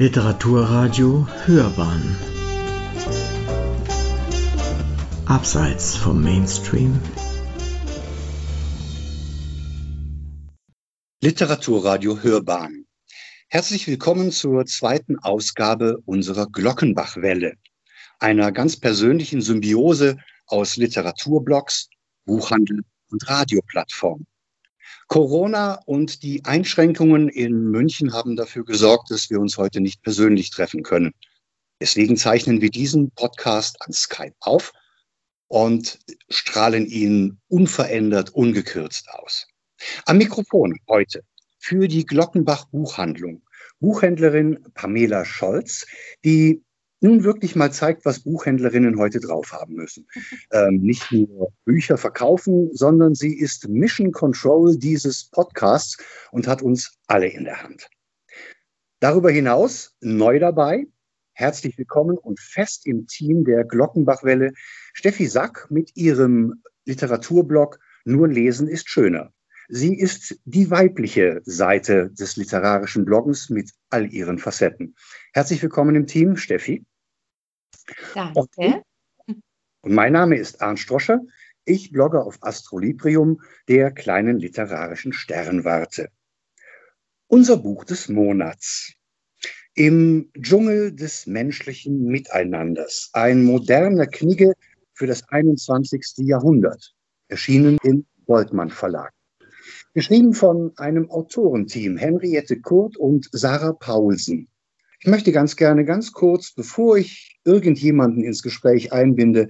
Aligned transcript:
Literaturradio 0.00 1.26
Hörbahn. 1.44 2.16
Abseits 5.26 5.96
vom 5.96 6.22
Mainstream. 6.22 7.00
Literaturradio 11.20 12.22
Hörbahn. 12.22 12.86
Herzlich 13.48 13.88
willkommen 13.88 14.30
zur 14.30 14.66
zweiten 14.66 15.18
Ausgabe 15.18 15.98
unserer 16.06 16.46
Glockenbachwelle, 16.46 17.54
einer 18.20 18.52
ganz 18.52 18.76
persönlichen 18.78 19.42
Symbiose 19.42 20.18
aus 20.46 20.76
Literaturblogs, 20.76 21.88
Buchhandel 22.24 22.82
und 23.10 23.28
Radioplattform. 23.28 24.26
Corona 25.06 25.80
und 25.86 26.22
die 26.22 26.44
Einschränkungen 26.44 27.28
in 27.28 27.70
München 27.70 28.12
haben 28.12 28.36
dafür 28.36 28.64
gesorgt, 28.64 29.10
dass 29.10 29.30
wir 29.30 29.40
uns 29.40 29.58
heute 29.58 29.80
nicht 29.80 30.02
persönlich 30.02 30.50
treffen 30.50 30.82
können. 30.82 31.12
Deswegen 31.80 32.16
zeichnen 32.16 32.60
wir 32.60 32.70
diesen 32.70 33.10
Podcast 33.12 33.80
an 33.82 33.92
Skype 33.92 34.34
auf 34.40 34.72
und 35.46 35.98
strahlen 36.28 36.86
ihn 36.86 37.38
unverändert, 37.48 38.30
ungekürzt 38.30 39.08
aus. 39.10 39.46
Am 40.06 40.18
Mikrofon 40.18 40.78
heute 40.88 41.22
für 41.58 41.88
die 41.88 42.04
Glockenbach 42.04 42.66
Buchhandlung 42.66 43.42
Buchhändlerin 43.80 44.58
Pamela 44.74 45.24
Scholz, 45.24 45.86
die 46.24 46.64
nun 47.00 47.24
wirklich 47.24 47.54
mal 47.56 47.72
zeigt, 47.72 48.04
was 48.04 48.20
Buchhändlerinnen 48.20 48.98
heute 48.98 49.20
drauf 49.20 49.52
haben 49.52 49.74
müssen. 49.74 50.06
Ähm, 50.50 50.80
nicht 50.80 51.12
nur 51.12 51.52
Bücher 51.64 51.98
verkaufen, 51.98 52.70
sondern 52.72 53.14
sie 53.14 53.38
ist 53.38 53.68
Mission 53.68 54.12
Control 54.12 54.78
dieses 54.78 55.24
Podcasts 55.24 55.98
und 56.32 56.46
hat 56.46 56.62
uns 56.62 56.98
alle 57.06 57.28
in 57.28 57.44
der 57.44 57.62
Hand. 57.62 57.88
Darüber 59.00 59.30
hinaus 59.30 59.94
neu 60.00 60.38
dabei, 60.38 60.86
herzlich 61.32 61.76
willkommen 61.76 62.16
und 62.16 62.40
fest 62.40 62.86
im 62.86 63.06
Team 63.06 63.44
der 63.44 63.64
Glockenbachwelle, 63.64 64.52
Steffi 64.94 65.26
Sack 65.26 65.66
mit 65.70 65.94
ihrem 65.96 66.62
Literaturblog 66.86 67.78
Nur 68.04 68.28
lesen 68.28 68.68
ist 68.68 68.88
schöner. 68.88 69.32
Sie 69.70 69.98
ist 69.98 70.40
die 70.46 70.70
weibliche 70.70 71.42
Seite 71.44 72.10
des 72.10 72.36
literarischen 72.36 73.04
Bloggens 73.04 73.50
mit 73.50 73.70
all 73.90 74.10
ihren 74.10 74.38
Facetten. 74.38 74.96
Herzlich 75.34 75.62
willkommen 75.62 75.94
im 75.94 76.06
Team, 76.06 76.38
Steffi. 76.38 76.86
Danke. 78.14 78.82
Und 79.26 79.94
mein 79.94 80.14
Name 80.14 80.38
ist 80.38 80.62
Arndt 80.62 80.80
Stroscher. 80.80 81.20
Ich 81.66 81.92
blogge 81.92 82.22
auf 82.22 82.38
Astrolibrium, 82.40 83.42
der 83.68 83.90
kleinen 83.90 84.38
literarischen 84.38 85.12
Sternwarte. 85.12 86.08
Unser 87.26 87.58
Buch 87.58 87.84
des 87.84 88.08
Monats. 88.08 88.94
Im 89.74 90.30
Dschungel 90.40 90.96
des 90.96 91.26
menschlichen 91.26 92.06
Miteinanders. 92.06 93.10
Ein 93.12 93.44
moderner 93.44 94.06
Knigge 94.06 94.54
für 94.94 95.06
das 95.06 95.28
21. 95.28 96.26
Jahrhundert. 96.26 96.94
Erschienen 97.28 97.76
im 97.82 98.06
Goldmann 98.24 98.70
Verlag. 98.70 99.12
Geschrieben 99.94 100.34
von 100.34 100.72
einem 100.76 101.10
Autorenteam, 101.10 101.96
Henriette 101.96 102.60
Kurt 102.60 102.98
und 102.98 103.28
Sarah 103.32 103.72
Paulsen. 103.72 104.48
Ich 105.00 105.06
möchte 105.08 105.32
ganz 105.32 105.56
gerne 105.56 105.86
ganz 105.86 106.12
kurz, 106.12 106.52
bevor 106.52 106.98
ich 106.98 107.40
irgendjemanden 107.44 108.22
ins 108.22 108.42
Gespräch 108.42 108.92
einbinde, 108.92 109.48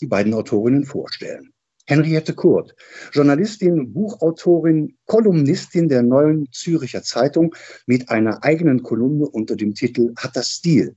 die 0.00 0.06
beiden 0.06 0.32
Autorinnen 0.32 0.84
vorstellen. 0.84 1.52
Henriette 1.86 2.32
Kurt, 2.32 2.74
Journalistin, 3.12 3.92
Buchautorin, 3.92 4.96
Kolumnistin 5.04 5.90
der 5.90 6.02
neuen 6.02 6.48
Züricher 6.50 7.02
Zeitung 7.02 7.54
mit 7.86 8.08
einer 8.08 8.42
eigenen 8.42 8.82
Kolumne 8.82 9.28
unter 9.28 9.54
dem 9.54 9.74
Titel 9.74 10.14
Hat 10.16 10.34
das 10.34 10.48
Stil. 10.48 10.96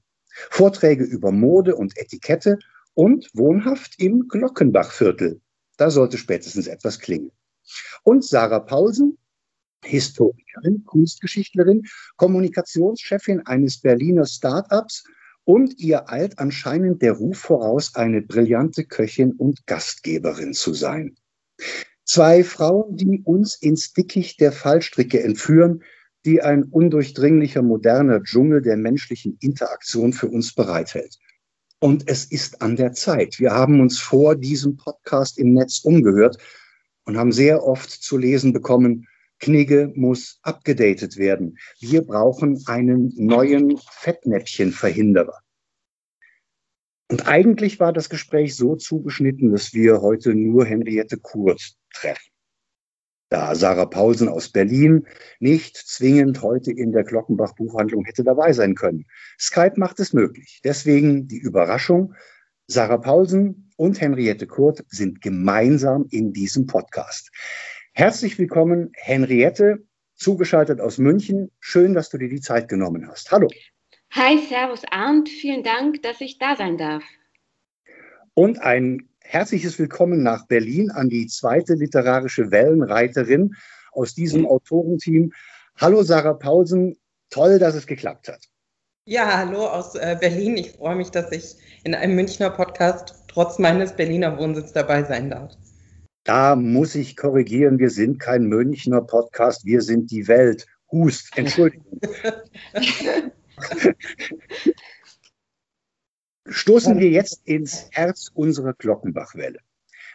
Vorträge 0.49 1.03
über 1.03 1.33
Mode 1.33 1.75
und 1.75 1.97
Etikette 1.97 2.57
und 2.93 3.29
wohnhaft 3.33 3.99
im 3.99 4.29
Glockenbachviertel. 4.29 5.41
Da 5.75 5.89
sollte 5.89 6.17
spätestens 6.17 6.67
etwas 6.67 6.99
klingen. 6.99 7.31
Und 8.03 8.23
Sarah 8.23 8.59
Paulsen, 8.59 9.17
Historikerin, 9.83 10.83
Kunstgeschichtlerin, 10.85 11.83
Kommunikationschefin 12.15 13.45
eines 13.45 13.79
Berliner 13.79 14.25
Start-ups 14.25 15.03
und 15.43 15.79
ihr 15.79 16.09
eilt 16.09 16.39
anscheinend 16.39 17.01
der 17.01 17.13
Ruf 17.13 17.37
voraus, 17.37 17.95
eine 17.95 18.21
brillante 18.21 18.83
Köchin 18.83 19.31
und 19.31 19.65
Gastgeberin 19.65 20.53
zu 20.53 20.73
sein. 20.73 21.15
Zwei 22.03 22.43
Frauen, 22.43 22.95
die 22.95 23.21
uns 23.23 23.55
ins 23.55 23.93
Dickicht 23.93 24.39
der 24.39 24.51
Fallstricke 24.51 25.21
entführen, 25.21 25.83
die 26.25 26.41
ein 26.41 26.63
undurchdringlicher 26.63 27.61
moderner 27.61 28.21
Dschungel 28.23 28.61
der 28.61 28.77
menschlichen 28.77 29.37
Interaktion 29.39 30.13
für 30.13 30.27
uns 30.27 30.53
bereithält. 30.53 31.17
Und 31.79 32.09
es 32.09 32.25
ist 32.25 32.61
an 32.61 32.75
der 32.75 32.93
Zeit. 32.93 33.39
Wir 33.39 33.51
haben 33.51 33.79
uns 33.79 33.99
vor 33.99 34.35
diesem 34.35 34.77
Podcast 34.77 35.37
im 35.37 35.53
Netz 35.53 35.79
umgehört 35.83 36.37
und 37.07 37.17
haben 37.17 37.31
sehr 37.31 37.63
oft 37.63 37.89
zu 37.89 38.17
lesen 38.17 38.51
bekommen, 38.51 39.07
Knigge 39.39 39.91
muss 39.95 40.39
abgedatet 40.41 41.17
werden. 41.17 41.57
Wir 41.79 42.01
brauchen 42.01 42.61
einen 42.67 43.13
neuen 43.15 43.77
Fettnäpfchenverhinderer. 43.77 45.39
Und 47.09 47.25
eigentlich 47.25 47.79
war 47.79 47.93
das 47.93 48.09
Gespräch 48.09 48.57
so 48.57 48.75
zugeschnitten, 48.75 49.51
dass 49.51 49.73
wir 49.73 50.01
heute 50.01 50.35
nur 50.35 50.65
Henriette 50.65 51.17
Kurt 51.17 51.75
treffen. 51.93 52.29
Da 53.29 53.55
Sarah 53.55 53.85
Paulsen 53.85 54.27
aus 54.27 54.49
Berlin 54.49 55.07
nicht 55.39 55.77
zwingend 55.77 56.41
heute 56.41 56.71
in 56.71 56.91
der 56.91 57.03
Glockenbach 57.03 57.55
Buchhandlung 57.55 58.03
hätte 58.03 58.25
dabei 58.25 58.51
sein 58.51 58.75
können. 58.75 59.05
Skype 59.39 59.73
macht 59.77 60.01
es 60.01 60.11
möglich. 60.11 60.59
Deswegen 60.65 61.27
die 61.27 61.39
Überraschung. 61.39 62.15
Sarah 62.67 62.97
Paulsen 62.97 63.66
und 63.77 64.01
Henriette 64.01 64.47
Kurt 64.47 64.83
sind 64.89 65.21
gemeinsam 65.21 66.07
in 66.09 66.33
diesem 66.33 66.65
Podcast. 66.65 67.31
Herzlich 67.93 68.37
willkommen, 68.37 68.91
Henriette, 68.95 69.85
zugeschaltet 70.15 70.81
aus 70.81 70.97
München. 70.97 71.51
Schön, 71.59 71.93
dass 71.93 72.09
du 72.09 72.17
dir 72.17 72.29
die 72.29 72.41
Zeit 72.41 72.67
genommen 72.67 73.07
hast. 73.07 73.31
Hallo. 73.31 73.47
Hi, 74.11 74.39
Servus 74.49 74.81
Arndt. 74.91 75.29
Vielen 75.29 75.63
Dank, 75.63 76.01
dass 76.01 76.19
ich 76.21 76.37
da 76.39 76.55
sein 76.55 76.77
darf. 76.77 77.03
Und 78.33 78.59
ein 78.61 79.09
herzliches 79.21 79.77
Willkommen 79.79 80.23
nach 80.23 80.47
Berlin 80.47 80.91
an 80.91 81.09
die 81.09 81.27
zweite 81.27 81.73
literarische 81.73 82.51
Wellenreiterin 82.51 83.55
aus 83.91 84.13
diesem 84.13 84.45
Autorenteam. 84.45 85.31
Hallo, 85.77 86.01
Sarah 86.03 86.33
Paulsen. 86.33 86.97
Toll, 87.29 87.59
dass 87.59 87.75
es 87.75 87.85
geklappt 87.85 88.27
hat. 88.29 88.47
Ja, 89.05 89.37
hallo 89.37 89.65
aus 89.67 89.95
äh, 89.95 90.17
Berlin. 90.19 90.57
Ich 90.57 90.71
freue 90.71 90.95
mich, 90.95 91.11
dass 91.11 91.31
ich 91.31 91.55
in 91.83 91.95
einem 91.95 92.15
Münchner 92.15 92.49
Podcast 92.49 93.26
trotz 93.37 93.59
meines 93.59 93.95
Berliner 93.95 94.35
Wohnsitzes 94.39 94.73
dabei 94.73 95.03
sein 95.03 95.29
darf. 95.29 95.53
Da 96.23 96.55
muss 96.55 96.95
ich 96.95 97.15
korrigieren, 97.15 97.77
wir 97.77 97.91
sind 97.91 98.17
kein 98.17 98.45
Münchner 98.47 99.01
Podcast, 99.01 99.63
wir 99.63 99.83
sind 99.83 100.09
die 100.09 100.27
Welt. 100.27 100.65
Hust, 100.91 101.29
Entschuldigung. 101.37 102.01
Stoßen 106.47 106.97
wir 106.97 107.11
jetzt 107.11 107.45
ins 107.45 107.87
Herz 107.91 108.31
unserer 108.33 108.73
Glockenbachwelle. 108.73 109.59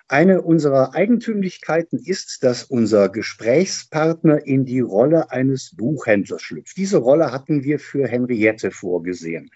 Eine 0.08 0.42
unserer 0.42 0.92
Eigentümlichkeiten 0.96 2.00
ist, 2.04 2.42
dass 2.42 2.64
unser 2.64 3.08
Gesprächspartner 3.08 4.44
in 4.44 4.64
die 4.64 4.80
Rolle 4.80 5.30
eines 5.30 5.76
Buchhändlers 5.76 6.42
schlüpft. 6.42 6.76
Diese 6.76 6.98
Rolle 6.98 7.30
hatten 7.30 7.62
wir 7.62 7.78
für 7.78 8.08
Henriette 8.08 8.72
vorgesehen. 8.72 9.48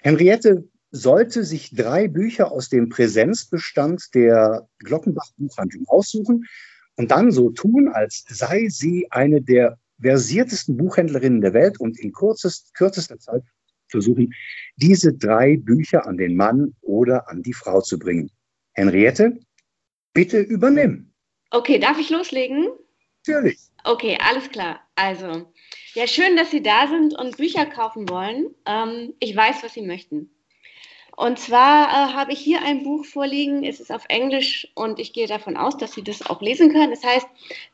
Henriette 0.00 0.68
sollte 0.90 1.44
sich 1.44 1.74
drei 1.74 2.08
Bücher 2.08 2.50
aus 2.50 2.68
dem 2.68 2.88
Präsenzbestand 2.88 4.14
der 4.14 4.68
Glockenbach 4.78 5.30
Buchhandlung 5.36 5.86
aussuchen 5.88 6.46
und 6.96 7.10
dann 7.10 7.30
so 7.30 7.50
tun, 7.50 7.88
als 7.88 8.24
sei 8.28 8.68
sie 8.68 9.06
eine 9.10 9.40
der 9.40 9.78
versiertesten 10.00 10.76
Buchhändlerinnen 10.76 11.40
der 11.40 11.54
Welt 11.54 11.78
und 11.78 11.98
in 11.98 12.12
kurzest, 12.12 12.74
kürzester 12.74 13.18
Zeit 13.18 13.42
versuchen, 13.88 14.32
diese 14.76 15.12
drei 15.12 15.56
Bücher 15.56 16.06
an 16.06 16.16
den 16.16 16.36
Mann 16.36 16.74
oder 16.80 17.28
an 17.28 17.42
die 17.42 17.52
Frau 17.52 17.80
zu 17.80 17.98
bringen. 17.98 18.30
Henriette, 18.72 19.38
bitte 20.14 20.40
übernimm. 20.40 21.12
Okay, 21.50 21.78
darf 21.78 21.98
ich 21.98 22.10
loslegen? 22.10 22.68
Natürlich. 23.26 23.58
Okay, 23.84 24.16
alles 24.20 24.48
klar. 24.50 24.80
Also, 24.94 25.52
ja, 25.94 26.06
schön, 26.06 26.36
dass 26.36 26.50
Sie 26.50 26.62
da 26.62 26.86
sind 26.86 27.18
und 27.18 27.36
Bücher 27.36 27.66
kaufen 27.66 28.08
wollen. 28.08 28.54
Ähm, 28.66 29.14
ich 29.18 29.36
weiß, 29.36 29.62
was 29.62 29.74
Sie 29.74 29.82
möchten. 29.82 30.30
Und 31.20 31.38
zwar 31.38 31.88
äh, 31.88 32.14
habe 32.14 32.32
ich 32.32 32.38
hier 32.40 32.62
ein 32.62 32.82
Buch 32.82 33.04
vorliegen, 33.04 33.62
es 33.62 33.78
ist 33.78 33.92
auf 33.92 34.06
Englisch 34.08 34.66
und 34.74 34.98
ich 34.98 35.12
gehe 35.12 35.26
davon 35.26 35.54
aus, 35.54 35.76
dass 35.76 35.92
Sie 35.92 36.02
das 36.02 36.24
auch 36.24 36.40
lesen 36.40 36.72
können. 36.72 36.92
Es 36.92 37.04
heißt 37.04 37.26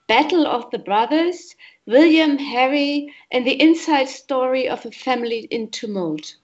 Battle 0.08 0.50
of 0.50 0.66
the 0.72 0.78
Brothers, 0.78 1.56
William, 1.84 2.38
Harry 2.52 3.12
and 3.32 3.46
the 3.46 3.52
Inside 3.52 4.08
Story 4.08 4.69
of 4.69 4.84
a 4.84 4.90
Family 4.90 5.44
in 5.50 5.70
Tumult. 5.70 6.40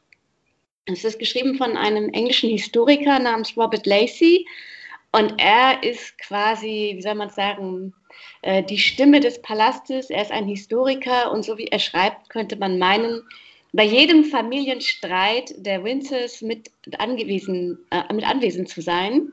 Es 0.84 1.02
ist 1.02 1.18
geschrieben 1.18 1.56
von 1.56 1.76
einem 1.76 2.08
englischen 2.10 2.50
Historiker 2.50 3.18
namens 3.18 3.56
Robert 3.56 3.84
Lacey 3.84 4.46
und 5.10 5.34
er 5.38 5.82
ist 5.82 6.16
quasi, 6.18 6.92
wie 6.94 7.02
soll 7.02 7.16
man 7.16 7.30
sagen, 7.30 7.92
äh, 8.42 8.62
die 8.62 8.78
Stimme 8.78 9.18
des 9.18 9.42
Palastes. 9.42 10.08
Er 10.08 10.22
ist 10.22 10.30
ein 10.30 10.46
Historiker 10.46 11.32
und 11.32 11.44
so 11.44 11.58
wie 11.58 11.66
er 11.66 11.80
schreibt, 11.80 12.28
könnte 12.28 12.54
man 12.54 12.78
meinen, 12.78 13.22
bei 13.72 13.84
jedem 13.84 14.24
Familienstreit 14.24 15.54
der 15.56 15.82
Windsors 15.82 16.42
mit 16.42 16.70
angewiesen, 16.98 17.78
äh, 17.90 18.12
mit 18.12 18.26
anwesend 18.26 18.68
zu 18.68 18.82
sein. 18.82 19.32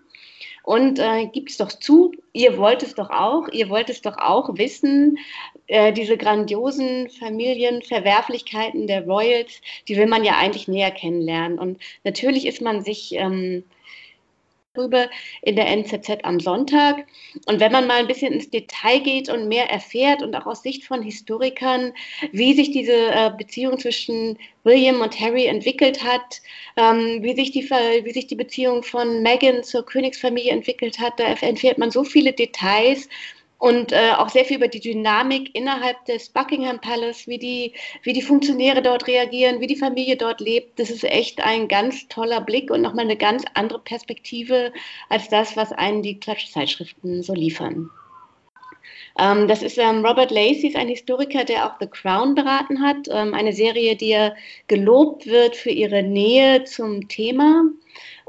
Und 0.63 0.99
äh, 0.99 1.25
gibt 1.27 1.49
es 1.49 1.57
doch 1.57 1.71
zu, 1.71 2.11
ihr 2.31 2.57
wollt 2.57 2.83
es 2.83 2.93
doch 2.93 3.09
auch, 3.09 3.47
ihr 3.49 3.69
wollt 3.69 3.89
es 3.89 4.01
doch 4.01 4.17
auch 4.17 4.57
wissen, 4.57 5.17
äh, 5.67 5.91
diese 5.91 6.15
grandiosen 6.15 7.09
Familienverwerflichkeiten 7.09 8.85
der 8.85 9.05
Royals, 9.05 9.61
die 9.87 9.97
will 9.97 10.05
man 10.05 10.23
ja 10.23 10.37
eigentlich 10.37 10.67
näher 10.67 10.91
kennenlernen. 10.91 11.57
Und 11.57 11.79
natürlich 12.03 12.45
ist 12.45 12.61
man 12.61 12.83
sich 12.83 13.13
ähm, 13.13 13.63
drüber 14.75 15.09
in 15.41 15.55
der 15.55 15.67
NZZ 15.67 16.19
am 16.23 16.39
Sonntag. 16.39 17.07
Und 17.47 17.59
wenn 17.59 17.71
man 17.71 17.87
mal 17.87 17.97
ein 17.97 18.07
bisschen 18.07 18.33
ins 18.33 18.49
Detail 18.49 18.99
geht 18.99 19.29
und 19.29 19.47
mehr 19.47 19.69
erfährt 19.69 20.21
und 20.21 20.35
auch 20.35 20.45
aus 20.45 20.61
Sicht 20.61 20.85
von 20.85 21.01
Historikern, 21.01 21.93
wie 22.31 22.53
sich 22.53 22.71
diese 22.71 22.93
äh, 22.93 23.31
Beziehung 23.35 23.79
zwischen 23.79 24.37
William 24.63 25.01
und 25.01 25.19
Harry 25.19 25.45
entwickelt 25.45 26.03
hat, 26.03 26.41
ähm, 26.77 27.23
wie, 27.23 27.35
sich 27.35 27.51
die, 27.51 27.67
wie 27.69 28.11
sich 28.11 28.27
die 28.27 28.35
Beziehung 28.35 28.83
von 28.83 29.23
Meghan 29.23 29.63
zur 29.63 29.85
Königsfamilie 29.85 30.51
entwickelt 30.51 30.99
hat, 30.99 31.19
da 31.19 31.23
erfährt 31.23 31.79
man 31.79 31.89
so 31.89 32.03
viele 32.03 32.33
Details 32.33 33.09
und 33.59 33.91
äh, 33.91 34.13
auch 34.17 34.29
sehr 34.29 34.45
viel 34.45 34.57
über 34.57 34.69
die 34.69 34.79
Dynamik 34.79 35.53
innerhalb 35.53 36.03
des 36.05 36.29
Buckingham 36.29 36.79
Palace, 36.79 37.27
wie 37.27 37.37
die, 37.37 37.73
wie 38.03 38.13
die 38.13 38.21
Funktionäre 38.21 38.81
dort 38.81 39.05
reagieren, 39.05 39.59
wie 39.59 39.67
die 39.67 39.75
Familie 39.75 40.15
dort 40.15 40.39
lebt. 40.39 40.79
Das 40.79 40.89
ist 40.89 41.03
echt 41.03 41.43
ein 41.43 41.67
ganz 41.67 42.07
toller 42.07 42.41
Blick 42.41 42.71
und 42.71 42.81
nochmal 42.81 43.05
eine 43.05 43.17
ganz 43.17 43.43
andere 43.53 43.79
Perspektive 43.79 44.71
als 45.09 45.27
das, 45.27 45.57
was 45.57 45.73
einen 45.73 46.01
die 46.01 46.19
Klatschzeitschriften 46.19 47.21
so 47.21 47.33
liefern. 47.33 47.89
Ähm, 49.19 49.49
das 49.49 49.61
ist 49.61 49.77
ähm, 49.77 50.05
Robert 50.05 50.31
Lacey, 50.31 50.67
ist 50.67 50.77
ein 50.77 50.87
Historiker, 50.87 51.43
der 51.43 51.65
auch 51.65 51.79
The 51.81 51.87
Crown 51.87 52.35
beraten 52.35 52.81
hat, 52.81 53.09
ähm, 53.09 53.33
eine 53.33 53.51
Serie, 53.51 53.97
die 53.97 54.09
ja 54.09 54.33
gelobt 54.67 55.27
wird 55.27 55.57
für 55.57 55.71
ihre 55.71 56.01
Nähe 56.01 56.63
zum 56.63 57.09
Thema. 57.09 57.63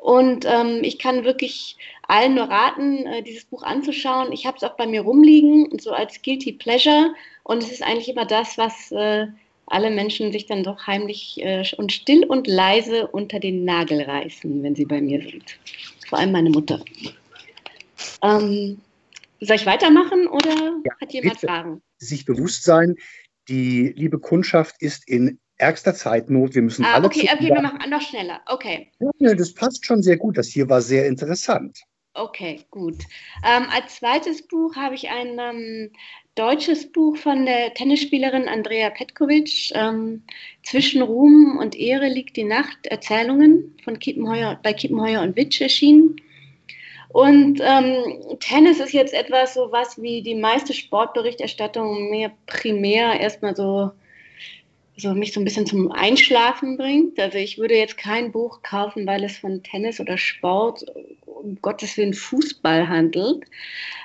Und 0.00 0.46
ähm, 0.46 0.80
ich 0.82 0.98
kann 0.98 1.24
wirklich 1.24 1.76
allen 2.08 2.34
nur 2.34 2.44
raten, 2.44 3.04
äh, 3.04 3.22
dieses 3.22 3.44
Buch 3.44 3.62
anzuschauen. 3.62 4.32
Ich 4.32 4.46
habe 4.46 4.56
es 4.56 4.62
auch 4.62 4.74
bei 4.76 4.86
mir 4.86 5.02
rumliegen, 5.02 5.78
so 5.78 5.92
als 5.92 6.22
Guilty 6.22 6.52
Pleasure. 6.52 7.14
Und 7.42 7.62
es 7.62 7.70
ist 7.70 7.82
eigentlich 7.82 8.08
immer 8.08 8.24
das, 8.24 8.56
was 8.56 8.90
äh, 8.92 9.26
alle 9.66 9.90
Menschen 9.90 10.32
sich 10.32 10.46
dann 10.46 10.64
doch 10.64 10.86
heimlich 10.86 11.36
äh, 11.42 11.64
und 11.76 11.92
still 11.92 12.24
und 12.24 12.46
leise 12.46 13.08
unter 13.08 13.40
den 13.40 13.66
Nagel 13.66 14.00
reißen, 14.00 14.62
wenn 14.62 14.74
sie 14.74 14.86
bei 14.86 15.02
mir 15.02 15.20
sind. 15.20 15.58
Vor 16.08 16.18
allem 16.18 16.32
meine 16.32 16.50
Mutter. 16.50 16.82
Ähm, 18.22 18.80
soll 19.40 19.56
ich 19.56 19.66
weitermachen 19.66 20.28
oder 20.28 20.80
ja, 20.82 20.92
hat 20.98 21.12
jemand 21.12 21.40
Fragen? 21.40 21.82
Sich 21.98 22.24
bewusst 22.24 22.64
sein, 22.64 22.96
die 23.48 23.92
liebe 23.94 24.18
Kundschaft 24.18 24.76
ist 24.80 25.06
in 25.06 25.38
ärgster 25.60 25.94
Zeitnot. 25.94 26.54
Wir 26.54 26.62
müssen 26.62 26.84
ah, 26.84 26.94
alle. 26.94 27.06
Okay, 27.06 27.28
okay, 27.32 27.48
wir 27.54 27.62
machen 27.62 27.90
noch 27.90 28.00
schneller. 28.00 28.40
Okay. 28.46 28.90
Ja, 29.18 29.34
das 29.34 29.54
passt 29.54 29.84
schon 29.84 30.02
sehr 30.02 30.16
gut. 30.16 30.38
Das 30.38 30.48
hier 30.48 30.68
war 30.68 30.80
sehr 30.80 31.06
interessant. 31.06 31.78
Okay, 32.14 32.60
gut. 32.70 32.96
Ähm, 33.46 33.66
als 33.70 33.96
zweites 33.96 34.46
Buch 34.46 34.74
habe 34.74 34.96
ich 34.96 35.08
ein 35.10 35.38
ähm, 35.38 35.90
deutsches 36.34 36.90
Buch 36.90 37.16
von 37.16 37.46
der 37.46 37.72
Tennisspielerin 37.74 38.48
Andrea 38.48 38.90
Petkovic. 38.90 39.70
Ähm, 39.74 40.22
Zwischen 40.64 41.02
Ruhm 41.02 41.56
und 41.58 41.76
Ehre 41.76 42.08
liegt 42.08 42.36
die 42.36 42.44
Nacht. 42.44 42.86
Erzählungen 42.86 43.76
von 43.84 43.98
Kiepenheuer, 43.98 44.58
bei 44.62 44.72
Kiepenheuer 44.72 45.22
und 45.22 45.36
Witsch 45.36 45.60
erschienen. 45.60 46.16
Und 47.10 47.60
ähm, 47.60 48.38
Tennis 48.38 48.78
ist 48.78 48.92
jetzt 48.92 49.14
etwas 49.14 49.54
so 49.54 49.72
was 49.72 50.00
wie 50.00 50.22
die 50.22 50.36
meiste 50.36 50.72
Sportberichterstattung 50.72 52.08
mir 52.10 52.30
primär 52.46 53.18
erstmal 53.18 53.56
so 53.56 53.90
so 55.00 55.14
mich 55.14 55.32
so 55.32 55.40
ein 55.40 55.44
bisschen 55.44 55.66
zum 55.66 55.90
Einschlafen 55.92 56.76
bringt. 56.76 57.18
Also 57.18 57.38
ich 57.38 57.58
würde 57.58 57.76
jetzt 57.76 57.96
kein 57.96 58.32
Buch 58.32 58.62
kaufen, 58.62 59.06
weil 59.06 59.24
es 59.24 59.38
von 59.38 59.62
Tennis 59.62 60.00
oder 60.00 60.18
Sport, 60.18 60.84
um 61.26 61.58
Gottes 61.62 61.96
Willen 61.96 62.14
Fußball 62.14 62.88
handelt. 62.88 63.44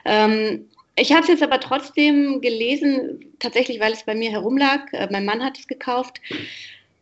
Ähm, 0.06 0.70
ich 0.98 1.12
habe 1.12 1.24
es 1.24 1.28
jetzt 1.28 1.44
aber 1.44 1.60
trotzdem 1.60 2.40
gelesen, 2.42 3.36
tatsächlich, 3.40 3.80
weil 3.80 3.94
es 3.94 4.04
bei 4.04 4.16
mir 4.16 4.32
herumlag. 4.32 4.92
Äh, 4.94 5.08
mein 5.12 5.26
Mann 5.26 5.44
hat 5.44 5.60
es 5.60 5.68
gekauft. 5.68 6.22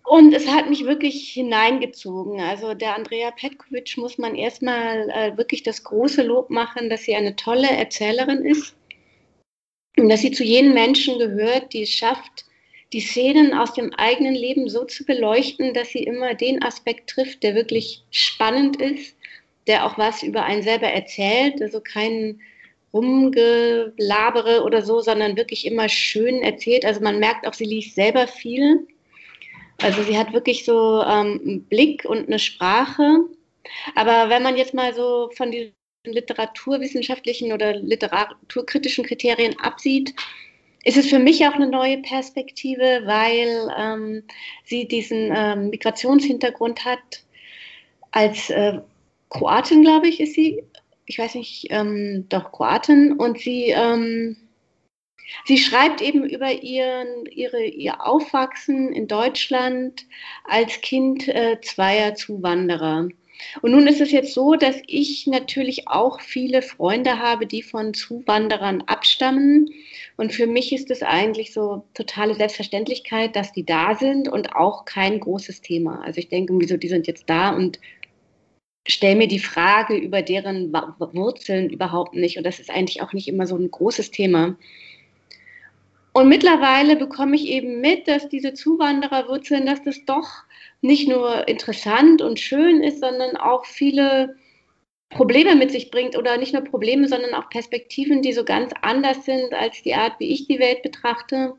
Und 0.05 0.33
es 0.33 0.47
hat 0.47 0.69
mich 0.69 0.85
wirklich 0.85 1.29
hineingezogen. 1.31 2.41
Also 2.41 2.73
der 2.73 2.95
Andrea 2.95 3.31
Petkovic 3.31 3.95
muss 3.97 4.17
man 4.17 4.35
erstmal 4.35 5.09
äh, 5.09 5.37
wirklich 5.37 5.63
das 5.63 5.83
große 5.83 6.23
Lob 6.23 6.49
machen, 6.49 6.89
dass 6.89 7.03
sie 7.03 7.15
eine 7.15 7.35
tolle 7.35 7.69
Erzählerin 7.69 8.43
ist. 8.45 8.75
Und 9.97 10.09
dass 10.09 10.21
sie 10.21 10.31
zu 10.31 10.43
jenen 10.43 10.73
Menschen 10.73 11.19
gehört, 11.19 11.71
die 11.71 11.83
es 11.83 11.91
schafft, 11.91 12.45
die 12.93 13.01
Szenen 13.01 13.53
aus 13.53 13.73
dem 13.73 13.93
eigenen 13.95 14.35
Leben 14.35 14.69
so 14.69 14.85
zu 14.85 15.03
beleuchten, 15.05 15.73
dass 15.73 15.89
sie 15.89 16.03
immer 16.03 16.35
den 16.35 16.63
Aspekt 16.63 17.09
trifft, 17.09 17.43
der 17.43 17.55
wirklich 17.55 18.03
spannend 18.11 18.79
ist, 18.79 19.17
der 19.67 19.85
auch 19.85 19.97
was 19.97 20.23
über 20.23 20.43
einen 20.43 20.61
selber 20.61 20.87
erzählt, 20.87 21.61
also 21.61 21.81
kein 21.81 22.39
Rumgelabere 22.93 24.63
oder 24.63 24.83
so, 24.83 25.01
sondern 25.01 25.35
wirklich 25.35 25.65
immer 25.65 25.89
schön 25.89 26.43
erzählt. 26.43 26.85
Also 26.85 27.01
man 27.01 27.19
merkt 27.19 27.47
auch, 27.47 27.53
sie 27.53 27.65
liest 27.65 27.95
selber 27.95 28.27
viel. 28.27 28.87
Also 29.81 30.03
sie 30.03 30.17
hat 30.17 30.31
wirklich 30.31 30.63
so 30.63 31.01
ähm, 31.01 31.41
einen 31.43 31.63
Blick 31.63 32.05
und 32.05 32.27
eine 32.27 32.37
Sprache. 32.37 33.21
Aber 33.95 34.29
wenn 34.29 34.43
man 34.43 34.57
jetzt 34.57 34.75
mal 34.75 34.93
so 34.93 35.31
von 35.35 35.49
diesen 35.49 35.73
literaturwissenschaftlichen 36.05 37.51
oder 37.51 37.73
literaturkritischen 37.73 39.05
Kriterien 39.05 39.57
absieht, 39.59 40.13
ist 40.83 40.97
es 40.97 41.07
für 41.07 41.19
mich 41.19 41.45
auch 41.47 41.53
eine 41.53 41.67
neue 41.67 41.99
Perspektive, 41.99 43.01
weil 43.05 43.73
ähm, 43.77 44.23
sie 44.65 44.87
diesen 44.87 45.31
ähm, 45.35 45.69
Migrationshintergrund 45.69 46.83
hat. 46.83 47.23
Als 48.11 48.49
äh, 48.49 48.79
Kroatin, 49.29 49.81
glaube 49.81 50.07
ich, 50.07 50.19
ist 50.19 50.33
sie. 50.33 50.63
Ich 51.05 51.19
weiß 51.19 51.35
nicht, 51.35 51.67
ähm, 51.69 52.25
doch 52.29 52.51
Kroatin. 52.51 53.13
Und 53.13 53.39
sie, 53.39 53.69
ähm, 53.69 54.37
sie 55.45 55.57
schreibt 55.57 56.01
eben 56.01 56.25
über 56.25 56.51
ihren, 56.51 57.25
ihre, 57.27 57.63
ihr 57.63 58.05
Aufwachsen 58.05 58.93
in 58.93 59.07
Deutschland 59.07 60.05
als 60.43 60.81
Kind 60.81 61.27
äh, 61.29 61.59
zweier 61.61 62.15
Zuwanderer. 62.15 63.07
Und 63.61 63.71
nun 63.71 63.87
ist 63.87 64.01
es 64.01 64.11
jetzt 64.11 64.33
so, 64.33 64.55
dass 64.55 64.77
ich 64.87 65.27
natürlich 65.27 65.87
auch 65.87 66.21
viele 66.21 66.61
Freunde 66.61 67.19
habe, 67.19 67.45
die 67.47 67.63
von 67.63 67.93
Zuwanderern 67.93 68.81
abstammen. 68.83 69.69
Und 70.15 70.31
für 70.31 70.47
mich 70.47 70.71
ist 70.73 70.91
es 70.91 71.01
eigentlich 71.01 71.53
so 71.53 71.85
totale 71.93 72.35
Selbstverständlichkeit, 72.35 73.35
dass 73.35 73.51
die 73.51 73.65
da 73.65 73.95
sind 73.95 74.27
und 74.27 74.55
auch 74.55 74.85
kein 74.85 75.19
großes 75.19 75.61
Thema. 75.61 76.01
Also 76.03 76.19
ich 76.19 76.29
denke, 76.29 76.53
wieso 76.59 76.77
die 76.77 76.87
sind 76.87 77.07
jetzt 77.07 77.29
da 77.29 77.49
und 77.49 77.79
stelle 78.87 79.15
mir 79.15 79.27
die 79.27 79.39
Frage 79.39 79.95
über 79.95 80.21
deren 80.21 80.71
Wurzeln 80.71 81.69
überhaupt 81.69 82.15
nicht. 82.15 82.37
Und 82.37 82.45
das 82.45 82.59
ist 82.59 82.69
eigentlich 82.69 83.01
auch 83.01 83.13
nicht 83.13 83.27
immer 83.27 83.47
so 83.47 83.55
ein 83.55 83.71
großes 83.71 84.11
Thema. 84.11 84.55
Und 86.13 86.29
mittlerweile 86.29 86.95
bekomme 86.95 87.35
ich 87.35 87.47
eben 87.47 87.81
mit, 87.81 88.07
dass 88.07 88.29
diese 88.29 88.53
Zuwandererwurzeln, 88.53 89.65
dass 89.65 89.81
das 89.81 90.05
doch 90.05 90.29
nicht 90.81 91.07
nur 91.07 91.47
interessant 91.47 92.21
und 92.21 92.39
schön 92.39 92.83
ist, 92.83 92.99
sondern 92.99 93.35
auch 93.35 93.65
viele 93.65 94.35
Probleme 95.13 95.55
mit 95.55 95.71
sich 95.71 95.91
bringt 95.91 96.17
oder 96.17 96.37
nicht 96.37 96.53
nur 96.53 96.63
Probleme, 96.63 97.07
sondern 97.07 97.33
auch 97.33 97.49
Perspektiven, 97.49 98.21
die 98.21 98.33
so 98.33 98.43
ganz 98.43 98.71
anders 98.81 99.25
sind 99.25 99.53
als 99.53 99.81
die 99.81 99.95
Art, 99.95 100.19
wie 100.19 100.31
ich 100.31 100.47
die 100.47 100.59
Welt 100.59 100.81
betrachte. 100.81 101.53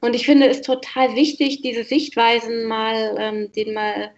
Und 0.00 0.14
ich 0.14 0.26
finde 0.26 0.48
es 0.48 0.62
total 0.62 1.16
wichtig, 1.16 1.62
diese 1.62 1.84
Sichtweisen 1.84 2.64
mal, 2.64 3.16
ähm, 3.18 3.52
denen 3.52 3.74
mal 3.74 4.12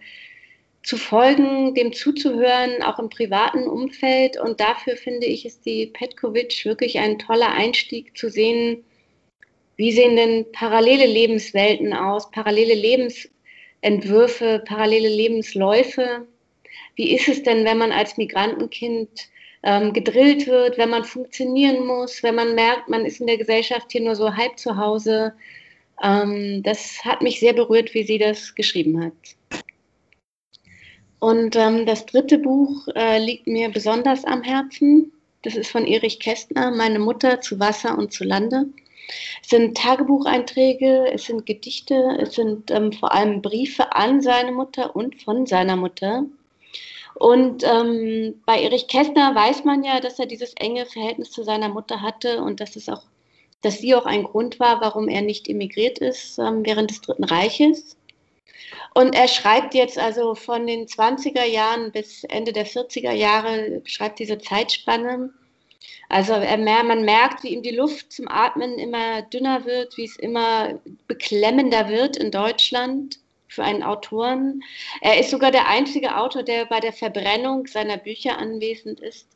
zu 0.83 0.97
folgen, 0.97 1.75
dem 1.75 1.93
zuzuhören, 1.93 2.81
auch 2.83 2.99
im 2.99 3.09
privaten 3.09 3.67
Umfeld. 3.67 4.39
Und 4.39 4.59
dafür 4.59 4.95
finde 4.95 5.27
ich, 5.27 5.45
ist 5.45 5.65
die 5.65 5.87
Petkovic 5.87 6.65
wirklich 6.65 6.99
ein 6.99 7.19
toller 7.19 7.51
Einstieg 7.51 8.17
zu 8.17 8.29
sehen, 8.29 8.83
wie 9.75 9.91
sehen 9.91 10.15
denn 10.15 10.51
parallele 10.51 11.05
Lebenswelten 11.05 11.93
aus, 11.93 12.29
parallele 12.29 12.75
Lebensentwürfe, 12.75 14.63
parallele 14.65 15.09
Lebensläufe? 15.09 16.27
Wie 16.95 17.15
ist 17.15 17.27
es 17.27 17.43
denn, 17.43 17.65
wenn 17.65 17.77
man 17.77 17.91
als 17.91 18.17
Migrantenkind 18.17 19.29
ähm, 19.63 19.93
gedrillt 19.93 20.47
wird, 20.47 20.77
wenn 20.77 20.89
man 20.89 21.03
funktionieren 21.03 21.85
muss, 21.85 22.23
wenn 22.23 22.35
man 22.35 22.55
merkt, 22.55 22.89
man 22.89 23.05
ist 23.05 23.21
in 23.21 23.27
der 23.27 23.37
Gesellschaft 23.37 23.91
hier 23.91 24.01
nur 24.01 24.15
so 24.15 24.35
halb 24.35 24.57
zu 24.57 24.77
Hause? 24.77 25.33
Ähm, 26.03 26.63
das 26.63 27.03
hat 27.05 27.21
mich 27.21 27.39
sehr 27.39 27.53
berührt, 27.53 27.93
wie 27.93 28.03
sie 28.03 28.17
das 28.17 28.55
geschrieben 28.55 29.03
hat. 29.03 29.13
Und 31.19 31.55
ähm, 31.55 31.85
das 31.85 32.07
dritte 32.07 32.39
Buch 32.39 32.87
äh, 32.95 33.23
liegt 33.23 33.45
mir 33.45 33.69
besonders 33.69 34.25
am 34.25 34.41
Herzen. 34.41 35.11
Das 35.43 35.55
ist 35.55 35.69
von 35.69 35.85
Erich 35.85 36.19
Kästner, 36.19 36.71
Meine 36.71 36.97
Mutter 36.97 37.41
zu 37.41 37.59
Wasser 37.59 37.97
und 37.97 38.11
zu 38.11 38.23
Lande. 38.23 38.65
Es 39.43 39.49
sind 39.49 39.77
Tagebucheinträge, 39.77 41.11
es 41.11 41.25
sind 41.25 41.45
Gedichte, 41.45 42.17
es 42.19 42.33
sind 42.33 42.71
ähm, 42.71 42.91
vor 42.91 43.13
allem 43.13 43.41
Briefe 43.41 43.93
an 43.93 44.21
seine 44.21 44.51
Mutter 44.51 44.95
und 44.95 45.21
von 45.21 45.45
seiner 45.45 45.75
Mutter. 45.75 46.25
Und 47.15 47.63
ähm, 47.63 48.41
bei 48.45 48.61
Erich 48.61 48.87
Kästner 48.87 49.35
weiß 49.35 49.63
man 49.63 49.83
ja, 49.83 49.99
dass 49.99 50.19
er 50.19 50.25
dieses 50.25 50.53
enge 50.53 50.85
Verhältnis 50.85 51.31
zu 51.31 51.43
seiner 51.43 51.69
Mutter 51.69 52.01
hatte 52.01 52.41
und 52.41 52.59
dass 52.59 52.75
es 52.75 52.89
auch, 52.89 53.03
dass 53.61 53.79
sie 53.79 53.95
auch 53.95 54.05
ein 54.05 54.23
Grund 54.23 54.59
war, 54.59 54.81
warum 54.81 55.07
er 55.07 55.21
nicht 55.21 55.47
emigriert 55.47 55.99
ist 55.99 56.39
ähm, 56.39 56.65
während 56.65 56.89
des 56.89 57.01
Dritten 57.01 57.23
Reiches. 57.23 57.97
Und 58.93 59.15
er 59.15 59.27
schreibt 59.27 59.73
jetzt 59.73 59.97
also 59.97 60.35
von 60.35 60.67
den 60.67 60.85
20er 60.85 61.45
Jahren 61.45 61.91
bis 61.91 62.23
Ende 62.25 62.51
der 62.51 62.67
40er 62.67 63.13
Jahre, 63.13 63.81
schreibt 63.85 64.19
diese 64.19 64.37
Zeitspanne. 64.37 65.33
Also 66.09 66.33
er, 66.33 66.57
man 66.57 67.05
merkt, 67.05 67.43
wie 67.43 67.53
ihm 67.53 67.63
die 67.63 67.75
Luft 67.75 68.11
zum 68.11 68.27
Atmen 68.27 68.77
immer 68.77 69.21
dünner 69.21 69.65
wird, 69.65 69.95
wie 69.95 70.03
es 70.03 70.17
immer 70.17 70.79
beklemmender 71.07 71.87
wird 71.87 72.17
in 72.17 72.31
Deutschland 72.31 73.19
für 73.51 73.63
einen 73.63 73.83
Autoren. 73.83 74.63
Er 75.01 75.19
ist 75.19 75.29
sogar 75.29 75.51
der 75.51 75.67
einzige 75.67 76.17
Autor, 76.17 76.43
der 76.43 76.65
bei 76.65 76.79
der 76.79 76.93
Verbrennung 76.93 77.67
seiner 77.67 77.97
Bücher 77.97 78.37
anwesend 78.37 79.01
ist, 79.01 79.27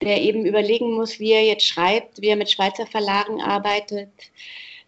der 0.00 0.20
eben 0.22 0.46
überlegen 0.46 0.92
muss, 0.92 1.18
wie 1.18 1.32
er 1.32 1.44
jetzt 1.44 1.66
schreibt, 1.66 2.20
wie 2.22 2.28
er 2.28 2.36
mit 2.36 2.50
Schweizer 2.50 2.86
Verlagen 2.86 3.42
arbeitet, 3.42 4.08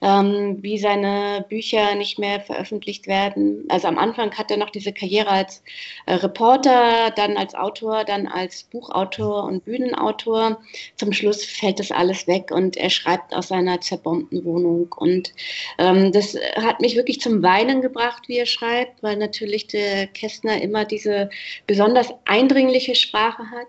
ähm, 0.02 0.58
wie 0.60 0.78
seine 0.78 1.46
Bücher 1.48 1.94
nicht 1.94 2.18
mehr 2.18 2.40
veröffentlicht 2.40 3.06
werden. 3.06 3.64
Also 3.68 3.86
am 3.86 3.98
Anfang 3.98 4.36
hat 4.36 4.50
er 4.50 4.56
noch 4.56 4.70
diese 4.70 4.92
Karriere 4.92 5.30
als 5.30 5.62
äh, 6.06 6.14
Reporter, 6.14 7.10
dann 7.14 7.36
als 7.36 7.54
Autor, 7.54 8.04
dann 8.04 8.26
als 8.26 8.64
Buchautor 8.64 9.44
und 9.44 9.64
Bühnenautor. 9.64 10.60
Zum 10.96 11.12
Schluss 11.12 11.44
fällt 11.44 11.78
das 11.78 11.92
alles 11.92 12.26
weg 12.26 12.50
und 12.50 12.76
er 12.76 12.90
schreibt 12.90 13.32
aus 13.32 13.48
seiner 13.48 13.80
zerbombten 13.80 14.44
Wohnung. 14.44 14.92
Und 14.96 15.32
ähm, 15.78 16.10
das 16.10 16.36
hat 16.56 16.80
mich 16.80 16.96
wirklich 16.96 17.20
zum 17.20 17.42
Weinen 17.42 17.80
gebracht, 17.80 18.24
wie 18.26 18.38
er 18.38 18.46
schreibt, 18.46 19.02
weil 19.02 19.16
natürlich 19.16 19.68
der 19.68 20.08
Kästner 20.08 20.60
immer 20.60 20.84
diese 20.84 21.30
besonders 21.68 22.12
eindringliche 22.24 22.96
Sprache 22.96 23.50
hat. 23.50 23.68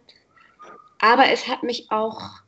Aber 1.00 1.30
es 1.32 1.48
hat 1.48 1.64
mich 1.64 1.92
auch 1.92 2.43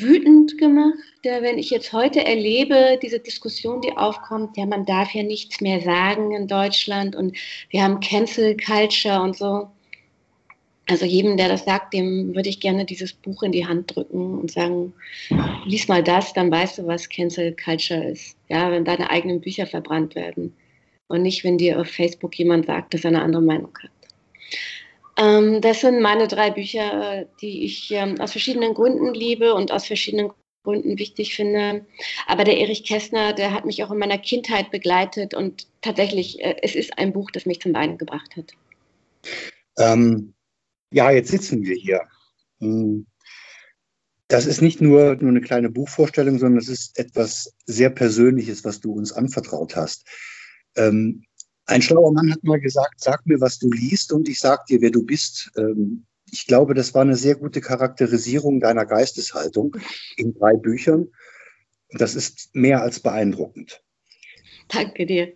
wütend 0.00 0.58
gemacht, 0.58 0.98
wenn 1.22 1.58
ich 1.58 1.70
jetzt 1.70 1.92
heute 1.92 2.24
erlebe, 2.24 2.98
diese 3.02 3.18
Diskussion, 3.18 3.80
die 3.80 3.96
aufkommt, 3.96 4.56
ja, 4.56 4.66
man 4.66 4.84
darf 4.84 5.12
ja 5.14 5.22
nichts 5.22 5.60
mehr 5.60 5.80
sagen 5.80 6.32
in 6.32 6.46
Deutschland 6.46 7.16
und 7.16 7.36
wir 7.70 7.82
haben 7.82 8.00
Cancel 8.00 8.56
Culture 8.56 9.20
und 9.20 9.36
so. 9.36 9.68
Also 10.90 11.04
jedem, 11.04 11.36
der 11.36 11.48
das 11.48 11.66
sagt, 11.66 11.92
dem 11.92 12.34
würde 12.34 12.48
ich 12.48 12.60
gerne 12.60 12.86
dieses 12.86 13.12
Buch 13.12 13.42
in 13.42 13.52
die 13.52 13.66
Hand 13.66 13.94
drücken 13.94 14.38
und 14.38 14.50
sagen, 14.50 14.94
lies 15.66 15.86
mal 15.86 16.02
das, 16.02 16.32
dann 16.32 16.50
weißt 16.50 16.78
du, 16.78 16.86
was 16.86 17.10
Cancel 17.10 17.54
Culture 17.54 18.04
ist. 18.04 18.38
Ja, 18.48 18.70
wenn 18.70 18.86
deine 18.86 19.10
eigenen 19.10 19.40
Bücher 19.42 19.66
verbrannt 19.66 20.14
werden 20.14 20.54
und 21.08 21.22
nicht, 21.22 21.44
wenn 21.44 21.58
dir 21.58 21.78
auf 21.78 21.88
Facebook 21.88 22.38
jemand 22.38 22.66
sagt, 22.66 22.94
dass 22.94 23.04
er 23.04 23.08
eine 23.08 23.22
andere 23.22 23.42
Meinung 23.42 23.76
hat. 23.82 23.90
Ähm, 25.18 25.60
das 25.60 25.80
sind 25.80 26.00
meine 26.00 26.28
drei 26.28 26.50
Bücher, 26.50 27.26
die 27.40 27.64
ich 27.64 27.90
ähm, 27.90 28.20
aus 28.20 28.32
verschiedenen 28.32 28.74
Gründen 28.74 29.12
liebe 29.12 29.52
und 29.52 29.72
aus 29.72 29.86
verschiedenen 29.86 30.30
Gründen 30.62 30.98
wichtig 30.98 31.34
finde. 31.34 31.86
Aber 32.26 32.44
der 32.44 32.58
Erich 32.58 32.84
Kästner, 32.84 33.32
der 33.32 33.52
hat 33.52 33.64
mich 33.64 33.82
auch 33.82 33.90
in 33.90 33.98
meiner 33.98 34.18
Kindheit 34.18 34.70
begleitet 34.70 35.34
und 35.34 35.66
tatsächlich, 35.80 36.40
äh, 36.40 36.56
es 36.62 36.74
ist 36.74 36.98
ein 36.98 37.12
Buch, 37.12 37.30
das 37.32 37.46
mich 37.46 37.60
zum 37.60 37.74
Weinen 37.74 37.98
gebracht 37.98 38.36
hat. 38.36 38.52
Ähm, 39.78 40.34
ja, 40.92 41.10
jetzt 41.10 41.30
sitzen 41.30 41.64
wir 41.64 41.74
hier. 41.74 42.02
Hm. 42.60 43.06
Das 44.28 44.44
ist 44.44 44.60
nicht 44.60 44.80
nur, 44.80 45.16
nur 45.16 45.30
eine 45.30 45.40
kleine 45.40 45.70
Buchvorstellung, 45.70 46.38
sondern 46.38 46.58
es 46.58 46.68
ist 46.68 46.98
etwas 46.98 47.54
sehr 47.64 47.88
Persönliches, 47.88 48.62
was 48.64 48.80
du 48.80 48.92
uns 48.92 49.12
anvertraut 49.12 49.74
hast. 49.74 50.06
Ähm, 50.76 51.24
ein 51.68 51.82
schlauer 51.82 52.12
Mann 52.12 52.32
hat 52.32 52.42
mal 52.44 52.60
gesagt, 52.60 53.00
sag 53.00 53.26
mir, 53.26 53.40
was 53.40 53.58
du 53.58 53.70
liest 53.70 54.12
und 54.12 54.28
ich 54.28 54.40
sag 54.40 54.66
dir, 54.66 54.80
wer 54.80 54.90
du 54.90 55.04
bist. 55.04 55.52
Ähm, 55.56 56.06
ich 56.30 56.46
glaube, 56.46 56.74
das 56.74 56.94
war 56.94 57.02
eine 57.02 57.16
sehr 57.16 57.36
gute 57.36 57.60
Charakterisierung 57.60 58.60
deiner 58.60 58.86
Geisteshaltung 58.86 59.76
in 60.16 60.34
drei 60.34 60.56
Büchern. 60.56 61.08
Das 61.90 62.14
ist 62.14 62.54
mehr 62.54 62.82
als 62.82 63.00
beeindruckend. 63.00 63.82
Danke 64.68 65.06
dir. 65.06 65.32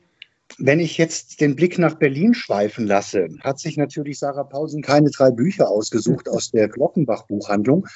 Wenn 0.59 0.81
ich 0.81 0.99
jetzt 0.99 1.41
den 1.41 1.57
Blick 1.57 1.79
nach 1.79 1.95
Berlin 1.95 2.35
schweifen 2.35 2.87
lasse, 2.87 3.29
hat 3.41 3.59
sich 3.59 3.77
natürlich 3.77 4.19
Sarah 4.19 4.45
Pausen 4.45 4.83
keine 4.83 5.11
drei 5.11 5.31
Bücher 5.31 5.69
ausgesucht 5.69 6.29
aus 6.29 6.51
der 6.51 6.69
Glockenbach-Buchhandlung. 6.69 7.87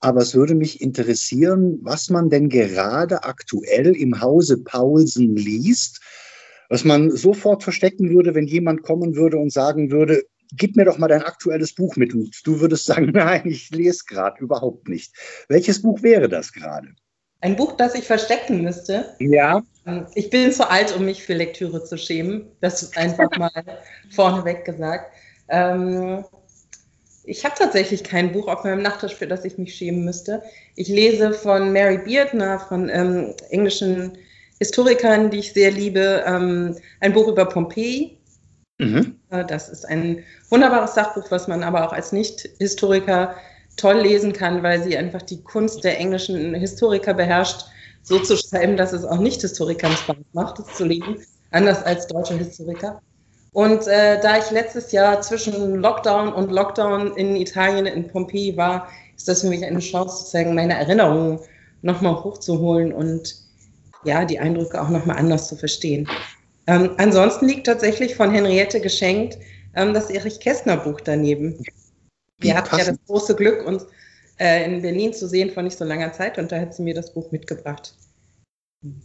Aber 0.00 0.20
es 0.20 0.34
würde 0.34 0.54
mich 0.54 0.80
interessieren, 0.80 1.78
was 1.82 2.10
man 2.10 2.28
denn 2.28 2.48
gerade 2.48 3.24
aktuell 3.24 3.96
im 3.96 4.20
Hause 4.20 4.58
Paulsen 4.58 5.34
liest 5.34 6.00
was 6.68 6.84
man 6.84 7.10
sofort 7.10 7.62
verstecken 7.62 8.10
würde, 8.10 8.34
wenn 8.34 8.46
jemand 8.46 8.82
kommen 8.82 9.16
würde 9.16 9.38
und 9.38 9.52
sagen 9.52 9.90
würde, 9.90 10.22
gib 10.52 10.76
mir 10.76 10.84
doch 10.84 10.98
mal 10.98 11.08
dein 11.08 11.22
aktuelles 11.22 11.74
Buch 11.74 11.96
mit. 11.96 12.14
Und 12.14 12.34
du 12.44 12.60
würdest 12.60 12.86
sagen, 12.86 13.10
nein, 13.14 13.42
ich 13.44 13.70
lese 13.70 14.04
gerade 14.06 14.40
überhaupt 14.40 14.88
nicht. 14.88 15.14
Welches 15.48 15.82
Buch 15.82 16.02
wäre 16.02 16.28
das 16.28 16.52
gerade? 16.52 16.88
Ein 17.40 17.56
Buch, 17.56 17.72
das 17.72 17.94
ich 17.94 18.04
verstecken 18.04 18.62
müsste. 18.62 19.14
Ja. 19.18 19.62
Ich 20.14 20.30
bin 20.30 20.50
zu 20.50 20.70
alt, 20.70 20.96
um 20.96 21.04
mich 21.04 21.22
für 21.22 21.34
Lektüre 21.34 21.84
zu 21.84 21.98
schämen. 21.98 22.46
Das 22.60 22.82
ist 22.82 22.96
einfach 22.96 23.28
mal 23.38 23.50
vorneweg 24.10 24.64
gesagt. 24.64 25.12
Ähm, 25.48 26.24
ich 27.24 27.44
habe 27.44 27.54
tatsächlich 27.56 28.02
kein 28.02 28.32
Buch 28.32 28.48
auf 28.48 28.64
meinem 28.64 28.82
Nachttisch, 28.82 29.14
für 29.14 29.26
das 29.26 29.44
ich 29.44 29.58
mich 29.58 29.74
schämen 29.74 30.04
müsste. 30.04 30.42
Ich 30.74 30.88
lese 30.88 31.32
von 31.32 31.72
Mary 31.72 31.98
Beard, 31.98 32.32
einer 32.32 32.60
von 32.60 32.88
ähm, 32.88 33.34
englischen 33.50 34.16
Historikern, 34.58 35.30
die 35.30 35.38
ich 35.38 35.52
sehr 35.52 35.70
liebe, 35.70 36.22
ähm, 36.26 36.76
ein 37.00 37.12
Buch 37.12 37.28
über 37.28 37.44
Pompeji. 37.44 38.18
Mhm. 38.78 39.16
Äh, 39.30 39.44
das 39.44 39.68
ist 39.68 39.84
ein 39.84 40.22
wunderbares 40.50 40.94
Sachbuch, 40.94 41.30
was 41.30 41.48
man 41.48 41.62
aber 41.62 41.86
auch 41.86 41.92
als 41.92 42.12
Nicht-Historiker 42.12 43.34
toll 43.76 44.00
lesen 44.00 44.32
kann, 44.32 44.62
weil 44.62 44.82
sie 44.82 44.96
einfach 44.96 45.22
die 45.22 45.42
Kunst 45.42 45.84
der 45.84 45.98
englischen 45.98 46.54
Historiker 46.54 47.14
beherrscht, 47.14 47.66
so 48.02 48.18
zu 48.18 48.36
schreiben, 48.36 48.76
dass 48.76 48.92
es 48.92 49.04
auch 49.04 49.18
Nicht-Historikern 49.18 49.92
Spaß 49.92 50.16
macht, 50.32 50.58
es 50.60 50.74
zu 50.74 50.84
lesen, 50.84 51.16
anders 51.50 51.82
als 51.82 52.06
deutsche 52.06 52.34
Historiker. 52.34 53.00
Und 53.52 53.86
äh, 53.86 54.20
da 54.20 54.38
ich 54.38 54.50
letztes 54.50 54.90
Jahr 54.92 55.20
zwischen 55.20 55.76
Lockdown 55.76 56.32
und 56.32 56.50
Lockdown 56.50 57.16
in 57.16 57.36
Italien, 57.36 57.86
in 57.86 58.08
Pompeji 58.08 58.56
war, 58.56 58.88
ist 59.16 59.28
das 59.28 59.42
für 59.42 59.48
mich 59.48 59.64
eine 59.64 59.78
Chance, 59.78 60.18
sozusagen 60.18 60.54
meine 60.54 60.74
Erinnerungen 60.74 61.38
nochmal 61.82 62.22
hochzuholen 62.24 62.92
und 62.92 63.43
ja, 64.04 64.24
die 64.24 64.38
Eindrücke 64.38 64.80
auch 64.80 64.88
nochmal 64.88 65.16
anders 65.16 65.48
zu 65.48 65.56
verstehen. 65.56 66.08
Ähm, 66.66 66.90
ansonsten 66.96 67.46
liegt 67.46 67.66
tatsächlich 67.66 68.14
von 68.14 68.30
Henriette 68.30 68.80
geschenkt 68.80 69.38
ähm, 69.74 69.92
das 69.92 70.10
Erich 70.10 70.40
Kästner 70.40 70.78
Buch 70.78 71.00
daneben. 71.00 71.62
Wir 72.38 72.56
hatten 72.56 72.76
ja 72.76 72.84
das 72.84 72.98
große 73.06 73.34
Glück, 73.34 73.66
uns 73.66 73.86
äh, 74.38 74.64
in 74.64 74.82
Berlin 74.82 75.12
zu 75.12 75.28
sehen 75.28 75.50
vor 75.50 75.62
nicht 75.62 75.78
so 75.78 75.84
langer 75.84 76.12
Zeit 76.12 76.38
und 76.38 76.50
da 76.50 76.60
hat 76.60 76.74
sie 76.74 76.82
mir 76.82 76.94
das 76.94 77.12
Buch 77.12 77.30
mitgebracht. 77.32 77.94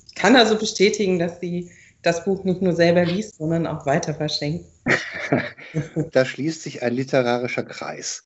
Ich 0.08 0.16
kann 0.16 0.36
also 0.36 0.58
bestätigen, 0.58 1.20
dass 1.20 1.40
sie 1.40 1.70
das 2.02 2.24
Buch 2.24 2.44
nicht 2.44 2.62
nur 2.62 2.74
selber 2.74 3.06
liest, 3.06 3.38
sondern 3.38 3.68
auch 3.68 3.86
weiter 3.86 4.14
verschenkt. 4.14 4.66
da 6.12 6.26
schließt 6.26 6.64
sich 6.64 6.82
ein 6.82 6.94
literarischer 6.94 7.64
Kreis. 7.64 8.24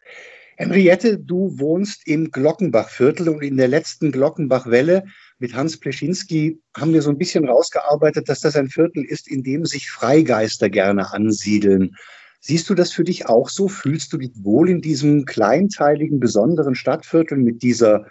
Henriette, 0.55 1.17
du 1.17 1.57
wohnst 1.59 2.07
im 2.07 2.29
Glockenbachviertel 2.29 3.29
und 3.29 3.41
in 3.41 3.57
der 3.57 3.67
letzten 3.67 4.11
Glockenbachwelle 4.11 5.03
mit 5.43 5.53
Hans 5.53 5.77
Pleschinski 5.77 6.61
haben 6.77 6.93
wir 6.93 7.01
so 7.01 7.09
ein 7.09 7.17
bisschen 7.17 7.45
rausgearbeitet, 7.45 8.29
dass 8.29 8.39
das 8.39 8.55
ein 8.55 8.69
Viertel 8.69 9.03
ist, 9.03 9.27
in 9.27 9.43
dem 9.43 9.65
sich 9.65 9.91
Freigeister 9.91 10.69
gerne 10.69 11.11
ansiedeln. 11.11 11.97
Siehst 12.39 12.69
du 12.69 12.75
das 12.75 12.93
für 12.93 13.03
dich 13.03 13.27
auch 13.27 13.49
so? 13.49 13.67
Fühlst 13.67 14.13
du 14.13 14.17
dich 14.17 14.31
wohl 14.41 14.69
in 14.69 14.79
diesem 14.81 15.25
kleinteiligen, 15.25 16.21
besonderen 16.21 16.75
Stadtviertel 16.75 17.37
mit 17.37 17.61
dieser 17.61 18.07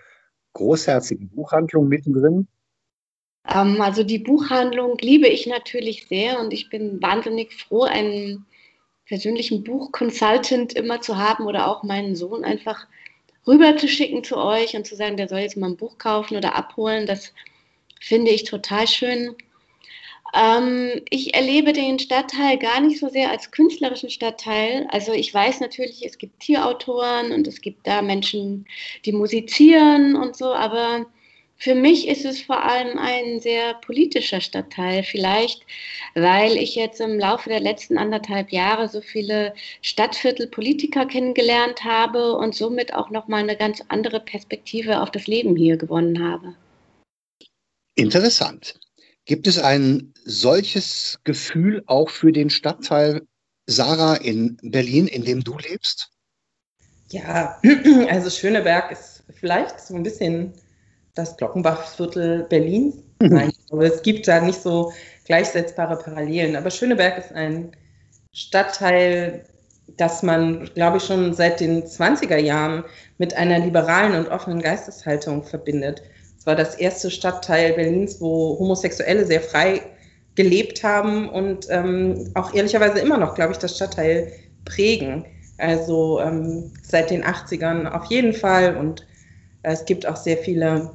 großherzigen 0.52 1.30
Buchhandlung 1.30 1.88
mittendrin? 1.88 2.48
Ähm, 3.48 3.80
also 3.80 4.02
die 4.04 4.18
Buchhandlung 4.18 4.98
liebe 4.98 5.26
ich 5.26 5.46
natürlich 5.46 6.08
sehr 6.08 6.38
und 6.38 6.52
ich 6.52 6.68
bin 6.68 7.00
wahnsinnig 7.00 7.54
froh, 7.54 7.84
einen 7.84 8.44
persönlichen 9.06 9.64
Buchconsultant 9.64 10.74
immer 10.74 11.00
zu 11.00 11.16
haben 11.16 11.46
oder 11.46 11.66
auch 11.66 11.82
meinen 11.82 12.14
Sohn 12.14 12.44
einfach 12.44 12.86
rüberzuschicken 13.46 14.24
zu 14.24 14.36
euch 14.36 14.74
und 14.76 14.86
zu 14.86 14.96
sagen, 14.96 15.16
der 15.16 15.28
soll 15.28 15.40
jetzt 15.40 15.56
mal 15.56 15.68
ein 15.70 15.76
Buch 15.76 15.98
kaufen 15.98 16.36
oder 16.36 16.54
abholen. 16.54 17.06
Das 17.06 17.32
finde 18.00 18.30
ich 18.30 18.44
total 18.44 18.86
schön. 18.86 19.34
Ähm, 20.34 21.02
ich 21.10 21.34
erlebe 21.34 21.72
den 21.72 21.98
Stadtteil 21.98 22.58
gar 22.58 22.80
nicht 22.80 22.98
so 22.98 23.08
sehr 23.08 23.30
als 23.30 23.50
künstlerischen 23.50 24.10
Stadtteil. 24.10 24.86
Also 24.90 25.12
ich 25.12 25.32
weiß 25.32 25.60
natürlich, 25.60 26.04
es 26.04 26.18
gibt 26.18 26.40
Tierautoren 26.40 27.32
und 27.32 27.46
es 27.46 27.60
gibt 27.60 27.86
da 27.86 28.00
Menschen, 28.00 28.66
die 29.04 29.12
musizieren 29.12 30.16
und 30.16 30.36
so, 30.36 30.54
aber 30.54 31.06
für 31.62 31.76
mich 31.76 32.08
ist 32.08 32.24
es 32.24 32.42
vor 32.42 32.64
allem 32.64 32.98
ein 32.98 33.38
sehr 33.38 33.74
politischer 33.74 34.40
Stadtteil, 34.40 35.04
vielleicht 35.04 35.64
weil 36.16 36.56
ich 36.56 36.74
jetzt 36.74 37.00
im 37.00 37.20
Laufe 37.20 37.50
der 37.50 37.60
letzten 37.60 37.98
anderthalb 37.98 38.50
Jahre 38.50 38.88
so 38.88 39.00
viele 39.00 39.54
Stadtviertelpolitiker 39.80 41.06
kennengelernt 41.06 41.84
habe 41.84 42.32
und 42.32 42.56
somit 42.56 42.94
auch 42.94 43.10
nochmal 43.10 43.44
eine 43.44 43.56
ganz 43.56 43.80
andere 43.86 44.18
Perspektive 44.18 45.00
auf 45.02 45.12
das 45.12 45.28
Leben 45.28 45.54
hier 45.54 45.76
gewonnen 45.76 46.28
habe. 46.28 46.56
Interessant. 47.94 48.80
Gibt 49.24 49.46
es 49.46 49.60
ein 49.60 50.14
solches 50.24 51.20
Gefühl 51.22 51.84
auch 51.86 52.10
für 52.10 52.32
den 52.32 52.50
Stadtteil 52.50 53.22
Sarah 53.66 54.16
in 54.16 54.56
Berlin, 54.62 55.06
in 55.06 55.24
dem 55.24 55.44
du 55.44 55.56
lebst? 55.58 56.10
Ja, 57.10 57.60
also 58.08 58.30
Schöneberg 58.30 58.90
ist 58.90 59.22
vielleicht 59.38 59.78
so 59.78 59.94
ein 59.94 60.02
bisschen 60.02 60.54
das 61.14 61.36
Glockenbachviertel 61.36 62.44
Berlins. 62.48 62.96
Mhm. 63.20 63.28
Nein, 63.28 63.52
aber 63.70 63.84
es 63.84 64.02
gibt 64.02 64.26
da 64.28 64.40
nicht 64.40 64.60
so 64.60 64.92
gleichsetzbare 65.26 65.96
Parallelen. 65.96 66.56
Aber 66.56 66.70
Schöneberg 66.70 67.18
ist 67.18 67.32
ein 67.32 67.72
Stadtteil, 68.32 69.44
das 69.96 70.22
man, 70.22 70.70
glaube 70.74 70.96
ich, 70.96 71.04
schon 71.04 71.34
seit 71.34 71.60
den 71.60 71.84
20er 71.84 72.38
Jahren 72.38 72.84
mit 73.18 73.34
einer 73.36 73.58
liberalen 73.58 74.14
und 74.14 74.30
offenen 74.30 74.60
Geisteshaltung 74.60 75.44
verbindet. 75.44 76.02
Es 76.38 76.46
war 76.46 76.56
das 76.56 76.74
erste 76.76 77.10
Stadtteil 77.10 77.74
Berlins, 77.74 78.20
wo 78.20 78.58
Homosexuelle 78.58 79.24
sehr 79.26 79.40
frei 79.40 79.82
gelebt 80.34 80.82
haben 80.82 81.28
und 81.28 81.66
ähm, 81.70 82.30
auch 82.34 82.54
ehrlicherweise 82.54 83.00
immer 83.00 83.18
noch, 83.18 83.34
glaube 83.34 83.52
ich, 83.52 83.58
das 83.58 83.76
Stadtteil 83.76 84.32
prägen. 84.64 85.26
Also 85.58 86.20
ähm, 86.20 86.72
seit 86.82 87.10
den 87.10 87.22
80ern 87.22 87.86
auf 87.90 88.06
jeden 88.06 88.32
Fall 88.32 88.76
und 88.76 89.06
äh, 89.62 89.72
es 89.72 89.84
gibt 89.84 90.06
auch 90.06 90.16
sehr 90.16 90.38
viele, 90.38 90.90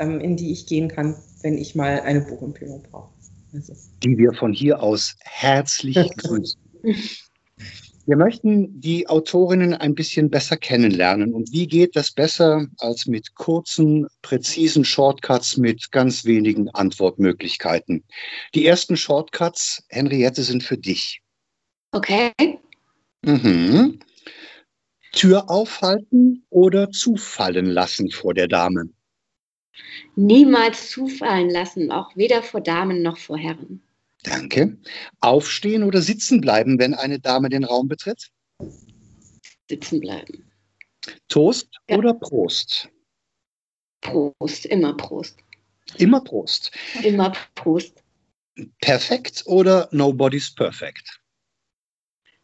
ähm, 0.00 0.20
in 0.20 0.36
die 0.36 0.52
ich 0.52 0.66
gehen 0.66 0.88
kann, 0.88 1.14
wenn 1.42 1.58
ich 1.58 1.74
mal 1.74 2.00
eine 2.00 2.22
Buchempfehlung 2.22 2.82
brauche. 2.90 3.12
Also. 3.52 3.74
Die 4.02 4.16
wir 4.16 4.32
von 4.32 4.52
hier 4.52 4.82
aus 4.82 5.16
herzlich 5.20 5.96
grüßen. 6.16 6.60
Wir 8.06 8.16
möchten 8.16 8.80
die 8.80 9.08
Autorinnen 9.08 9.74
ein 9.74 9.94
bisschen 9.94 10.30
besser 10.30 10.56
kennenlernen. 10.56 11.32
Und 11.32 11.52
wie 11.52 11.66
geht 11.66 11.94
das 11.94 12.10
besser 12.10 12.66
als 12.78 13.06
mit 13.06 13.34
kurzen, 13.34 14.06
präzisen 14.22 14.84
Shortcuts 14.84 15.58
mit 15.58 15.92
ganz 15.92 16.24
wenigen 16.24 16.68
Antwortmöglichkeiten? 16.70 18.02
Die 18.54 18.66
ersten 18.66 18.96
Shortcuts, 18.96 19.84
Henriette, 19.88 20.42
sind 20.42 20.64
für 20.64 20.78
dich. 20.78 21.20
Okay. 21.92 22.32
Mhm. 23.22 24.00
Tür 25.12 25.50
aufhalten 25.50 26.44
oder 26.50 26.90
zufallen 26.90 27.66
lassen 27.66 28.10
vor 28.10 28.34
der 28.34 28.48
Dame? 28.48 28.88
Niemals 30.16 30.90
zufallen 30.90 31.50
lassen, 31.50 31.90
auch 31.90 32.14
weder 32.16 32.42
vor 32.42 32.60
Damen 32.60 33.02
noch 33.02 33.18
vor 33.18 33.38
Herren. 33.38 33.82
Danke. 34.22 34.76
Aufstehen 35.20 35.82
oder 35.82 36.02
sitzen 36.02 36.40
bleiben, 36.40 36.78
wenn 36.78 36.94
eine 36.94 37.20
Dame 37.20 37.48
den 37.48 37.64
Raum 37.64 37.88
betritt? 37.88 38.30
Sitzen 39.68 40.00
bleiben. 40.00 40.50
Toast 41.28 41.68
ja. 41.88 41.96
oder 41.96 42.14
Prost? 42.14 42.88
Prost, 44.02 44.66
immer 44.66 44.94
Prost. 44.94 45.38
Immer 45.96 46.20
Prost. 46.22 46.70
Immer 47.02 47.32
Prost. 47.54 48.02
Perfekt 48.80 49.42
oder 49.46 49.88
Nobody's 49.92 50.54
Perfect? 50.54 51.20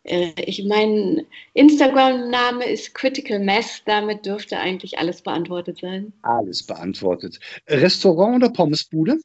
Äh, 0.07 0.33
ich 0.37 0.65
mein 0.65 1.27
Instagram-Name 1.55 2.65
ist 2.65 2.95
Critical 2.95 3.41
Mess, 3.41 3.83
damit 3.85 4.25
dürfte 4.25 4.59
eigentlich 4.59 4.99
alles 4.99 5.21
beantwortet 5.21 5.79
sein. 5.81 6.13
Alles 6.23 6.63
beantwortet. 6.63 7.41
Restaurant 7.69 8.37
oder 8.37 8.53
Pommesbude? 8.53 9.19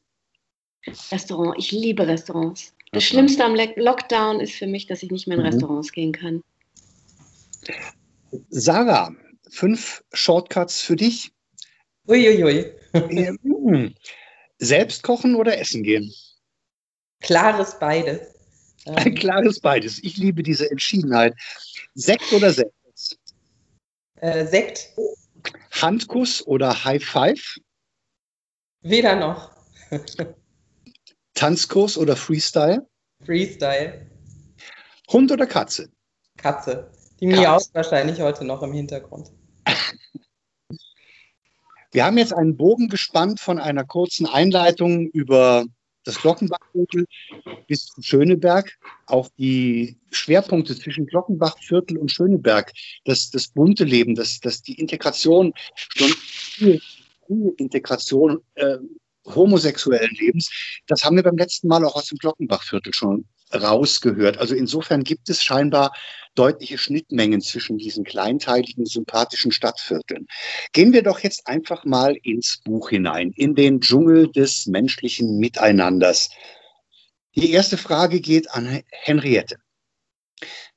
Restaurant. 1.10 1.54
Ich 1.58 1.70
liebe 1.70 2.06
Restaurants. 2.06 2.74
Das 2.90 3.04
okay. 3.04 3.12
Schlimmste 3.12 3.44
am 3.44 3.54
Lockdown 3.54 4.40
ist 4.40 4.54
für 4.54 4.66
mich, 4.66 4.86
dass 4.86 5.02
ich 5.02 5.10
nicht 5.10 5.28
mehr 5.28 5.36
in 5.36 5.44
mhm. 5.44 5.50
Restaurants 5.50 5.92
gehen 5.92 6.12
kann. 6.12 6.42
Sarah, 8.50 9.14
fünf 9.48 10.02
Shortcuts 10.12 10.80
für 10.82 10.96
dich. 10.96 11.30
Uiuiui. 12.08 12.72
Ui. 13.44 13.94
Selbst 14.58 15.04
kochen 15.04 15.36
oder 15.36 15.58
essen 15.58 15.84
gehen? 15.84 16.12
Klares 17.20 17.78
beides. 17.78 18.41
Ein 18.86 19.14
klares 19.14 19.60
beides. 19.60 20.02
Ich 20.02 20.16
liebe 20.16 20.42
diese 20.42 20.70
Entschiedenheit. 20.70 21.34
Sekt 21.94 22.32
oder 22.32 22.52
Sekt? 22.52 22.72
Äh, 24.16 24.46
Sekt. 24.46 24.88
Handkuss 25.70 26.46
oder 26.46 26.84
High 26.84 27.04
Five? 27.04 27.56
Weder 28.82 29.16
noch. 29.16 29.50
Tanzkurs 31.34 31.96
oder 31.96 32.16
Freestyle? 32.16 32.86
Freestyle. 33.24 34.06
Hund 35.08 35.30
oder 35.30 35.46
Katze? 35.46 35.90
Katze. 36.36 36.90
Die 37.20 37.26
miaut 37.26 37.64
wahrscheinlich 37.72 38.20
heute 38.20 38.44
noch 38.44 38.62
im 38.62 38.72
Hintergrund. 38.72 39.30
Wir 41.92 42.04
haben 42.04 42.18
jetzt 42.18 42.32
einen 42.32 42.56
Bogen 42.56 42.88
gespannt 42.88 43.38
von 43.38 43.58
einer 43.58 43.84
kurzen 43.84 44.26
Einleitung 44.26 45.08
über 45.08 45.66
das 46.04 46.20
Glockenbachviertel 46.20 47.06
bis 47.66 47.86
zu 47.86 48.02
Schöneberg. 48.02 48.78
Auch 49.06 49.28
die 49.38 49.96
Schwerpunkte 50.10 50.76
zwischen 50.76 51.06
Glockenbachviertel 51.06 51.98
und 51.98 52.10
Schöneberg, 52.10 52.72
das, 53.04 53.30
das 53.30 53.48
bunte 53.48 53.84
Leben, 53.84 54.14
das, 54.14 54.40
das 54.40 54.62
die 54.62 54.78
Integration, 54.78 55.52
schon 55.76 56.08
frühe, 56.08 56.80
frühe 57.26 57.52
Integration 57.56 58.40
äh, 58.54 58.78
homosexuellen 59.26 60.14
Lebens. 60.16 60.50
Das 60.86 61.04
haben 61.04 61.16
wir 61.16 61.22
beim 61.22 61.36
letzten 61.36 61.68
Mal 61.68 61.84
auch 61.84 61.94
aus 61.94 62.06
dem 62.06 62.18
Glockenbachviertel 62.18 62.92
schon 62.92 63.26
rausgehört. 63.54 64.38
Also 64.38 64.54
insofern 64.54 65.04
gibt 65.04 65.28
es 65.28 65.42
scheinbar 65.42 65.92
deutliche 66.34 66.78
Schnittmengen 66.78 67.40
zwischen 67.40 67.78
diesen 67.78 68.04
kleinteiligen, 68.04 68.86
sympathischen 68.86 69.52
Stadtvierteln. 69.52 70.26
Gehen 70.72 70.92
wir 70.92 71.02
doch 71.02 71.20
jetzt 71.20 71.46
einfach 71.46 71.84
mal 71.84 72.16
ins 72.22 72.60
Buch 72.64 72.90
hinein, 72.90 73.32
in 73.36 73.54
den 73.54 73.80
Dschungel 73.80 74.30
des 74.32 74.66
menschlichen 74.66 75.38
Miteinanders. 75.38 76.30
Die 77.34 77.50
erste 77.50 77.76
Frage 77.76 78.20
geht 78.20 78.50
an 78.50 78.82
Henriette. 78.90 79.56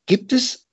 Gibt 0.06 0.34
es 0.34 0.68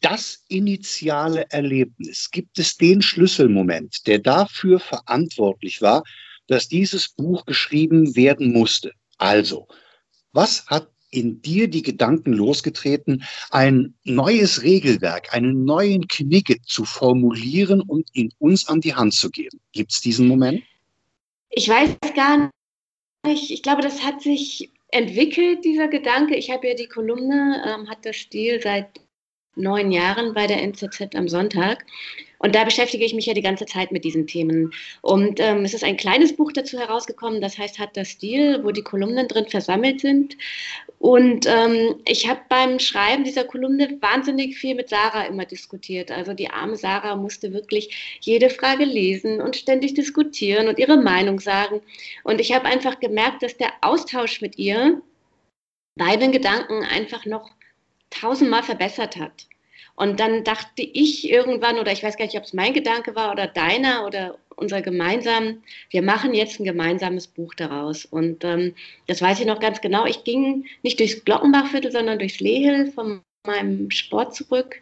das 0.00 0.44
initiale 0.48 1.46
Erlebnis? 1.50 2.30
Gibt 2.30 2.58
es 2.58 2.76
den 2.76 3.02
Schlüsselmoment, 3.02 4.06
der 4.06 4.18
dafür 4.18 4.80
verantwortlich 4.80 5.80
war, 5.80 6.02
dass 6.48 6.68
dieses 6.68 7.08
Buch 7.08 7.46
geschrieben 7.46 8.16
werden 8.16 8.52
musste. 8.52 8.92
Also, 9.16 9.68
was 10.32 10.66
hat 10.66 10.91
in 11.12 11.40
dir 11.42 11.68
die 11.68 11.82
Gedanken 11.82 12.32
losgetreten, 12.32 13.22
ein 13.50 13.94
neues 14.02 14.62
Regelwerk, 14.62 15.32
einen 15.32 15.64
neuen 15.64 16.08
Knicket 16.08 16.66
zu 16.66 16.84
formulieren 16.84 17.80
und 17.80 18.08
ihn 18.14 18.32
uns 18.38 18.66
an 18.68 18.80
die 18.80 18.94
Hand 18.94 19.14
zu 19.14 19.30
geben? 19.30 19.60
Gibt 19.72 19.92
es 19.92 20.00
diesen 20.00 20.26
Moment? 20.26 20.62
Ich 21.50 21.68
weiß 21.68 21.96
gar 22.16 22.50
nicht. 23.26 23.50
Ich 23.50 23.62
glaube, 23.62 23.82
das 23.82 24.02
hat 24.02 24.22
sich 24.22 24.72
entwickelt, 24.88 25.64
dieser 25.64 25.88
Gedanke. 25.88 26.34
Ich 26.34 26.50
habe 26.50 26.68
ja 26.68 26.74
die 26.74 26.88
Kolumne, 26.88 27.62
ähm, 27.66 27.88
hat 27.88 28.04
das 28.04 28.16
Stil 28.16 28.60
seit 28.60 29.00
neun 29.54 29.92
Jahren 29.92 30.34
bei 30.34 30.46
der 30.46 30.62
NZZ 30.62 31.14
am 31.14 31.28
Sonntag. 31.28 31.84
Und 32.42 32.56
da 32.56 32.64
beschäftige 32.64 33.04
ich 33.04 33.14
mich 33.14 33.26
ja 33.26 33.34
die 33.34 33.40
ganze 33.40 33.66
Zeit 33.66 33.92
mit 33.92 34.04
diesen 34.04 34.26
Themen. 34.26 34.72
Und 35.00 35.38
ähm, 35.38 35.64
es 35.64 35.74
ist 35.74 35.84
ein 35.84 35.96
kleines 35.96 36.34
Buch 36.34 36.52
dazu 36.52 36.78
herausgekommen, 36.78 37.40
das 37.40 37.56
heißt 37.56 37.78
Hat 37.78 37.96
das 37.96 38.08
Stil, 38.08 38.64
wo 38.64 38.72
die 38.72 38.82
Kolumnen 38.82 39.28
drin 39.28 39.46
versammelt 39.46 40.00
sind. 40.00 40.36
Und 40.98 41.46
ähm, 41.46 41.94
ich 42.04 42.28
habe 42.28 42.40
beim 42.48 42.80
Schreiben 42.80 43.22
dieser 43.22 43.44
Kolumne 43.44 43.96
wahnsinnig 44.00 44.58
viel 44.58 44.74
mit 44.74 44.88
Sarah 44.88 45.24
immer 45.26 45.44
diskutiert. 45.44 46.10
Also 46.10 46.34
die 46.34 46.50
arme 46.50 46.76
Sarah 46.76 47.14
musste 47.14 47.52
wirklich 47.52 48.18
jede 48.20 48.50
Frage 48.50 48.84
lesen 48.84 49.40
und 49.40 49.54
ständig 49.54 49.94
diskutieren 49.94 50.66
und 50.66 50.80
ihre 50.80 50.96
Meinung 50.96 51.38
sagen. 51.38 51.80
Und 52.24 52.40
ich 52.40 52.52
habe 52.52 52.66
einfach 52.66 52.98
gemerkt, 52.98 53.44
dass 53.44 53.56
der 53.56 53.72
Austausch 53.82 54.40
mit 54.40 54.58
ihr 54.58 55.00
meinen 55.94 56.32
Gedanken 56.32 56.82
einfach 56.84 57.24
noch 57.24 57.50
tausendmal 58.10 58.64
verbessert 58.64 59.16
hat. 59.16 59.46
Und 59.94 60.20
dann 60.20 60.44
dachte 60.44 60.82
ich 60.82 61.30
irgendwann, 61.30 61.78
oder 61.78 61.92
ich 61.92 62.02
weiß 62.02 62.16
gar 62.16 62.24
nicht, 62.24 62.36
ob 62.36 62.44
es 62.44 62.52
mein 62.52 62.72
Gedanke 62.72 63.14
war 63.14 63.32
oder 63.32 63.46
deiner 63.46 64.06
oder 64.06 64.38
unser 64.56 64.82
gemeinsam, 64.82 65.62
wir 65.90 66.02
machen 66.02 66.34
jetzt 66.34 66.60
ein 66.60 66.64
gemeinsames 66.64 67.26
Buch 67.26 67.54
daraus. 67.54 68.04
Und 68.04 68.44
ähm, 68.44 68.74
das 69.06 69.20
weiß 69.20 69.40
ich 69.40 69.46
noch 69.46 69.60
ganz 69.60 69.80
genau. 69.80 70.06
Ich 70.06 70.24
ging 70.24 70.66
nicht 70.82 71.00
durchs 71.00 71.24
Glockenbachviertel, 71.24 71.92
sondern 71.92 72.18
durchs 72.18 72.40
Lehel 72.40 72.90
von 72.92 73.22
meinem 73.46 73.90
Sport 73.90 74.34
zurück, 74.36 74.76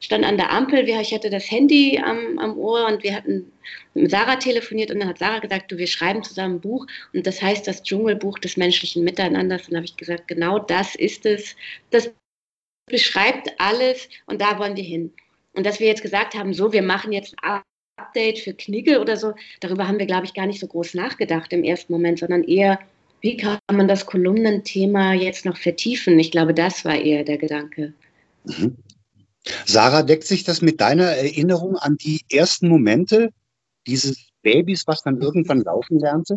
stand 0.00 0.24
an 0.24 0.38
der 0.38 0.50
Ampel, 0.50 0.88
ich 0.88 1.12
hatte 1.12 1.28
das 1.28 1.50
Handy 1.50 2.00
am, 2.02 2.38
am 2.38 2.56
Ohr 2.56 2.86
und 2.86 3.02
wir 3.02 3.14
hatten 3.14 3.52
mit 3.92 4.10
Sarah 4.10 4.36
telefoniert 4.36 4.90
und 4.90 5.00
dann 5.00 5.08
hat 5.08 5.18
Sarah 5.18 5.40
gesagt, 5.40 5.70
du, 5.70 5.76
wir 5.76 5.86
schreiben 5.86 6.22
zusammen 6.22 6.56
ein 6.56 6.60
Buch 6.60 6.86
und 7.12 7.26
das 7.26 7.42
heißt 7.42 7.66
das 7.66 7.82
Dschungelbuch 7.82 8.38
des 8.38 8.56
menschlichen 8.56 9.04
Miteinanders. 9.04 9.62
Und 9.62 9.72
dann 9.72 9.78
habe 9.78 9.86
ich 9.86 9.96
gesagt, 9.96 10.28
genau 10.28 10.58
das 10.58 10.94
ist 10.94 11.26
es. 11.26 11.56
Das 11.90 12.10
beschreibt 12.86 13.50
alles 13.58 14.08
und 14.26 14.40
da 14.40 14.58
wollen 14.58 14.76
wir 14.76 14.84
hin. 14.84 15.12
Und 15.52 15.66
dass 15.66 15.80
wir 15.80 15.86
jetzt 15.86 16.02
gesagt 16.02 16.34
haben, 16.34 16.54
so, 16.54 16.72
wir 16.72 16.82
machen 16.82 17.12
jetzt 17.12 17.34
ein 17.42 17.60
Update 17.96 18.38
für 18.38 18.54
Knigge 18.54 19.00
oder 19.00 19.16
so, 19.16 19.34
darüber 19.60 19.88
haben 19.88 19.98
wir, 19.98 20.06
glaube 20.06 20.26
ich, 20.26 20.34
gar 20.34 20.46
nicht 20.46 20.60
so 20.60 20.66
groß 20.66 20.94
nachgedacht 20.94 21.52
im 21.52 21.64
ersten 21.64 21.92
Moment, 21.92 22.18
sondern 22.18 22.44
eher, 22.44 22.78
wie 23.20 23.36
kann 23.36 23.58
man 23.72 23.88
das 23.88 24.06
Kolumnenthema 24.06 25.14
jetzt 25.14 25.44
noch 25.44 25.56
vertiefen? 25.56 26.18
Ich 26.18 26.30
glaube, 26.30 26.54
das 26.54 26.84
war 26.84 26.96
eher 26.96 27.24
der 27.24 27.38
Gedanke. 27.38 27.94
Mhm. 28.44 28.76
Sarah, 29.64 30.02
deckt 30.02 30.24
sich 30.24 30.44
das 30.44 30.60
mit 30.60 30.80
deiner 30.80 31.06
Erinnerung 31.06 31.76
an 31.76 31.96
die 31.96 32.20
ersten 32.30 32.68
Momente 32.68 33.30
dieses 33.86 34.28
Babys, 34.42 34.86
was 34.86 35.02
dann 35.02 35.20
irgendwann 35.20 35.62
laufen 35.62 35.98
lernte? 35.98 36.36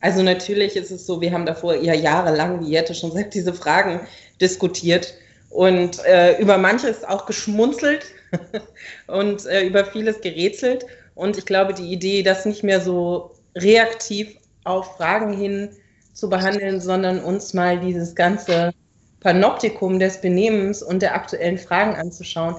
Also 0.00 0.22
natürlich 0.22 0.76
ist 0.76 0.90
es 0.90 1.06
so, 1.06 1.20
wir 1.20 1.32
haben 1.32 1.46
davor 1.46 1.76
ja 1.76 1.94
jahrelang, 1.94 2.60
wie 2.60 2.70
Jette 2.70 2.94
schon 2.94 3.12
sagt, 3.12 3.34
diese 3.34 3.54
Fragen 3.54 4.00
diskutiert 4.40 5.14
und 5.54 6.04
äh, 6.04 6.36
über 6.40 6.58
manches 6.58 7.04
auch 7.04 7.26
geschmunzelt 7.26 8.06
und 9.06 9.46
äh, 9.46 9.64
über 9.64 9.84
vieles 9.84 10.20
gerätselt. 10.20 10.84
Und 11.14 11.38
ich 11.38 11.46
glaube, 11.46 11.72
die 11.74 11.92
Idee, 11.92 12.24
das 12.24 12.44
nicht 12.44 12.64
mehr 12.64 12.80
so 12.80 13.36
reaktiv 13.54 14.36
auf 14.64 14.96
Fragen 14.96 15.32
hin 15.32 15.70
zu 16.12 16.28
behandeln, 16.28 16.80
sondern 16.80 17.20
uns 17.20 17.54
mal 17.54 17.78
dieses 17.78 18.16
ganze 18.16 18.72
Panoptikum 19.20 20.00
des 20.00 20.20
Benehmens 20.20 20.82
und 20.82 21.02
der 21.02 21.14
aktuellen 21.14 21.58
Fragen 21.58 21.94
anzuschauen. 21.94 22.56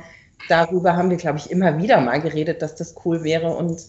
Darüber 0.47 0.95
haben 0.95 1.10
wir, 1.10 1.17
glaube 1.17 1.39
ich, 1.39 1.51
immer 1.51 1.77
wieder 1.77 1.99
mal 1.99 2.21
geredet, 2.21 2.62
dass 2.62 2.75
das 2.75 2.95
cool 3.03 3.25
wäre. 3.25 3.49
Und 3.49 3.81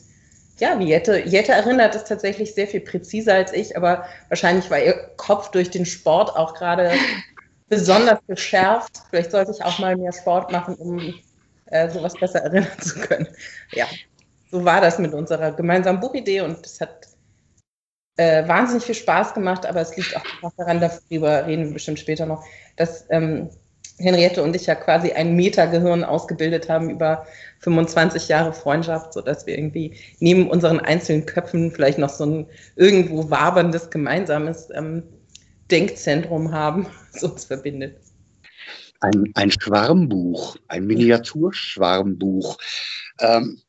ja, 0.58 0.80
Jette, 0.80 1.20
Jette 1.20 1.52
erinnert 1.52 1.94
es 1.94 2.04
tatsächlich 2.04 2.54
sehr 2.54 2.66
viel 2.66 2.80
präziser 2.80 3.34
als 3.34 3.52
ich, 3.52 3.76
aber 3.76 4.04
wahrscheinlich 4.30 4.68
war 4.68 4.80
ihr 4.80 4.94
Kopf 5.16 5.52
durch 5.52 5.70
den 5.70 5.86
Sport 5.86 6.34
auch 6.34 6.54
gerade 6.54 6.90
besonders 7.68 8.18
geschärft. 8.26 9.02
Vielleicht 9.10 9.30
sollte 9.30 9.52
ich 9.52 9.64
auch 9.64 9.78
mal 9.78 9.96
mehr 9.96 10.12
Sport 10.12 10.52
machen, 10.52 10.74
um 10.76 11.14
äh, 11.66 11.88
sowas 11.90 12.14
besser 12.14 12.40
erinnern 12.44 12.80
zu 12.80 13.00
können. 13.00 13.28
Ja, 13.72 13.86
so 14.50 14.64
war 14.64 14.80
das 14.80 14.98
mit 14.98 15.12
unserer 15.12 15.52
gemeinsamen 15.52 16.00
Buchidee 16.00 16.40
und 16.40 16.64
es 16.64 16.80
hat 16.80 17.08
äh, 18.16 18.46
wahnsinnig 18.48 18.84
viel 18.84 18.94
Spaß 18.94 19.34
gemacht, 19.34 19.66
aber 19.66 19.80
es 19.80 19.96
liegt 19.96 20.16
auch 20.16 20.52
daran, 20.56 20.80
darüber 20.80 21.46
reden 21.46 21.66
wir 21.66 21.74
bestimmt 21.74 21.98
später 21.98 22.24
noch, 22.26 22.44
dass 22.76 23.04
ähm, 23.10 23.50
Henriette 23.98 24.42
und 24.42 24.54
ich 24.54 24.66
ja 24.66 24.74
quasi 24.74 25.12
ein 25.12 25.36
Metagehirn 25.36 26.04
ausgebildet 26.04 26.68
haben 26.68 26.90
über 26.90 27.26
25 27.60 28.28
Jahre 28.28 28.52
Freundschaft, 28.52 29.14
sodass 29.14 29.46
wir 29.46 29.56
irgendwie 29.56 29.94
neben 30.18 30.50
unseren 30.50 30.80
einzelnen 30.80 31.24
Köpfen 31.24 31.72
vielleicht 31.72 31.98
noch 31.98 32.10
so 32.10 32.26
ein 32.26 32.46
irgendwo 32.76 33.30
waberndes 33.30 33.90
gemeinsames 33.90 34.68
ähm, 34.74 35.02
Denkzentrum 35.70 36.52
haben, 36.52 36.86
das 37.16 37.24
uns 37.30 37.44
verbindet. 37.44 37.98
Ein, 39.00 39.30
ein 39.34 39.50
Schwarmbuch, 39.50 40.56
ein 40.68 40.86
Miniaturschwarmbuch. 40.86 42.56
Ähm, 43.20 43.60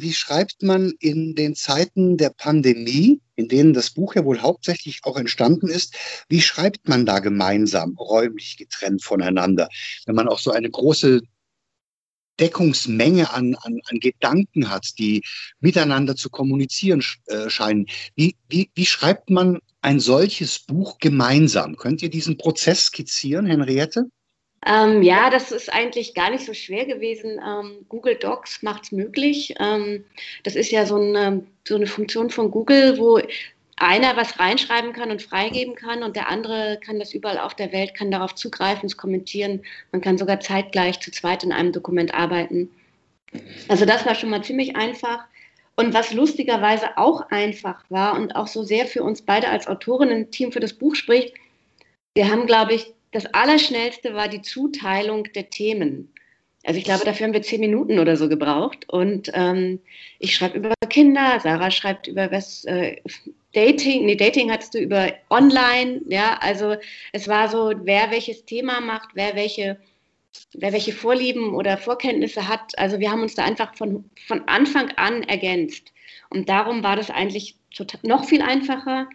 wie 0.00 0.14
schreibt 0.14 0.62
man 0.62 0.94
in 0.98 1.34
den 1.34 1.54
Zeiten 1.54 2.16
der 2.16 2.30
Pandemie, 2.30 3.20
in 3.36 3.48
denen 3.48 3.74
das 3.74 3.90
Buch 3.90 4.14
ja 4.14 4.24
wohl 4.24 4.40
hauptsächlich 4.40 5.00
auch 5.02 5.18
entstanden 5.18 5.68
ist, 5.68 5.94
wie 6.30 6.40
schreibt 6.40 6.88
man 6.88 7.04
da 7.04 7.18
gemeinsam, 7.18 7.96
räumlich 7.98 8.56
getrennt 8.56 9.04
voneinander, 9.04 9.68
wenn 10.06 10.14
man 10.14 10.28
auch 10.28 10.38
so 10.38 10.52
eine 10.52 10.70
große 10.70 11.20
Deckungsmenge 12.40 13.30
an, 13.30 13.54
an, 13.56 13.80
an 13.84 14.00
Gedanken 14.00 14.70
hat, 14.70 14.98
die 14.98 15.22
miteinander 15.60 16.16
zu 16.16 16.30
kommunizieren 16.30 17.04
äh, 17.26 17.50
scheinen. 17.50 17.86
Wie, 18.16 18.36
wie, 18.48 18.70
wie 18.74 18.86
schreibt 18.86 19.28
man 19.28 19.58
ein 19.82 20.00
solches 20.00 20.58
Buch 20.58 20.98
gemeinsam? 20.98 21.76
Könnt 21.76 22.02
ihr 22.02 22.10
diesen 22.10 22.36
Prozess 22.36 22.86
skizzieren, 22.86 23.46
Henriette? 23.46 24.06
Ähm, 24.66 25.02
ja, 25.02 25.30
das 25.30 25.52
ist 25.52 25.72
eigentlich 25.72 26.14
gar 26.14 26.30
nicht 26.30 26.44
so 26.44 26.52
schwer 26.52 26.84
gewesen. 26.84 27.40
Ähm, 27.44 27.86
Google 27.88 28.16
Docs 28.16 28.62
macht 28.62 28.84
es 28.84 28.92
möglich. 28.92 29.54
Ähm, 29.58 30.04
das 30.42 30.54
ist 30.54 30.70
ja 30.70 30.84
so 30.84 30.96
eine, 30.96 31.46
so 31.66 31.76
eine 31.76 31.86
Funktion 31.86 32.28
von 32.28 32.50
Google, 32.50 32.98
wo 32.98 33.20
einer 33.76 34.14
was 34.16 34.38
reinschreiben 34.38 34.92
kann 34.92 35.10
und 35.10 35.22
freigeben 35.22 35.74
kann 35.74 36.02
und 36.02 36.14
der 36.14 36.28
andere 36.28 36.78
kann 36.84 36.98
das 36.98 37.14
überall 37.14 37.38
auf 37.38 37.54
der 37.54 37.72
Welt, 37.72 37.94
kann 37.94 38.10
darauf 38.10 38.34
zugreifen, 38.34 38.86
es 38.86 38.98
kommentieren. 38.98 39.62
Man 39.90 40.02
kann 40.02 40.18
sogar 40.18 40.40
zeitgleich 40.40 41.00
zu 41.00 41.10
zweit 41.10 41.42
in 41.44 41.52
einem 41.52 41.72
Dokument 41.72 42.12
arbeiten. 42.12 42.70
Also 43.68 43.86
das 43.86 44.04
war 44.04 44.14
schon 44.14 44.28
mal 44.28 44.44
ziemlich 44.44 44.76
einfach. 44.76 45.24
Und 45.76 45.94
was 45.94 46.12
lustigerweise 46.12 46.98
auch 46.98 47.30
einfach 47.30 47.82
war 47.88 48.14
und 48.16 48.36
auch 48.36 48.46
so 48.46 48.62
sehr 48.62 48.86
für 48.86 49.02
uns 49.02 49.22
beide 49.22 49.48
als 49.48 49.66
Autorinnen-Team 49.66 50.52
für 50.52 50.60
das 50.60 50.74
Buch 50.74 50.94
spricht, 50.94 51.34
wir 52.14 52.30
haben, 52.30 52.46
glaube 52.46 52.74
ich, 52.74 52.92
das 53.12 53.26
Allerschnellste 53.26 54.14
war 54.14 54.28
die 54.28 54.42
Zuteilung 54.42 55.24
der 55.32 55.50
Themen. 55.50 56.12
Also 56.64 56.78
ich 56.78 56.84
glaube, 56.84 57.04
dafür 57.04 57.26
haben 57.26 57.32
wir 57.32 57.42
zehn 57.42 57.60
Minuten 57.60 57.98
oder 57.98 58.16
so 58.16 58.28
gebraucht. 58.28 58.88
Und 58.88 59.30
ähm, 59.34 59.80
ich 60.18 60.34
schreibe 60.34 60.58
über 60.58 60.74
Kinder, 60.90 61.40
Sarah 61.40 61.70
schreibt 61.70 62.06
über 62.06 62.30
was 62.30 62.64
äh, 62.66 62.96
Dating, 63.52 64.06
nee, 64.06 64.14
Dating 64.14 64.50
hattest 64.50 64.74
du 64.74 64.78
über 64.78 65.12
Online, 65.30 66.02
ja, 66.06 66.38
also 66.40 66.76
es 67.12 67.26
war 67.26 67.48
so, 67.48 67.72
wer 67.82 68.10
welches 68.10 68.44
Thema 68.44 68.80
macht, 68.80 69.10
wer 69.14 69.34
welche, 69.34 69.76
wer 70.54 70.72
welche 70.72 70.92
Vorlieben 70.92 71.54
oder 71.54 71.76
Vorkenntnisse 71.76 72.48
hat. 72.48 72.78
Also 72.78 72.98
wir 72.98 73.10
haben 73.10 73.22
uns 73.22 73.34
da 73.34 73.44
einfach 73.44 73.74
von, 73.74 74.04
von 74.26 74.46
Anfang 74.48 74.90
an 74.96 75.22
ergänzt. 75.24 75.92
Und 76.28 76.48
darum 76.48 76.82
war 76.82 76.96
das 76.96 77.10
eigentlich 77.10 77.56
total, 77.74 78.00
noch 78.02 78.24
viel 78.24 78.42
einfacher. 78.42 79.08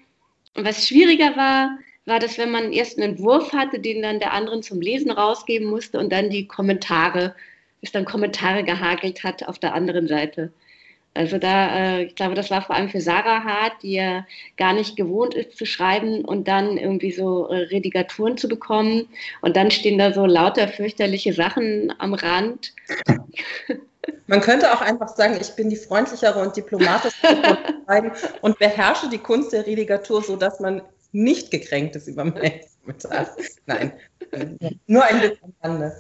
Und 0.55 0.65
was 0.65 0.87
schwieriger 0.87 1.35
war, 1.35 1.77
war 2.05 2.19
das, 2.19 2.37
wenn 2.37 2.51
man 2.51 2.71
erst 2.71 2.97
einen 2.97 3.13
Entwurf 3.13 3.51
hatte, 3.51 3.79
den 3.79 4.01
dann 4.01 4.19
der 4.19 4.33
anderen 4.33 4.61
zum 4.61 4.79
Lesen 4.79 5.11
rausgeben 5.11 5.67
musste 5.67 5.99
und 5.99 6.11
dann 6.11 6.29
die 6.29 6.47
Kommentare, 6.47 7.35
bis 7.81 7.91
dann 7.91 8.05
Kommentare 8.05 8.63
gehagelt 8.63 9.23
hat 9.23 9.47
auf 9.47 9.59
der 9.59 9.73
anderen 9.73 10.07
Seite. 10.07 10.53
Also 11.15 11.37
da, 11.37 11.75
äh, 11.77 12.03
ich 12.03 12.15
glaube, 12.15 12.35
das 12.35 12.51
war 12.51 12.61
vor 12.61 12.75
allem 12.75 12.89
für 12.89 13.01
Sarah 13.01 13.43
hart, 13.43 13.81
die 13.81 13.93
ja 13.93 14.25
gar 14.57 14.73
nicht 14.73 14.95
gewohnt 14.97 15.33
ist 15.33 15.57
zu 15.57 15.65
schreiben 15.65 16.25
und 16.25 16.47
dann 16.47 16.77
irgendwie 16.77 17.11
so 17.11 17.47
äh, 17.47 17.55
Redigaturen 17.55 18.37
zu 18.37 18.47
bekommen. 18.47 19.07
Und 19.41 19.55
dann 19.55 19.71
stehen 19.71 19.97
da 19.97 20.13
so 20.13 20.25
lauter 20.25 20.67
fürchterliche 20.67 21.33
Sachen 21.33 21.93
am 21.99 22.13
Rand. 22.13 22.73
Man 24.27 24.41
könnte 24.41 24.71
auch 24.71 24.81
einfach 24.81 25.07
sagen, 25.09 25.37
ich 25.39 25.55
bin 25.55 25.69
die 25.69 25.75
freundlichere 25.75 26.39
und 26.39 26.55
diplomatischere 26.55 27.57
und 28.41 28.59
beherrsche 28.59 29.09
die 29.09 29.17
Kunst 29.17 29.51
der 29.51 29.65
Redigatur, 29.65 30.21
sodass 30.21 30.59
man 30.59 30.81
nicht 31.11 31.49
gekränkt 31.49 31.95
ist 31.95 32.07
über 32.07 32.25
meinen 32.25 32.59
Kommentar. 32.81 33.35
Nein, 33.65 33.93
nur 34.87 35.03
ein 35.03 35.21
bisschen 35.21 35.55
Rande. 35.63 35.95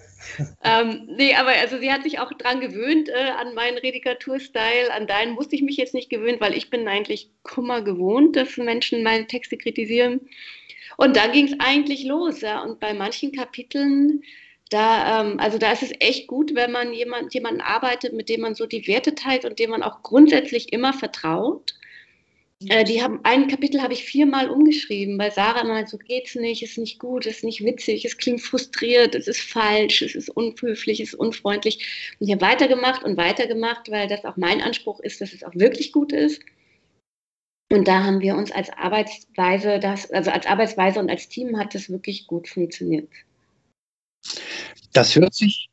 Ähm, 0.63 1.07
nee, 1.07 1.35
aber 1.35 1.51
also 1.51 1.77
sie 1.77 1.91
hat 1.91 2.03
sich 2.03 2.19
auch 2.19 2.31
dran 2.33 2.59
gewöhnt 2.59 3.09
äh, 3.09 3.31
an 3.37 3.53
meinen 3.53 3.77
Redikaturstyle. 3.77 4.93
An 4.93 5.07
deinen 5.07 5.33
musste 5.33 5.55
ich 5.55 5.61
mich 5.61 5.77
jetzt 5.77 5.93
nicht 5.93 6.09
gewöhnen, 6.09 6.39
weil 6.39 6.53
ich 6.53 6.69
bin 6.69 6.87
eigentlich 6.87 7.29
Kummer 7.43 7.81
gewohnt, 7.81 8.35
dass 8.35 8.57
Menschen 8.57 9.03
meine 9.03 9.27
Texte 9.27 9.57
kritisieren. 9.57 10.21
Und 10.97 11.15
dann 11.15 11.31
ging 11.31 11.47
es 11.47 11.59
eigentlich 11.59 12.05
los. 12.05 12.41
Ja. 12.41 12.61
Und 12.61 12.79
bei 12.79 12.93
manchen 12.93 13.31
Kapiteln, 13.31 14.23
da, 14.69 15.21
ähm, 15.21 15.39
also 15.39 15.57
da 15.57 15.71
ist 15.71 15.83
es 15.83 15.93
echt 15.99 16.27
gut, 16.27 16.55
wenn 16.55 16.71
man 16.71 16.93
jemand, 16.93 17.33
jemanden 17.33 17.61
arbeitet, 17.61 18.13
mit 18.13 18.29
dem 18.29 18.41
man 18.41 18.55
so 18.55 18.65
die 18.65 18.87
Werte 18.87 19.15
teilt 19.15 19.45
und 19.45 19.59
dem 19.59 19.69
man 19.69 19.83
auch 19.83 20.01
grundsätzlich 20.03 20.73
immer 20.73 20.93
vertraut. 20.93 21.75
Äh, 22.63 22.85
die 22.85 23.01
haben, 23.03 23.19
ein 23.23 23.47
Kapitel 23.47 23.81
habe 23.81 23.93
ich 23.93 24.05
viermal 24.05 24.49
umgeschrieben, 24.49 25.19
weil 25.19 25.31
Sarah 25.31 25.61
immer 25.61 25.85
so 25.87 25.97
geht's 25.97 26.35
nicht, 26.35 26.63
ist 26.63 26.77
nicht 26.77 26.99
gut, 26.99 27.25
ist 27.25 27.43
nicht 27.43 27.63
witzig, 27.63 28.05
es 28.05 28.17
klingt 28.17 28.41
frustriert, 28.41 29.13
es 29.13 29.27
ist 29.27 29.41
falsch, 29.41 30.01
es 30.01 30.15
ist 30.15 30.29
unhöflich, 30.29 30.99
es 31.01 31.09
ist 31.09 31.19
unfreundlich. 31.19 32.15
Und 32.19 32.27
ich 32.27 32.33
habe 32.33 32.45
weitergemacht 32.45 33.03
und 33.03 33.17
weitergemacht, 33.17 33.91
weil 33.91 34.07
das 34.07 34.23
auch 34.23 34.37
mein 34.37 34.61
Anspruch 34.61 34.99
ist, 35.01 35.19
dass 35.21 35.33
es 35.33 35.43
auch 35.43 35.53
wirklich 35.55 35.91
gut 35.91 36.13
ist. 36.13 36.41
Und 37.71 37.87
da 37.87 38.03
haben 38.03 38.21
wir 38.21 38.35
uns 38.35 38.51
als 38.51 38.69
Arbeitsweise, 38.69 39.79
das, 39.79 40.09
also 40.11 40.31
als 40.31 40.45
Arbeitsweise 40.45 40.99
und 40.99 41.09
als 41.09 41.27
Team 41.27 41.57
hat 41.57 41.75
das 41.75 41.89
wirklich 41.89 42.27
gut 42.27 42.47
funktioniert. 42.47 43.09
Das 44.93 45.15
hört 45.15 45.33
sich 45.33 45.69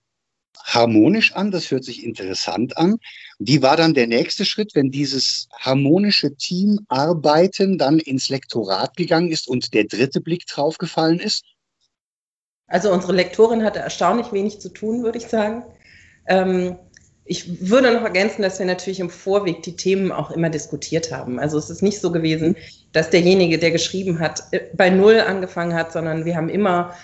harmonisch 0.75 1.33
an, 1.35 1.51
das 1.51 1.71
hört 1.71 1.85
sich 1.85 2.05
interessant 2.05 2.77
an. 2.77 2.97
Wie 3.39 3.63
war 3.63 3.77
dann 3.77 3.95
der 3.95 4.07
nächste 4.07 4.45
Schritt, 4.45 4.75
wenn 4.75 4.91
dieses 4.91 5.49
harmonische 5.59 6.35
Teamarbeiten 6.35 7.79
dann 7.79 7.99
ins 7.99 8.29
Lektorat 8.29 8.97
gegangen 8.97 9.31
ist 9.31 9.49
und 9.49 9.75
der 9.75 9.85
dritte 9.85 10.21
Blick 10.21 10.47
draufgefallen 10.47 11.21
ist? 11.21 11.45
Also 12.67 12.93
unsere 12.93 13.13
Lektorin 13.13 13.65
hatte 13.65 13.81
erstaunlich 13.81 14.33
wenig 14.33 14.61
zu 14.61 14.71
tun, 14.71 15.03
würde 15.03 15.19
ich 15.19 15.27
sagen. 15.27 15.65
Ähm, 16.27 16.77
ich 17.25 17.69
würde 17.71 17.93
noch 17.93 18.03
ergänzen, 18.03 18.43
dass 18.43 18.59
wir 18.59 18.67
natürlich 18.67 18.99
im 18.99 19.11
Vorweg 19.11 19.63
die 19.63 19.77
Themen 19.77 20.11
auch 20.11 20.31
immer 20.31 20.51
diskutiert 20.51 21.13
haben. 21.13 21.39
Also 21.39 21.57
es 21.57 21.71
ist 21.71 21.83
nicht 21.83 22.01
so 22.01 22.11
gewesen, 22.11 22.57
dass 22.93 23.11
derjenige, 23.11 23.59
der 23.59 23.71
geschrieben 23.71 24.19
hat, 24.19 24.43
äh, 24.51 24.61
bei 24.75 24.91
Null 24.91 25.21
angefangen 25.21 25.75
hat, 25.75 25.93
sondern 25.93 26.25
wir 26.25 26.37
haben 26.37 26.49
immer 26.49 26.95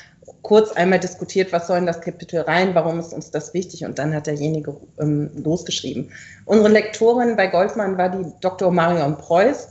kurz 0.43 0.73
einmal 0.73 0.99
diskutiert, 0.99 1.53
was 1.53 1.67
soll 1.67 1.79
in 1.79 1.87
das 1.87 2.01
Kapitel 2.01 2.41
rein, 2.41 2.75
warum 2.75 2.99
ist 2.99 3.13
uns 3.13 3.31
das 3.31 3.55
wichtig 3.55 3.85
und 3.85 3.99
dann 3.99 4.15
hat 4.15 4.27
derjenige 4.27 4.77
ähm, 5.01 5.31
losgeschrieben. 5.37 6.11
Unsere 6.45 6.69
Lektorin 6.69 7.37
bei 7.37 7.47
Goldmann 7.47 7.99
war 7.99 8.09
die 8.09 8.31
Dr. 8.41 8.71
Marion 8.71 9.17
Preuß, 9.17 9.69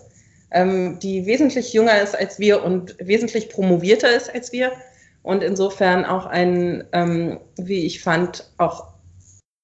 ähm, 0.52 1.00
die 1.00 1.26
wesentlich 1.26 1.74
jünger 1.74 2.02
ist 2.02 2.18
als 2.18 2.40
wir 2.40 2.64
und 2.64 2.96
wesentlich 3.00 3.50
promovierter 3.50 4.16
ist 4.16 4.34
als 4.34 4.52
wir 4.52 4.72
und 5.24 5.44
insofern 5.44 6.06
auch 6.06 6.26
einen, 6.26 6.84
ähm, 6.94 7.40
wie 7.58 7.86
ich 7.86 8.02
fand, 8.02 8.50
auch 8.58 8.94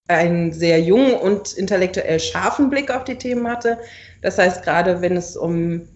einen 0.08 0.52
sehr 0.52 0.82
jungen 0.82 1.14
und 1.14 1.54
intellektuell 1.54 2.20
scharfen 2.20 2.70
Blick 2.70 2.92
auf 2.92 3.06
die 3.06 3.18
Themen 3.18 3.48
hatte. 3.48 3.78
Das 4.22 4.38
heißt, 4.38 4.64
gerade 4.64 5.02
wenn 5.02 5.16
es 5.16 5.38
um 5.38 5.88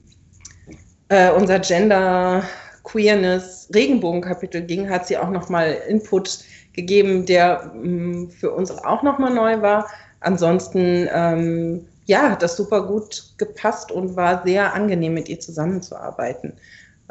äh, 1.10 1.32
unser 1.32 1.60
Gender 1.60 2.44
Queerness 2.88 3.70
Regenbogenkapitel 3.74 4.62
ging, 4.62 4.90
hat 4.90 5.08
sie 5.08 5.18
auch 5.18 5.30
nochmal 5.30 5.78
Input 5.90 6.40
gegeben, 6.72 7.26
der 7.26 7.72
mm, 7.74 8.30
für 8.30 8.52
uns 8.52 8.72
auch 8.72 9.04
nochmal 9.04 9.34
neu 9.34 9.62
war. 9.62 9.90
Ansonsten, 10.22 11.08
ähm, 11.12 11.86
ja, 12.06 12.32
hat 12.32 12.42
das 12.42 12.56
super 12.56 12.88
gut 12.88 13.34
gepasst 13.38 13.92
und 13.92 14.16
war 14.16 14.44
sehr 14.46 14.74
angenehm, 14.74 15.14
mit 15.14 15.28
ihr 15.28 15.40
zusammenzuarbeiten. 15.40 16.54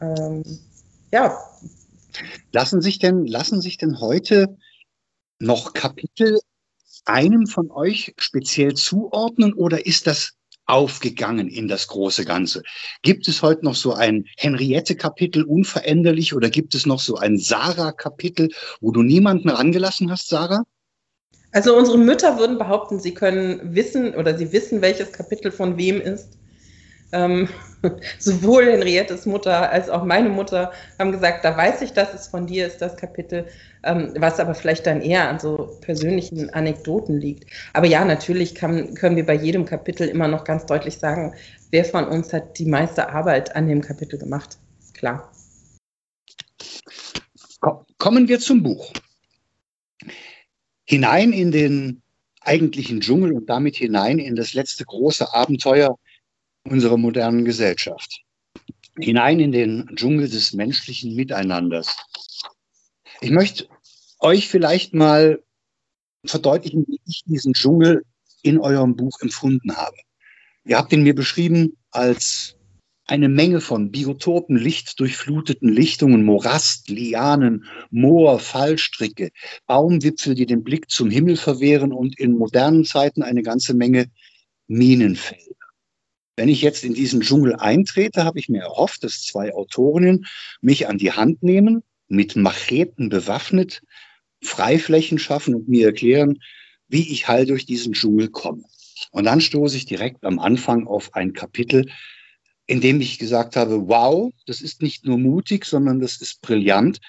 Ähm, 0.01 0.43
ja. 1.13 1.39
Lassen 2.53 2.81
sich 2.81 2.99
denn, 2.99 3.27
lassen 3.27 3.61
sich 3.61 3.77
denn 3.77 4.01
heute 4.01 4.57
noch 5.39 5.75
Kapitel 5.75 6.41
einem 7.05 7.47
von 7.47 7.71
euch 7.71 8.15
speziell 8.17 8.75
zuordnen 8.75 9.53
oder 9.53 9.85
ist 9.85 10.07
das 10.07 10.36
aufgegangen 10.67 11.49
in 11.49 11.69
das 11.69 11.87
große 11.87 12.25
Ganze. 12.25 12.63
Gibt 13.03 13.29
es 13.29 13.43
heute 13.43 13.65
noch 13.65 13.75
so 13.75 13.95
ein 13.95 14.27
Henriette-Kapitel 14.37 15.45
unveränderlich 15.45 16.35
oder 16.35 16.51
gibt 16.51 16.75
es 16.75 16.87
noch 16.87 17.01
so 17.01 17.17
ein 17.17 17.39
Sarah-Kapitel, 17.39 18.51
wo 18.81 18.91
du 18.91 19.03
niemanden 19.03 19.49
rangelassen 19.49 20.11
hast, 20.11 20.29
Sarah? 20.29 20.65
Also 21.53 21.77
unsere 21.77 21.99
Mütter 21.99 22.39
würden 22.39 22.59
behaupten, 22.59 23.01
sie 23.01 23.15
können 23.15 23.75
wissen 23.75 24.15
oder 24.15 24.37
sie 24.37 24.53
wissen, 24.53 24.83
welches 24.83 25.13
Kapitel 25.13 25.51
von 25.51 25.79
wem 25.79 26.01
ist. 26.01 26.37
Ähm, 27.13 27.49
sowohl 28.19 28.67
Henriettes 28.67 29.27
Mutter 29.27 29.71
als 29.71 29.89
auch 29.89 30.05
meine 30.05 30.29
Mutter 30.29 30.73
haben 30.99 31.13
gesagt, 31.13 31.45
da 31.45 31.57
weiß 31.57 31.83
ich, 31.83 31.93
dass 31.93 32.15
es 32.15 32.29
von 32.29 32.47
dir 32.47 32.67
ist, 32.67 32.79
das 32.79 32.97
Kapitel, 32.97 33.47
ähm, 33.85 34.15
was 34.19 34.41
aber 34.41 34.55
vielleicht 34.55 34.87
dann 34.87 35.01
eher 35.01 35.29
an 35.29 35.39
so 35.39 35.79
persönlichen 35.81 36.51
Anekdoten 36.51 37.19
liegt. 37.19 37.51
Aber 37.73 37.87
ja, 37.87 38.05
natürlich 38.05 38.55
kann, 38.55 38.95
können 38.95 39.17
wir 39.17 39.27
bei 39.27 39.35
jedem 39.35 39.65
Kapitel 39.65 40.09
immer 40.09 40.29
noch 40.29 40.45
ganz 40.45 40.67
deutlich 40.67 40.99
sagen, 40.99 41.35
wer 41.71 41.85
von 41.85 42.07
uns 42.07 42.33
hat 42.33 42.59
die 42.59 42.67
meiste 42.67 43.09
Arbeit 43.09 43.55
an 43.57 43.69
dem 43.69 43.81
Kapitel 43.81 44.19
gemacht. 44.19 44.59
Klar. 44.95 45.33
Kommen 47.99 48.29
wir 48.29 48.39
zum 48.39 48.63
Buch. 48.63 48.93
Hinein 50.85 51.33
in 51.33 51.51
den 51.51 52.03
eigentlichen 52.41 53.01
Dschungel 53.01 53.33
und 53.33 53.51
damit 53.51 53.77
hinein 53.77 54.19
in 54.19 54.37
das 54.37 54.55
letzte 54.55 54.85
große 54.85 55.35
Abenteuer 55.35 55.99
unserer 56.71 56.97
modernen 56.97 57.45
Gesellschaft. 57.45 58.23
Hinein 58.99 59.41
in 59.41 59.53
den 59.53 59.91
Dschungel 59.95 60.29
des 60.29 60.53
menschlichen 60.53 61.15
Miteinanders. 61.15 61.97
Ich 63.21 63.31
möchte 63.31 63.69
euch 64.21 64.49
vielleicht 64.49 64.95
mal 64.95 65.43
verdeutlichen, 66.25 66.85
wie 66.89 67.01
ich 67.07 67.23
diesen 67.25 67.53
Dschungel 67.53 68.03
in 68.43 68.59
eurem 68.59 68.97
Buch 68.97 69.19
empfunden 69.21 69.77
habe. 69.77 69.97
Ihr 70.65 70.79
habt 70.79 70.93
ihn 70.93 71.03
mir 71.03 71.15
beschrieben 71.15 71.77
als 71.91 72.57
eine 73.07 73.29
Menge 73.29 73.61
von 73.61 73.93
Biotopen, 73.93 74.57
lichtdurchfluteten 74.57 75.69
Lichtungen, 75.69 76.25
Morast, 76.25 76.89
Lianen, 76.89 77.65
Moor, 77.91 78.41
Fallstricke, 78.41 79.31
Baumwipfel, 79.67 80.35
die 80.35 80.47
den 80.47 80.65
Blick 80.65 80.91
zum 80.91 81.11
Himmel 81.11 81.37
verwehren 81.37 81.93
und 81.93 82.19
in 82.19 82.33
modernen 82.37 82.85
Zeiten 82.85 83.23
eine 83.23 83.43
ganze 83.43 83.75
Menge 83.75 84.11
Minenfelder. 84.67 85.56
Wenn 86.37 86.49
ich 86.51 86.61
jetzt 86.61 86.85
in 86.85 86.95
diesen 86.95 87.23
Dschungel 87.23 87.57
eintrete, 87.57 88.25
habe 88.25 88.39
ich 88.39 88.49
mir 88.49 88.63
erhofft, 88.63 89.03
dass 89.05 89.23
zwei 89.23 89.55
Autorinnen 89.55 90.27
mich 90.61 90.87
an 90.87 90.99
die 90.99 91.13
Hand 91.13 91.43
nehmen, 91.43 91.83
mit 92.09 92.37
Macheten 92.37 93.09
bewaffnet, 93.09 93.83
Freiflächen 94.43 95.19
schaffen 95.19 95.55
und 95.55 95.69
mir 95.69 95.87
erklären, 95.87 96.39
wie 96.89 97.11
ich 97.11 97.27
heil 97.27 97.47
durch 97.47 97.65
diesen 97.65 97.95
Dschungel 97.95 98.29
komme. 98.29 98.65
Und 99.11 99.25
dann 99.25 99.41
stoße 99.41 99.77
ich 99.77 99.87
direkt 99.87 100.25
am 100.25 100.39
Anfang 100.39 100.87
auf 100.87 101.15
ein 101.15 101.33
Kapitel, 101.33 101.91
in 102.67 102.81
dem 102.81 103.01
ich 103.01 103.19
gesagt 103.19 103.57
habe, 103.57 103.89
wow, 103.89 104.33
das 104.47 104.61
ist 104.61 104.83
nicht 104.83 105.07
nur 105.07 105.19
mutig, 105.19 105.65
sondern 105.65 106.01
das 106.01 106.21
ist 106.21 106.43
brillant, 106.43 107.01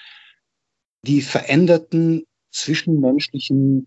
die 1.02 1.20
veränderten 1.20 2.24
zwischenmenschlichen 2.50 3.86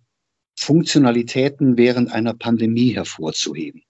Funktionalitäten 0.56 1.78
während 1.78 2.12
einer 2.12 2.34
Pandemie 2.34 2.94
hervorzuheben. 2.94 3.84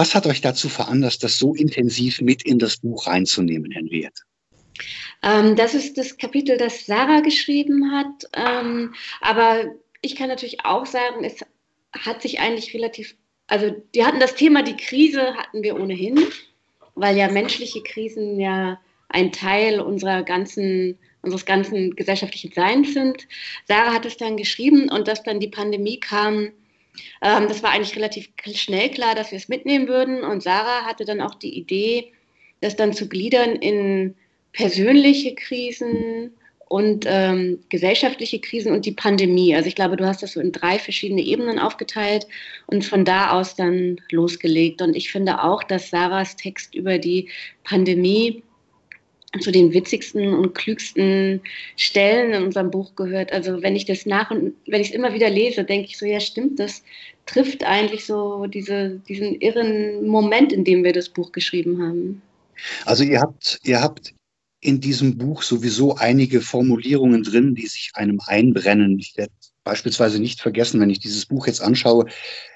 Was 0.00 0.14
hat 0.14 0.26
euch 0.26 0.40
dazu 0.40 0.70
veranlasst, 0.70 1.22
das 1.24 1.38
so 1.38 1.54
intensiv 1.54 2.22
mit 2.22 2.42
in 2.44 2.58
das 2.58 2.78
Buch 2.78 3.06
reinzunehmen, 3.06 3.70
Henriette? 3.70 4.22
Ähm, 5.22 5.56
das 5.56 5.74
ist 5.74 5.98
das 5.98 6.16
Kapitel, 6.16 6.56
das 6.56 6.86
Sarah 6.86 7.20
geschrieben 7.20 7.92
hat. 7.92 8.24
Ähm, 8.32 8.94
aber 9.20 9.66
ich 10.00 10.16
kann 10.16 10.28
natürlich 10.28 10.64
auch 10.64 10.86
sagen, 10.86 11.22
es 11.22 11.44
hat 11.92 12.22
sich 12.22 12.40
eigentlich 12.40 12.72
relativ, 12.72 13.14
also 13.46 13.76
die 13.94 14.02
hatten 14.02 14.20
das 14.20 14.36
Thema, 14.36 14.62
die 14.62 14.78
Krise 14.78 15.34
hatten 15.34 15.62
wir 15.62 15.78
ohnehin, 15.78 16.18
weil 16.94 17.18
ja 17.18 17.30
menschliche 17.30 17.82
Krisen 17.82 18.40
ja 18.40 18.80
ein 19.10 19.32
Teil 19.32 19.82
unserer 19.82 20.22
ganzen, 20.22 20.98
unseres 21.20 21.44
ganzen 21.44 21.94
gesellschaftlichen 21.94 22.52
Seins 22.54 22.94
sind. 22.94 23.28
Sarah 23.68 23.92
hat 23.92 24.06
es 24.06 24.16
dann 24.16 24.38
geschrieben 24.38 24.88
und 24.88 25.08
dass 25.08 25.22
dann 25.24 25.40
die 25.40 25.48
Pandemie 25.48 26.00
kam, 26.00 26.52
ähm, 27.22 27.48
das 27.48 27.62
war 27.62 27.70
eigentlich 27.70 27.96
relativ 27.96 28.28
schnell 28.54 28.90
klar, 28.90 29.14
dass 29.14 29.30
wir 29.30 29.38
es 29.38 29.48
mitnehmen 29.48 29.88
würden. 29.88 30.24
Und 30.24 30.42
Sarah 30.42 30.84
hatte 30.84 31.04
dann 31.04 31.20
auch 31.20 31.34
die 31.34 31.56
Idee, 31.56 32.12
das 32.60 32.76
dann 32.76 32.92
zu 32.92 33.08
gliedern 33.08 33.56
in 33.56 34.14
persönliche 34.52 35.34
Krisen 35.34 36.32
und 36.68 37.04
ähm, 37.08 37.58
gesellschaftliche 37.68 38.40
Krisen 38.40 38.72
und 38.72 38.86
die 38.86 38.92
Pandemie. 38.92 39.56
Also 39.56 39.66
ich 39.66 39.74
glaube, 39.74 39.96
du 39.96 40.06
hast 40.06 40.22
das 40.22 40.32
so 40.32 40.40
in 40.40 40.52
drei 40.52 40.78
verschiedene 40.78 41.20
Ebenen 41.20 41.58
aufgeteilt 41.58 42.28
und 42.68 42.84
von 42.84 43.04
da 43.04 43.32
aus 43.32 43.56
dann 43.56 44.00
losgelegt. 44.10 44.80
Und 44.80 44.94
ich 44.94 45.10
finde 45.10 45.42
auch, 45.42 45.64
dass 45.64 45.90
Sarahs 45.90 46.36
Text 46.36 46.76
über 46.76 46.98
die 46.98 47.28
Pandemie 47.64 48.44
zu 49.38 49.52
den 49.52 49.72
witzigsten 49.72 50.34
und 50.34 50.54
klügsten 50.54 51.40
Stellen 51.76 52.32
in 52.32 52.42
unserem 52.42 52.70
Buch 52.70 52.96
gehört. 52.96 53.32
Also 53.32 53.62
wenn 53.62 53.76
ich 53.76 53.84
das 53.84 54.04
nach 54.04 54.30
und 54.30 54.54
wenn 54.66 54.80
ich 54.80 54.88
es 54.88 54.94
immer 54.94 55.14
wieder 55.14 55.30
lese, 55.30 55.64
denke 55.64 55.86
ich 55.86 55.98
so, 55.98 56.04
ja 56.04 56.18
stimmt, 56.18 56.58
das 56.58 56.82
trifft 57.26 57.62
eigentlich 57.62 58.04
so 58.04 58.46
diese, 58.46 59.00
diesen 59.08 59.40
irren 59.40 60.06
Moment, 60.06 60.52
in 60.52 60.64
dem 60.64 60.82
wir 60.82 60.92
das 60.92 61.08
Buch 61.08 61.30
geschrieben 61.30 61.80
haben. 61.80 62.22
Also 62.84 63.04
ihr 63.04 63.20
habt, 63.20 63.60
ihr 63.62 63.80
habt 63.80 64.14
in 64.60 64.80
diesem 64.80 65.16
Buch 65.16 65.42
sowieso 65.42 65.94
einige 65.94 66.40
Formulierungen 66.40 67.22
drin, 67.22 67.54
die 67.54 67.66
sich 67.66 67.92
einem 67.94 68.20
einbrennen. 68.26 68.98
Ich 68.98 69.16
werde 69.16 69.32
beispielsweise 69.64 70.18
nicht 70.18 70.40
vergessen, 70.40 70.80
wenn 70.80 70.90
ich 70.90 70.98
dieses 70.98 71.26
Buch 71.26 71.46
jetzt 71.46 71.62
anschaue, 71.62 72.06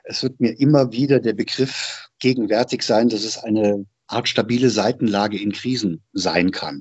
es 0.05 0.23
wird 0.23 0.41
mir 0.41 0.59
immer 0.59 0.93
wieder 0.93 1.21
der 1.21 1.33
Begriff 1.33 2.09
gegenwärtig 2.19 2.83
sein, 2.83 3.09
dass 3.09 3.25
es 3.25 3.39
eine 3.39 3.87
Art 4.07 4.29
stabile 4.29 4.71
Seitenlage 4.71 5.41
in 5.41 5.53
Krisen 5.53 6.03
sein 6.13 6.51
kann. 6.51 6.81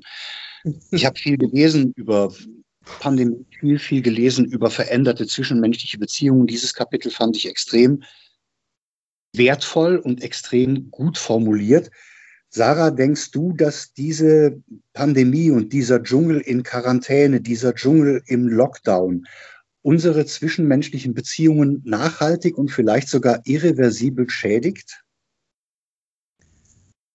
Ich 0.90 1.04
habe 1.04 1.18
viel 1.18 1.36
gelesen 1.36 1.92
über 1.96 2.32
Pandemie, 2.84 3.44
viel, 3.58 3.78
viel 3.78 4.02
gelesen 4.02 4.44
über 4.44 4.70
veränderte 4.70 5.26
zwischenmenschliche 5.26 5.98
Beziehungen. 5.98 6.46
Dieses 6.46 6.74
Kapitel 6.74 7.10
fand 7.10 7.36
ich 7.36 7.48
extrem 7.48 8.02
wertvoll 9.34 9.96
und 9.96 10.22
extrem 10.22 10.90
gut 10.90 11.18
formuliert. 11.18 11.90
Sarah, 12.48 12.90
denkst 12.90 13.32
du, 13.32 13.52
dass 13.52 13.92
diese 13.94 14.62
Pandemie 14.92 15.50
und 15.50 15.72
dieser 15.72 16.02
Dschungel 16.02 16.40
in 16.40 16.62
Quarantäne, 16.62 17.40
dieser 17.40 17.74
Dschungel 17.74 18.22
im 18.26 18.48
Lockdown 18.48 19.26
unsere 19.82 20.24
zwischenmenschlichen 20.24 21.14
Beziehungen 21.14 21.82
nachhaltig 21.84 22.56
und 22.56 22.70
vielleicht 22.70 23.08
sogar 23.08 23.40
irreversibel 23.44 24.30
schädigt? 24.30 25.03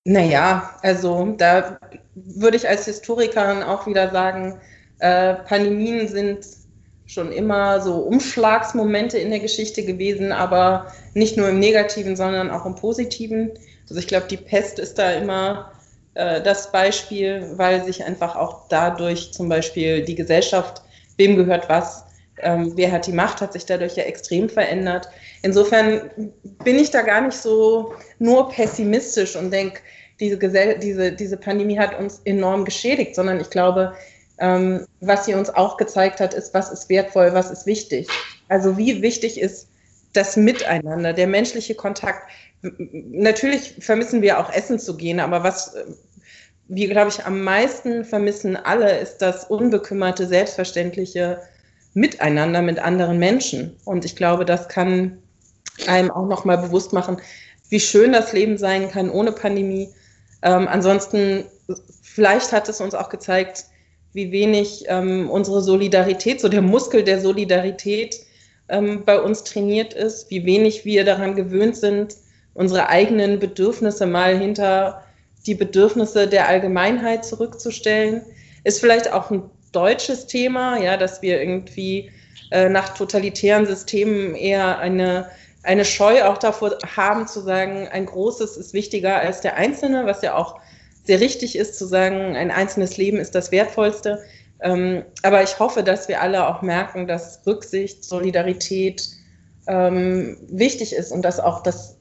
Naja, 0.10 0.72
also 0.82 1.36
da 1.38 1.78
würde 2.15 2.58
ich 2.58 2.67
als 2.67 2.86
Historikerin 2.86 3.62
auch 3.62 3.86
wieder 3.86 4.10
sagen, 4.10 4.60
äh, 4.98 5.36
Pandemien 5.36 6.08
sind 6.08 6.48
schon 7.06 7.32
immer 7.32 7.80
so 7.80 7.98
Umschlagsmomente 7.98 9.19
in 9.19 9.30
der 9.30 9.39
Geschichte 9.39 9.86
gewesen, 9.86 10.32
aber 10.32 10.88
nicht 11.13 11.38
nur 11.38 11.50
im 11.50 11.60
negativen, 11.60 12.15
sondern 12.15 12.50
auch 12.50 12.65
im 12.65 12.74
positiven. 12.74 13.52
Also 13.88 14.00
ich 14.00 14.08
glaube, 14.08 14.26
die 14.28 14.38
Pest 14.38 14.80
ist 14.80 14.98
da 14.98 15.12
immer 15.12 15.74
äh, 16.15 16.41
das 16.41 16.72
Beispiel, 16.72 17.48
weil 17.58 17.84
sich 17.86 18.04
einfach 18.04 18.36
auch 18.36 18.67
dadurch 18.67 19.32
zum 19.32 19.48
Beispiel 19.48 20.04
die 20.04 20.15
Gesellschaft, 20.15 20.82
wem 21.17 21.36
gehört 21.36 21.69
was, 21.69 22.04
ähm, 22.41 22.74
wer 22.76 22.91
hat 22.91 23.06
die 23.06 23.12
Macht, 23.12 23.41
hat 23.41 23.54
sich 23.54 23.67
dadurch 23.67 23.95
ja 23.95 24.06
extrem 24.06 24.50
verändert. 24.50 25.08
Insofern 25.43 26.10
bin 26.63 26.80
ich 26.80 26.89
da 26.89 27.04
gar 27.04 27.22
nicht 27.22 27.38
so 27.38 27.93
nur 28.17 28.50
pessimistisch 28.50 29.36
und 29.36 29.52
denke, 29.52 29.82
diese, 30.19 30.38
diese, 30.38 31.12
diese 31.12 31.38
Pandemie 31.38 31.79
hat 31.79 31.97
uns 31.97 32.21
enorm 32.25 32.65
geschädigt, 32.65 33.15
sondern 33.15 33.39
ich 33.39 33.49
glaube, 33.49 33.93
ähm, 34.39 34.86
was 35.01 35.25
sie 35.25 35.34
uns 35.34 35.49
auch 35.49 35.77
gezeigt 35.77 36.19
hat, 36.19 36.34
ist, 36.34 36.53
was 36.53 36.71
ist 36.71 36.89
wertvoll, 36.89 37.34
was 37.34 37.51
ist 37.51 37.65
wichtig. 37.65 38.08
Also 38.47 38.77
wie 38.77 39.01
wichtig 39.01 39.39
ist 39.39 39.67
das 40.13 40.36
Miteinander, 40.38 41.13
der 41.13 41.27
menschliche 41.27 41.75
Kontakt. 41.75 42.29
Natürlich 42.62 43.75
vermissen 43.79 44.21
wir 44.21 44.39
auch 44.39 44.51
Essen 44.51 44.79
zu 44.79 44.97
gehen, 44.97 45.19
aber 45.19 45.43
was 45.43 45.75
wir, 46.67 46.88
glaube 46.88 47.10
ich, 47.10 47.25
am 47.25 47.43
meisten 47.43 48.05
vermissen 48.05 48.55
alle, 48.55 48.99
ist 48.99 49.17
das 49.17 49.45
unbekümmerte, 49.45 50.27
selbstverständliche 50.27 51.39
Miteinander 51.93 52.62
mit 52.62 52.79
anderen 52.79 53.17
Menschen. 53.17 53.75
Und 53.86 54.05
ich 54.05 54.15
glaube, 54.15 54.45
das 54.45 54.67
kann 54.69 55.17
einem 55.88 56.12
auch 56.12 56.27
nochmal 56.27 56.60
bewusst 56.60 56.93
machen, 56.93 57.17
wie 57.69 57.79
schön 57.79 58.12
das 58.12 58.34
Leben 58.34 58.58
sein 58.58 58.89
kann 58.91 59.10
ohne 59.10 59.32
Pandemie. 59.32 59.89
Ähm, 60.41 60.67
ansonsten, 60.67 61.45
vielleicht 62.02 62.52
hat 62.52 62.69
es 62.69 62.82
uns 62.82 62.93
auch 62.93 63.10
gezeigt, 63.10 63.65
wie 64.13 64.32
wenig 64.32 64.86
ähm, 64.88 65.30
unsere 65.30 65.62
Solidarität, 65.62 66.41
so 66.41 66.49
der 66.49 66.62
Muskel 66.62 67.04
der 67.04 67.21
Solidarität 67.21 68.15
ähm, 68.67 69.04
bei 69.06 69.19
uns 69.19 69.43
trainiert 69.43 69.93
ist, 69.93 70.30
wie 70.30 70.45
wenig 70.45 70.86
wir 70.86 71.06
daran 71.06 71.36
gewöhnt 71.36 71.75
sind, 71.75 72.15
unsere 72.54 72.89
eigenen 72.89 73.39
Bedürfnisse 73.39 74.06
mal 74.06 74.38
hinter 74.38 75.04
die 75.45 75.56
Bedürfnisse 75.56 76.28
der 76.28 76.47
Allgemeinheit 76.47 77.25
zurückzustellen. 77.25 78.21
Ist 78.63 78.80
vielleicht 78.80 79.12
auch 79.12 79.32
ein 79.32 79.49
deutsches 79.71 80.28
Thema, 80.28 80.82
ja, 80.82 80.97
dass 80.97 81.21
wir 81.21 81.39
irgendwie 81.39 82.12
äh, 82.52 82.67
nach 82.69 82.89
totalitären 82.95 83.65
Systemen 83.65 84.36
eher 84.36 84.80
eine 84.80 85.30
eine 85.69 85.86
Scheu 85.86 86.23
auch 86.23 86.39
davor 86.39 86.75
haben 86.95 87.27
zu 87.27 87.41
sagen, 87.41 87.88
ein 87.89 88.08
Großes 88.08 88.58
ist 88.58 88.73
wichtiger 88.73 89.17
als 89.19 89.41
der 89.41 89.55
Einzelne, 89.55 90.08
was 90.08 90.23
ja 90.23 90.36
auch 90.36 90.60
sehr 91.03 91.19
richtig 91.19 91.55
ist 91.55 91.77
zu 91.77 91.86
sagen, 91.86 92.36
ein 92.36 92.49
einzelnes 92.49 92.97
Leben 92.97 93.17
ist 93.17 93.36
das 93.36 93.51
Wertvollste. 93.51 94.23
Ähm, 94.62 95.05
aber 95.21 95.43
ich 95.43 95.60
hoffe, 95.60 95.84
dass 95.84 96.08
wir 96.08 96.21
alle 96.21 96.47
auch 96.47 96.63
merken, 96.63 97.05
dass 97.05 97.45
Rücksicht, 97.45 98.03
Solidarität 98.03 99.10
ähm, 99.67 100.38
wichtig 100.49 100.91
ist 100.91 101.12
und 101.12 101.21
dass 101.21 101.39
auch 101.39 101.62
das 101.62 101.97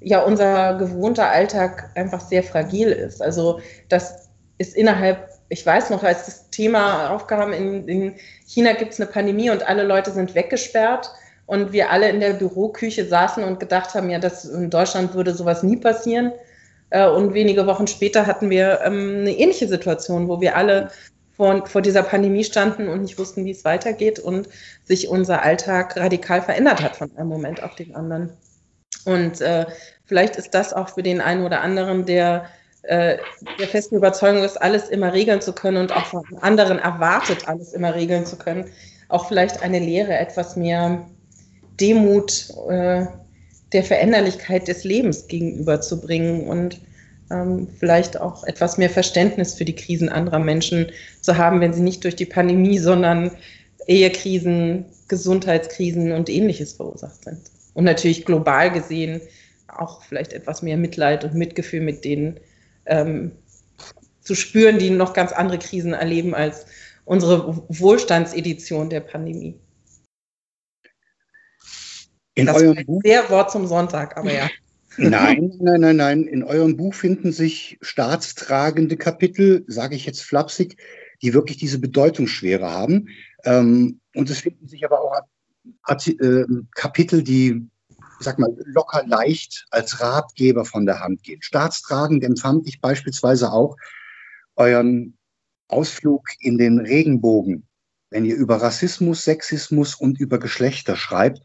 ja 0.00 0.20
unser 0.20 0.74
gewohnter 0.74 1.30
Alltag 1.30 1.90
einfach 1.94 2.20
sehr 2.20 2.42
fragil 2.42 2.88
ist. 2.88 3.22
Also 3.22 3.60
das 3.88 4.28
ist 4.58 4.76
innerhalb, 4.76 5.30
ich 5.48 5.64
weiß 5.64 5.88
noch, 5.88 6.02
als 6.02 6.26
das 6.26 6.50
Thema 6.50 7.08
aufkam, 7.08 7.54
in, 7.54 7.88
in 7.88 8.14
China 8.46 8.74
gibt 8.74 8.92
es 8.92 9.00
eine 9.00 9.08
Pandemie 9.08 9.48
und 9.48 9.66
alle 9.66 9.84
Leute 9.84 10.10
sind 10.10 10.34
weggesperrt 10.34 11.10
und 11.46 11.72
wir 11.72 11.90
alle 11.90 12.08
in 12.08 12.20
der 12.20 12.34
Büroküche 12.34 13.06
saßen 13.06 13.44
und 13.44 13.60
gedacht 13.60 13.94
haben, 13.94 14.10
ja, 14.10 14.18
das 14.18 14.44
in 14.44 14.70
Deutschland 14.70 15.14
würde 15.14 15.34
sowas 15.34 15.62
nie 15.62 15.76
passieren. 15.76 16.32
Äh, 16.90 17.08
und 17.08 17.34
wenige 17.34 17.66
Wochen 17.66 17.86
später 17.86 18.26
hatten 18.26 18.50
wir 18.50 18.80
ähm, 18.84 19.18
eine 19.20 19.32
ähnliche 19.32 19.68
Situation, 19.68 20.28
wo 20.28 20.40
wir 20.40 20.56
alle 20.56 20.90
vor, 21.36 21.66
vor 21.66 21.82
dieser 21.82 22.02
Pandemie 22.02 22.44
standen 22.44 22.88
und 22.88 23.02
nicht 23.02 23.18
wussten, 23.18 23.44
wie 23.44 23.50
es 23.50 23.64
weitergeht 23.64 24.18
und 24.18 24.48
sich 24.84 25.08
unser 25.08 25.42
Alltag 25.42 25.96
radikal 25.96 26.40
verändert 26.40 26.82
hat 26.82 26.96
von 26.96 27.10
einem 27.16 27.28
Moment 27.28 27.62
auf 27.62 27.74
den 27.74 27.94
anderen. 27.94 28.30
Und 29.04 29.40
äh, 29.40 29.66
vielleicht 30.06 30.36
ist 30.36 30.54
das 30.54 30.72
auch 30.72 30.90
für 30.90 31.02
den 31.02 31.20
einen 31.20 31.44
oder 31.44 31.60
anderen, 31.60 32.06
der 32.06 32.46
äh, 32.82 33.16
der 33.58 33.68
festen 33.68 33.96
Überzeugung 33.96 34.42
ist, 34.42 34.60
alles 34.60 34.90
immer 34.90 35.12
regeln 35.12 35.40
zu 35.40 35.54
können 35.54 35.78
und 35.78 35.96
auch 35.96 36.04
von 36.04 36.24
anderen 36.40 36.78
erwartet, 36.78 37.48
alles 37.48 37.72
immer 37.72 37.94
regeln 37.94 38.26
zu 38.26 38.36
können, 38.36 38.70
auch 39.08 39.26
vielleicht 39.26 39.62
eine 39.62 39.78
Lehre, 39.78 40.16
etwas 40.16 40.54
mehr 40.54 41.06
Demut 41.80 42.48
äh, 42.68 43.06
der 43.72 43.84
Veränderlichkeit 43.84 44.68
des 44.68 44.84
Lebens 44.84 45.26
gegenüberzubringen 45.26 46.46
und 46.46 46.80
ähm, 47.30 47.68
vielleicht 47.78 48.20
auch 48.20 48.44
etwas 48.44 48.78
mehr 48.78 48.90
Verständnis 48.90 49.54
für 49.54 49.64
die 49.64 49.74
Krisen 49.74 50.08
anderer 50.08 50.38
Menschen 50.38 50.86
zu 51.20 51.36
haben, 51.36 51.60
wenn 51.60 51.72
sie 51.72 51.82
nicht 51.82 52.04
durch 52.04 52.16
die 52.16 52.26
Pandemie, 52.26 52.78
sondern 52.78 53.30
Ehekrisen, 53.86 54.84
Gesundheitskrisen 55.08 56.12
und 56.12 56.28
ähnliches 56.28 56.74
verursacht 56.74 57.24
sind. 57.24 57.40
Und 57.74 57.84
natürlich 57.84 58.24
global 58.24 58.70
gesehen 58.70 59.20
auch 59.68 60.02
vielleicht 60.02 60.32
etwas 60.32 60.62
mehr 60.62 60.76
Mitleid 60.76 61.24
und 61.24 61.34
Mitgefühl 61.34 61.80
mit 61.80 62.04
denen 62.04 62.38
ähm, 62.86 63.32
zu 64.20 64.34
spüren, 64.34 64.78
die 64.78 64.90
noch 64.90 65.12
ganz 65.12 65.32
andere 65.32 65.58
Krisen 65.58 65.92
erleben 65.92 66.34
als 66.34 66.66
unsere 67.04 67.62
Wohlstandsedition 67.68 68.88
der 68.88 69.00
Pandemie. 69.00 69.58
In 72.34 72.46
das 72.46 72.56
eurem 72.56 72.84
Buch? 72.84 73.00
Sehr 73.04 73.28
Wort 73.30 73.50
zum 73.50 73.66
Sonntag, 73.66 74.16
aber 74.16 74.32
ja. 74.32 74.50
Nein, 74.96 75.52
nein, 75.58 75.80
nein, 75.80 75.96
nein. 75.96 76.22
In 76.22 76.44
eurem 76.44 76.76
Buch 76.76 76.94
finden 76.94 77.32
sich 77.32 77.78
staatstragende 77.80 78.96
Kapitel, 78.96 79.64
sage 79.66 79.96
ich 79.96 80.06
jetzt 80.06 80.22
flapsig, 80.22 80.76
die 81.20 81.34
wirklich 81.34 81.56
diese 81.56 81.80
Bedeutungsschwere 81.80 82.70
haben. 82.70 83.08
Ähm, 83.44 83.98
und 84.14 84.30
es 84.30 84.38
finden 84.38 84.68
sich 84.68 84.84
aber 84.84 85.00
auch 85.00 85.20
äh, 85.88 86.44
Kapitel, 86.76 87.24
die, 87.24 87.68
sag 88.20 88.38
mal, 88.38 88.54
locker 88.66 89.04
leicht 89.04 89.66
als 89.70 90.00
Ratgeber 90.00 90.64
von 90.64 90.86
der 90.86 91.00
Hand 91.00 91.24
gehen. 91.24 91.42
Staatstragend 91.42 92.22
empfand 92.22 92.68
ich 92.68 92.80
beispielsweise 92.80 93.52
auch 93.52 93.76
euren 94.54 95.18
Ausflug 95.66 96.28
in 96.38 96.56
den 96.56 96.78
Regenbogen, 96.78 97.66
wenn 98.10 98.24
ihr 98.24 98.36
über 98.36 98.62
Rassismus, 98.62 99.24
Sexismus 99.24 99.96
und 99.96 100.20
über 100.20 100.38
Geschlechter 100.38 100.94
schreibt 100.94 101.40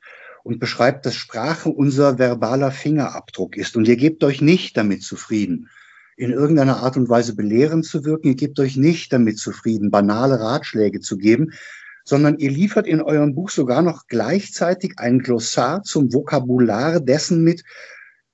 und 0.49 0.59
beschreibt, 0.59 1.05
dass 1.05 1.15
Sprache 1.15 1.69
unser 1.69 2.17
verbaler 2.17 2.71
Fingerabdruck 2.71 3.55
ist. 3.55 3.77
Und 3.77 3.88
ihr 3.88 3.97
gebt 3.97 4.23
euch 4.23 4.41
nicht 4.41 4.75
damit 4.75 5.03
zufrieden, 5.03 5.69
in 6.17 6.31
irgendeiner 6.31 6.77
Art 6.77 6.97
und 6.97 7.07
Weise 7.07 7.35
belehrend 7.35 7.85
zu 7.85 8.03
wirken. 8.03 8.29
Ihr 8.29 8.35
gebt 8.35 8.59
euch 8.59 8.75
nicht 8.75 9.13
damit 9.13 9.38
zufrieden, 9.38 9.91
banale 9.91 10.39
Ratschläge 10.39 11.01
zu 11.01 11.17
geben, 11.17 11.51
sondern 12.03 12.39
ihr 12.39 12.49
liefert 12.49 12.88
in 12.88 12.99
eurem 12.99 13.35
Buch 13.35 13.51
sogar 13.51 13.83
noch 13.83 14.07
gleichzeitig 14.07 14.93
ein 14.97 15.19
Glossar 15.19 15.83
zum 15.83 16.12
Vokabular 16.12 16.99
dessen 16.99 17.43
mit, 17.43 17.63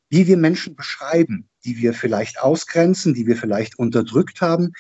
wie 0.10 0.26
wir 0.26 0.38
Menschen 0.38 0.78
beschreiben, 0.78 1.50
die 1.66 1.78
wir 1.80 1.94
vielleicht 1.94 2.40
ausgrenzen, 2.40 3.14
die 3.14 3.28
wir 3.28 3.36
vielleicht 3.36 3.78
unterdrückt 3.78 4.40
haben, 4.40 4.72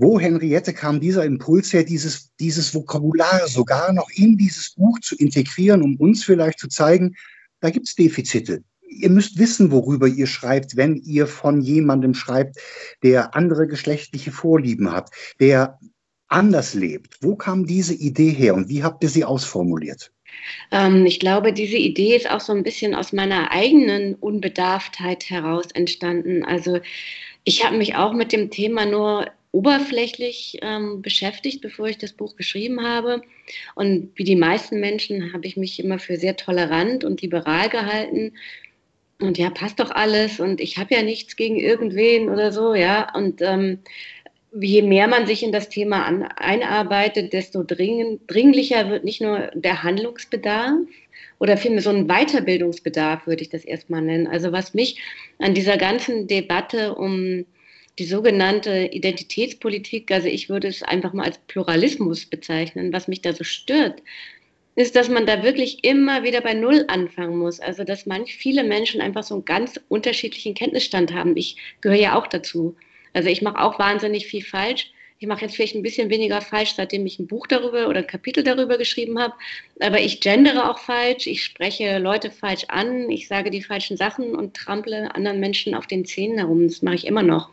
wo, 0.00 0.18
Henriette, 0.18 0.72
kam 0.72 1.00
dieser 1.00 1.24
Impuls 1.24 1.72
her, 1.72 1.84
dieses, 1.84 2.34
dieses 2.40 2.74
Vokabular 2.74 3.46
sogar 3.46 3.92
noch 3.92 4.08
in 4.14 4.36
dieses 4.36 4.74
Buch 4.74 4.98
zu 5.00 5.16
integrieren, 5.16 5.82
um 5.82 5.96
uns 5.96 6.24
vielleicht 6.24 6.58
zu 6.58 6.68
zeigen, 6.68 7.14
da 7.60 7.70
gibt 7.70 7.86
es 7.88 7.94
Defizite. 7.94 8.62
Ihr 8.88 9.10
müsst 9.10 9.38
wissen, 9.38 9.70
worüber 9.70 10.08
ihr 10.08 10.26
schreibt, 10.26 10.76
wenn 10.76 10.96
ihr 10.96 11.26
von 11.26 11.60
jemandem 11.60 12.14
schreibt, 12.14 12.56
der 13.02 13.36
andere 13.36 13.68
geschlechtliche 13.68 14.32
Vorlieben 14.32 14.90
hat, 14.90 15.10
der 15.38 15.78
anders 16.28 16.74
lebt. 16.74 17.18
Wo 17.20 17.36
kam 17.36 17.66
diese 17.66 17.94
Idee 17.94 18.30
her 18.30 18.54
und 18.54 18.68
wie 18.68 18.82
habt 18.82 19.02
ihr 19.02 19.10
sie 19.10 19.24
ausformuliert? 19.24 20.12
Ähm, 20.70 21.06
ich 21.06 21.20
glaube, 21.20 21.52
diese 21.52 21.76
Idee 21.76 22.16
ist 22.16 22.30
auch 22.30 22.40
so 22.40 22.52
ein 22.52 22.62
bisschen 22.62 22.94
aus 22.94 23.12
meiner 23.12 23.50
eigenen 23.50 24.14
Unbedarftheit 24.14 25.28
heraus 25.28 25.66
entstanden. 25.74 26.44
Also 26.44 26.80
ich 27.44 27.64
habe 27.64 27.76
mich 27.76 27.96
auch 27.96 28.12
mit 28.12 28.32
dem 28.32 28.50
Thema 28.50 28.86
nur 28.86 29.26
oberflächlich 29.52 30.58
ähm, 30.62 31.02
beschäftigt, 31.02 31.60
bevor 31.60 31.88
ich 31.88 31.98
das 31.98 32.12
Buch 32.12 32.36
geschrieben 32.36 32.82
habe. 32.82 33.22
Und 33.74 34.12
wie 34.14 34.24
die 34.24 34.36
meisten 34.36 34.80
Menschen 34.80 35.32
habe 35.32 35.46
ich 35.46 35.56
mich 35.56 35.82
immer 35.82 35.98
für 35.98 36.16
sehr 36.16 36.36
tolerant 36.36 37.04
und 37.04 37.20
liberal 37.20 37.68
gehalten. 37.68 38.34
Und 39.20 39.38
ja, 39.38 39.50
passt 39.50 39.80
doch 39.80 39.90
alles 39.90 40.40
und 40.40 40.60
ich 40.60 40.78
habe 40.78 40.94
ja 40.94 41.02
nichts 41.02 41.36
gegen 41.36 41.56
irgendwen 41.56 42.30
oder 42.30 42.52
so, 42.52 42.74
ja. 42.74 43.12
Und 43.14 43.42
ähm, 43.42 43.80
je 44.58 44.82
mehr 44.82 45.08
man 45.08 45.26
sich 45.26 45.42
in 45.42 45.52
das 45.52 45.68
Thema 45.68 46.04
an, 46.04 46.22
einarbeitet, 46.22 47.32
desto 47.32 47.62
dringend, 47.62 48.22
dringlicher 48.26 48.88
wird 48.88 49.04
nicht 49.04 49.20
nur 49.20 49.50
der 49.54 49.82
Handlungsbedarf 49.82 50.78
oder 51.38 51.56
vielmehr 51.56 51.82
so 51.82 51.90
ein 51.90 52.06
Weiterbildungsbedarf, 52.06 53.26
würde 53.26 53.42
ich 53.42 53.50
das 53.50 53.64
erstmal 53.64 54.02
nennen. 54.02 54.26
Also 54.26 54.52
was 54.52 54.74
mich 54.74 55.00
an 55.38 55.54
dieser 55.54 55.76
ganzen 55.76 56.26
Debatte 56.26 56.94
um 56.94 57.44
die 57.98 58.06
sogenannte 58.06 58.88
Identitätspolitik, 58.92 60.10
also 60.10 60.28
ich 60.28 60.48
würde 60.48 60.68
es 60.68 60.82
einfach 60.82 61.12
mal 61.12 61.26
als 61.26 61.38
Pluralismus 61.48 62.26
bezeichnen, 62.26 62.92
was 62.92 63.08
mich 63.08 63.20
da 63.20 63.32
so 63.32 63.44
stört, 63.44 64.02
ist, 64.76 64.96
dass 64.96 65.08
man 65.08 65.26
da 65.26 65.42
wirklich 65.42 65.84
immer 65.84 66.22
wieder 66.22 66.40
bei 66.40 66.54
Null 66.54 66.84
anfangen 66.88 67.36
muss. 67.38 67.60
Also 67.60 67.84
dass 67.84 68.06
manch 68.06 68.34
viele 68.36 68.64
Menschen 68.64 69.00
einfach 69.00 69.22
so 69.22 69.34
einen 69.34 69.44
ganz 69.44 69.80
unterschiedlichen 69.88 70.54
Kenntnisstand 70.54 71.12
haben. 71.12 71.36
Ich 71.36 71.56
gehöre 71.80 71.98
ja 71.98 72.18
auch 72.18 72.26
dazu. 72.26 72.76
Also 73.12 73.28
ich 73.28 73.42
mache 73.42 73.60
auch 73.60 73.78
wahnsinnig 73.78 74.26
viel 74.26 74.44
falsch. 74.44 74.90
Ich 75.18 75.26
mache 75.26 75.42
jetzt 75.42 75.54
vielleicht 75.54 75.74
ein 75.74 75.82
bisschen 75.82 76.08
weniger 76.08 76.40
falsch, 76.40 76.72
seitdem 76.76 77.04
ich 77.04 77.18
ein 77.18 77.26
Buch 77.26 77.46
darüber 77.46 77.88
oder 77.88 77.98
ein 77.98 78.06
Kapitel 78.06 78.42
darüber 78.42 78.78
geschrieben 78.78 79.18
habe. 79.18 79.34
Aber 79.80 80.00
ich 80.00 80.20
gendere 80.20 80.70
auch 80.70 80.78
falsch, 80.78 81.26
ich 81.26 81.44
spreche 81.44 81.98
Leute 81.98 82.30
falsch 82.30 82.64
an, 82.68 83.10
ich 83.10 83.28
sage 83.28 83.50
die 83.50 83.62
falschen 83.62 83.98
Sachen 83.98 84.34
und 84.34 84.56
trample 84.56 85.14
anderen 85.14 85.38
Menschen 85.38 85.74
auf 85.74 85.86
den 85.86 86.06
Zähnen 86.06 86.38
herum. 86.38 86.66
Das 86.66 86.80
mache 86.80 86.94
ich 86.94 87.06
immer 87.06 87.22
noch. 87.22 87.50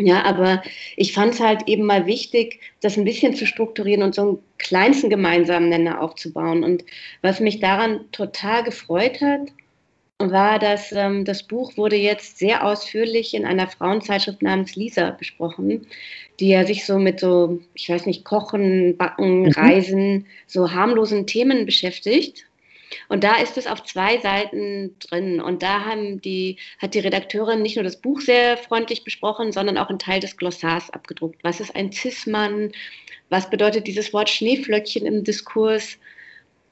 Ja, 0.00 0.24
aber 0.24 0.62
ich 0.96 1.12
fand 1.12 1.34
es 1.34 1.40
halt 1.40 1.68
eben 1.68 1.84
mal 1.84 2.06
wichtig, 2.06 2.60
das 2.80 2.96
ein 2.96 3.04
bisschen 3.04 3.34
zu 3.34 3.46
strukturieren 3.46 4.02
und 4.02 4.14
so 4.14 4.22
einen 4.22 4.38
kleinsten 4.58 5.10
gemeinsamen 5.10 5.68
Nenner 5.68 6.00
aufzubauen. 6.00 6.64
Und 6.64 6.84
was 7.22 7.40
mich 7.40 7.60
daran 7.60 8.10
total 8.12 8.62
gefreut 8.62 9.20
hat, 9.20 9.48
war, 10.18 10.58
dass 10.58 10.92
ähm, 10.92 11.24
das 11.24 11.42
Buch 11.42 11.76
wurde 11.76 11.96
jetzt 11.96 12.38
sehr 12.38 12.66
ausführlich 12.66 13.34
in 13.34 13.44
einer 13.44 13.68
Frauenzeitschrift 13.68 14.42
namens 14.42 14.76
Lisa 14.76 15.10
besprochen, 15.10 15.86
die 16.38 16.48
ja 16.48 16.66
sich 16.66 16.84
so 16.84 16.98
mit 16.98 17.20
so, 17.20 17.60
ich 17.74 17.88
weiß 17.88 18.06
nicht, 18.06 18.24
Kochen, 18.24 18.96
Backen, 18.96 19.42
mhm. 19.42 19.52
Reisen, 19.52 20.26
so 20.46 20.70
harmlosen 20.72 21.26
Themen 21.26 21.64
beschäftigt. 21.64 22.46
Und 23.08 23.24
da 23.24 23.36
ist 23.36 23.56
es 23.56 23.66
auf 23.66 23.84
zwei 23.84 24.18
Seiten 24.18 24.96
drin. 24.98 25.40
Und 25.40 25.62
da 25.62 25.84
haben 25.84 26.20
die, 26.20 26.58
hat 26.78 26.94
die 26.94 27.00
Redakteurin 27.00 27.62
nicht 27.62 27.76
nur 27.76 27.84
das 27.84 28.00
Buch 28.00 28.20
sehr 28.20 28.56
freundlich 28.56 29.04
besprochen, 29.04 29.52
sondern 29.52 29.78
auch 29.78 29.88
einen 29.88 29.98
Teil 29.98 30.20
des 30.20 30.36
Glossars 30.36 30.90
abgedruckt. 30.90 31.42
Was 31.42 31.60
ist 31.60 31.74
ein 31.74 31.92
Cis-Mann? 31.92 32.72
Was 33.28 33.48
bedeutet 33.48 33.86
dieses 33.86 34.12
Wort 34.12 34.28
Schneeflöckchen 34.28 35.06
im 35.06 35.24
Diskurs? 35.24 35.98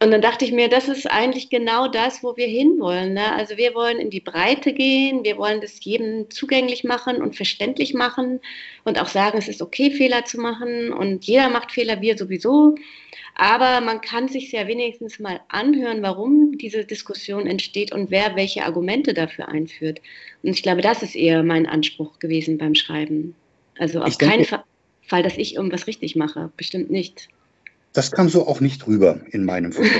Und 0.01 0.13
dann 0.13 0.23
dachte 0.23 0.45
ich 0.45 0.53
mir, 0.53 0.69
das 0.69 0.89
ist 0.89 1.11
eigentlich 1.11 1.51
genau 1.51 1.89
das, 1.89 2.23
wo 2.23 2.37
wir 2.37 2.47
hinwollen. 2.47 3.15
Ne? 3.15 3.33
Also 3.33 3.57
wir 3.57 3.75
wollen 3.75 3.99
in 3.99 4.11
die 4.11 4.21
Breite 4.21 4.73
gehen, 4.73 5.25
wir 5.25 5.37
wollen 5.39 5.61
das 5.61 5.85
jedem 5.85 6.31
zugänglich 6.31 6.85
machen 6.85 7.21
und 7.21 7.35
verständlich 7.35 7.95
machen 7.95 8.41
und 8.85 9.01
auch 9.01 9.09
sagen, 9.09 9.39
es 9.39 9.49
ist 9.49 9.61
okay, 9.61 9.91
Fehler 9.91 10.25
zu 10.25 10.39
machen 10.39 10.93
und 10.93 11.25
jeder 11.25 11.49
macht 11.51 11.73
Fehler, 11.73 12.01
wir 12.01 12.17
sowieso. 12.17 12.77
Aber 13.35 13.81
man 13.81 14.01
kann 14.01 14.29
sich 14.29 14.53
ja 14.53 14.69
wenigstens 14.69 15.19
mal 15.19 15.41
anhören, 15.49 16.01
warum 16.03 16.59
diese 16.59 16.85
Diskussion 16.85 17.49
entsteht 17.49 17.93
und 17.93 18.13
wer 18.13 18.37
welche 18.37 18.65
Argumente 18.65 19.15
dafür 19.15 19.49
einführt. 19.49 20.01
Und 20.45 20.51
ich 20.51 20.63
glaube, 20.63 20.81
das 20.81 21.03
ist 21.03 21.17
eher 21.17 21.43
mein 21.43 21.67
Anspruch 21.67 22.21
gewesen 22.21 22.57
beim 22.57 22.77
Schreiben. 22.77 23.35
Also 23.79 24.01
auf 24.03 24.17
keinen 24.19 24.45
Fall, 24.45 25.23
dass 25.25 25.39
ich 25.39 25.57
irgendwas 25.57 25.89
richtig 25.89 26.15
mache, 26.15 26.53
bestimmt 26.57 26.91
nicht. 26.91 27.29
Das 27.93 28.13
kam 28.13 28.29
so 28.29 28.47
auch 28.47 28.61
nicht 28.61 28.87
rüber 28.87 29.21
in 29.31 29.45
meinem 29.45 29.73
Foto. 29.73 29.89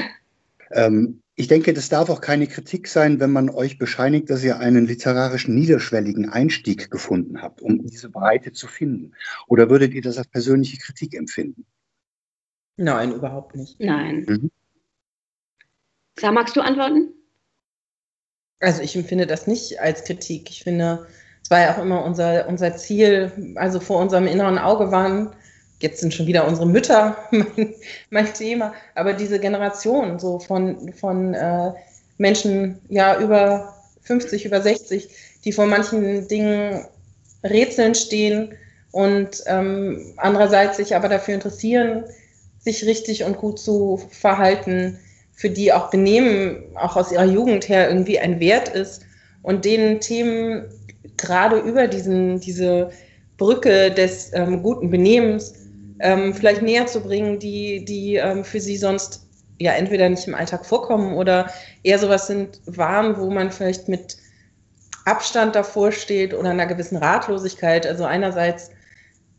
Ähm, 0.71 1.23
ich 1.35 1.47
denke, 1.49 1.73
das 1.73 1.89
darf 1.89 2.11
auch 2.11 2.21
keine 2.21 2.47
Kritik 2.47 2.89
sein, 2.89 3.21
wenn 3.21 3.31
man 3.31 3.49
euch 3.49 3.79
bescheinigt, 3.79 4.29
dass 4.29 4.43
ihr 4.43 4.59
einen 4.59 4.87
literarischen 4.87 5.55
niederschwelligen 5.55 6.29
Einstieg 6.29 6.91
gefunden 6.91 7.41
habt, 7.41 7.63
um 7.63 7.87
diese 7.87 8.11
Breite 8.11 8.53
zu 8.53 8.67
finden. 8.67 9.15
Oder 9.47 9.71
würdet 9.71 9.95
ihr 9.95 10.03
das 10.03 10.19
als 10.19 10.27
persönliche 10.27 10.77
Kritik 10.77 11.15
empfinden? 11.15 11.65
Nein, 12.77 13.13
überhaupt 13.13 13.57
nicht. 13.57 13.81
Nein. 13.81 14.27
Mhm. 14.29 14.51
Sag, 16.19 16.35
magst 16.35 16.57
du 16.57 16.61
antworten? 16.61 17.15
Also 18.61 18.83
ich 18.83 18.97
empfinde 18.97 19.27
das 19.27 19.47
nicht 19.47 19.81
als 19.81 20.05
Kritik. 20.05 20.51
Ich 20.51 20.65
finde, 20.65 21.07
es 21.43 21.51
war 21.51 21.61
ja 21.61 21.75
auch 21.75 21.83
immer 21.83 22.05
unser, 22.05 22.49
unser 22.49 22.77
Ziel, 22.77 23.55
also 23.55 23.79
vor 23.79 24.01
unserem 24.01 24.27
inneren 24.27 24.59
Auge 24.59 24.91
waren 24.91 25.35
jetzt 25.81 26.01
sind 26.01 26.13
schon 26.13 26.27
wieder 26.27 26.47
unsere 26.47 26.67
Mütter 26.67 27.17
mein, 27.31 27.75
mein 28.11 28.35
Thema, 28.35 28.75
aber 28.95 29.13
diese 29.13 29.39
Generation 29.39 30.19
so 30.19 30.39
von, 30.39 30.93
von 30.93 31.35
äh, 31.35 31.73
Menschen, 32.19 32.81
ja, 32.89 33.21
über 33.21 33.75
50, 34.03 34.45
über 34.45 34.61
60, 34.61 35.09
die 35.45 35.53
vor 35.53 35.67
manchen 35.67 36.27
Dingen 36.29 36.85
rätseln 37.45 37.95
stehen 37.95 38.55
und 38.91 39.43
ähm, 39.47 40.15
andererseits 40.17 40.79
sich 40.79 40.97
aber 40.97 41.09
dafür 41.09 41.35
interessieren, 41.35 42.05
sich 42.59 42.85
richtig 42.85 43.25
und 43.25 43.37
gut 43.37 43.59
zu 43.59 44.01
verhalten, 44.11 44.99
für 45.33 45.51
die 45.51 45.73
auch 45.73 45.91
Benehmen 45.91 46.65
auch 46.75 46.97
aus 46.97 47.13
ihrer 47.13 47.25
Jugend 47.25 47.69
her 47.69 47.89
irgendwie 47.89 48.19
ein 48.19 48.41
Wert 48.41 48.71
ist 48.71 49.03
und 49.43 49.65
denen 49.65 50.01
Themen 50.01 50.65
gerade 51.17 51.59
über 51.59 51.87
diesen, 51.87 52.41
diese 52.41 52.91
Brücke 53.37 53.93
des 53.93 54.33
ähm, 54.35 54.63
guten 54.65 54.91
Benehmens 54.91 55.55
ähm, 56.01 56.35
vielleicht 56.35 56.63
näher 56.63 56.87
zu 56.87 57.01
bringen, 57.01 57.39
die, 57.39 57.85
die 57.85 58.17
ähm, 58.17 58.45
für 58.45 58.61
sie 58.61 58.77
sonst 58.77 59.27
ja 59.59 59.73
entweder 59.73 60.09
nicht 60.09 60.27
im 60.27 60.35
Alltag 60.35 60.65
vorkommen 60.65 61.15
oder 61.15 61.51
eher 61.83 61.99
sowas 61.99 62.27
sind 62.27 62.61
Waren, 62.67 63.17
wo 63.19 63.31
man 63.31 63.51
vielleicht 63.51 63.89
mit 63.89 64.17
Abstand 65.05 65.55
davor 65.57 65.91
steht 65.93 66.35
oder 66.35 66.51
einer 66.51 66.67
gewissen 66.67 66.97
Ratlosigkeit. 66.97 67.87
Also 67.87 68.05
einerseits 68.05 68.71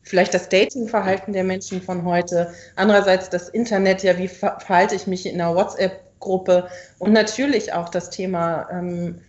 vielleicht 0.01 0.33
das 0.33 0.49
Datingverhalten 0.49 1.33
der 1.33 1.43
Menschen 1.43 1.81
von 1.81 2.03
heute, 2.03 2.51
andererseits 2.75 3.29
das 3.29 3.49
Internet, 3.49 4.03
ja, 4.03 4.17
wie 4.17 4.27
verhalte 4.27 4.95
ich 4.95 5.07
mich 5.07 5.25
in 5.25 5.39
einer 5.39 5.55
WhatsApp-Gruppe 5.55 6.67
und 6.97 7.13
natürlich 7.13 7.73
auch 7.73 7.89
das 7.89 8.09
Thema 8.09 8.67
ähm, 8.71 9.21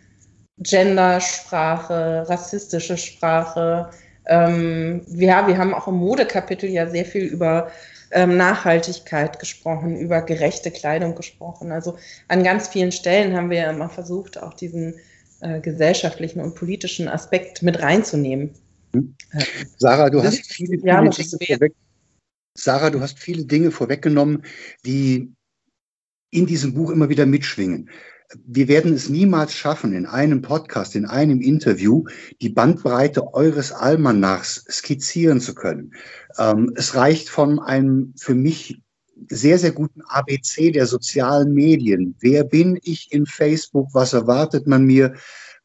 Gendersprache, 0.58 2.24
rassistische 2.28 2.96
Sprache, 2.96 3.90
ähm, 4.30 5.02
ja, 5.08 5.48
wir 5.48 5.58
haben 5.58 5.74
auch 5.74 5.88
im 5.88 5.96
Modekapitel 5.96 6.70
ja 6.70 6.88
sehr 6.88 7.04
viel 7.04 7.24
über 7.24 7.70
ähm, 8.12 8.36
Nachhaltigkeit 8.36 9.40
gesprochen, 9.40 9.96
über 9.96 10.22
gerechte 10.22 10.70
Kleidung 10.70 11.16
gesprochen. 11.16 11.72
Also 11.72 11.98
an 12.28 12.44
ganz 12.44 12.68
vielen 12.68 12.92
Stellen 12.92 13.36
haben 13.36 13.50
wir 13.50 13.58
ja 13.58 13.70
immer 13.70 13.88
versucht, 13.88 14.40
auch 14.40 14.54
diesen 14.54 14.94
äh, 15.40 15.60
gesellschaftlichen 15.60 16.40
und 16.40 16.54
politischen 16.54 17.08
Aspekt 17.08 17.62
mit 17.62 17.82
reinzunehmen. 17.82 18.52
Mhm. 18.92 19.16
Sarah, 19.78 20.10
du 20.10 20.22
hast 20.22 20.46
viele, 20.52 20.78
viele 20.78 20.86
ja, 20.86 21.00
Dinge 21.00 21.12
vorweg, 21.12 21.74
Sarah, 22.56 22.90
du 22.90 23.00
hast 23.00 23.18
viele 23.18 23.44
Dinge 23.44 23.72
vorweggenommen, 23.72 24.44
die 24.86 25.32
in 26.30 26.46
diesem 26.46 26.74
Buch 26.74 26.90
immer 26.90 27.08
wieder 27.08 27.26
mitschwingen 27.26 27.90
wir 28.46 28.68
werden 28.68 28.92
es 28.92 29.08
niemals 29.08 29.54
schaffen, 29.54 29.92
in 29.92 30.06
einem 30.06 30.42
Podcast, 30.42 30.94
in 30.94 31.06
einem 31.06 31.40
Interview 31.40 32.04
die 32.40 32.48
Bandbreite 32.48 33.34
eures 33.34 33.72
Almanachs 33.72 34.64
skizzieren 34.70 35.40
zu 35.40 35.54
können. 35.54 35.94
Ähm, 36.38 36.72
es 36.76 36.94
reicht 36.94 37.28
von 37.28 37.58
einem 37.58 38.14
für 38.16 38.34
mich 38.34 38.80
sehr, 39.28 39.58
sehr 39.58 39.72
guten 39.72 40.00
ABC 40.02 40.70
der 40.70 40.86
sozialen 40.86 41.52
Medien. 41.52 42.16
Wer 42.20 42.44
bin 42.44 42.78
ich 42.82 43.12
in 43.12 43.26
Facebook? 43.26 43.88
Was 43.92 44.12
erwartet 44.12 44.66
man 44.66 44.84
mir? 44.84 45.14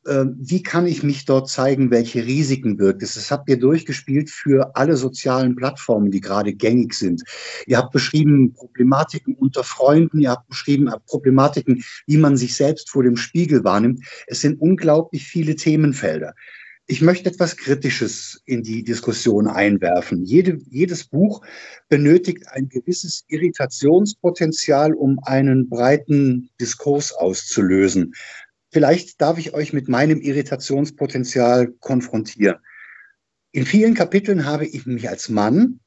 Ähm, 0.08 0.36
wie 0.40 0.62
kann 0.62 0.86
ich 0.86 1.02
mich 1.02 1.26
dort 1.26 1.50
zeigen, 1.50 1.90
welche 1.90 2.26
Risiken 2.26 2.78
birgt 2.78 3.02
es? 3.02 3.16
Das 3.16 3.32
habt 3.32 3.50
ihr 3.50 3.58
durchgespielt 3.58 4.30
für 4.30 4.76
alle 4.76 4.98
sozialen 4.98 5.56
Plattformen, 5.56 6.12
die 6.12 6.22
gerade 6.22 6.54
gängig 6.54 6.94
sind. 6.94 7.24
Ihr 7.66 7.78
habt 7.78 7.92
beschrieben 7.92 8.54
Problematiken 8.54 9.34
unter 9.36 9.64
Freunden, 9.64 10.20
ihr 10.20 10.32
habt 10.32 10.48
beschrieben 10.48 10.92
Problematiken, 11.08 11.84
wie 12.06 12.18
man 12.18 12.38
sich 12.38 12.56
selbst 12.56 12.90
vor 12.90 13.04
dem 13.04 13.18
Spiegel 13.18 13.64
wahrnimmt. 13.64 14.06
Es 14.28 14.42
sind 14.42 14.62
unglaublich 14.62 15.26
viele 15.26 15.56
Themenfelder. 15.56 16.36
Ich 16.88 17.02
möchte 17.02 17.32
etwas 17.32 17.58
Kritisches 17.58 18.44
in 18.46 18.62
die 18.62 18.84
Diskussion 18.84 19.48
einwerfen. 19.48 20.24
Jede, 20.24 20.60
jedes 20.70 21.06
Buch 21.06 21.44
benötigt 21.90 22.44
ein 22.52 22.70
gewisses 22.70 23.26
Irritationspotenzial, 23.28 24.94
um 24.94 25.20
einen 25.24 25.68
breiten 25.68 26.52
Diskurs 26.62 27.12
auszulösen. 27.12 28.14
Vielleicht 28.76 29.22
darf 29.22 29.38
ich 29.38 29.54
euch 29.54 29.72
mit 29.72 29.88
meinem 29.88 30.20
Irritationspotenzial 30.20 31.72
konfrontieren. 31.80 32.58
In 33.54 33.66
vielen 33.66 33.94
Kapiteln 33.94 34.46
habe 34.46 34.66
ich 34.66 34.86
mich 34.86 35.08
als 35.08 35.30
Mann, 35.30 35.80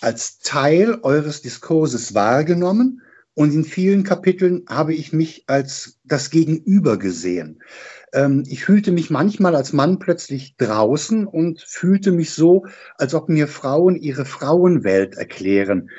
als 0.00 0.38
Teil 0.38 1.00
eures 1.02 1.42
Diskurses 1.42 2.14
wahrgenommen 2.14 3.02
und 3.34 3.52
in 3.52 3.64
vielen 3.64 4.04
Kapiteln 4.04 4.62
habe 4.68 4.94
ich 4.94 5.12
mich 5.12 5.42
als 5.48 5.98
das 6.04 6.30
Gegenüber 6.30 7.00
gesehen. 7.00 7.64
Ähm, 8.12 8.44
ich 8.46 8.64
fühlte 8.64 8.92
mich 8.92 9.10
manchmal 9.10 9.56
als 9.56 9.72
Mann 9.72 9.98
plötzlich 9.98 10.54
draußen 10.56 11.26
und 11.26 11.60
fühlte 11.60 12.12
mich 12.12 12.30
so, 12.30 12.64
als 12.96 13.12
ob 13.12 13.28
mir 13.28 13.48
Frauen 13.48 13.96
ihre 13.96 14.24
Frauenwelt 14.24 15.16
erklären. 15.16 15.90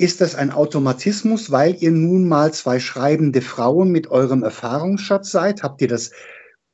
Ist 0.00 0.22
das 0.22 0.34
ein 0.34 0.50
Automatismus, 0.50 1.50
weil 1.50 1.76
ihr 1.82 1.90
nun 1.90 2.26
mal 2.26 2.54
zwei 2.54 2.80
schreibende 2.80 3.42
Frauen 3.42 3.92
mit 3.92 4.06
eurem 4.06 4.42
Erfahrungsschatz 4.42 5.30
seid? 5.30 5.62
Habt 5.62 5.82
ihr 5.82 5.88
das 5.88 6.12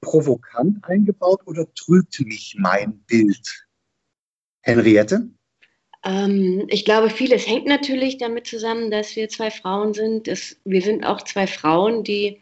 provokant 0.01 0.85
eingebaut 0.85 1.41
oder 1.45 1.67
trügt 1.75 2.21
mich 2.21 2.55
mein 2.57 3.01
Bild? 3.09 3.67
Henriette? 4.63 5.29
Ähm, 6.05 6.67
ich 6.69 6.85
glaube, 6.85 7.11
vieles 7.11 7.49
hängt 7.49 7.67
natürlich 7.67 8.19
damit 8.19 8.47
zusammen, 8.47 8.93
dass 8.93 9.17
wir 9.17 9.29
zwei 9.29 9.51
Frauen 9.51 9.93
sind. 9.93 10.29
Es, 10.29 10.61
wir 10.65 10.83
sind 10.83 11.05
auch 11.05 11.21
zwei 11.21 11.49
Frauen, 11.49 12.05
die 12.05 12.41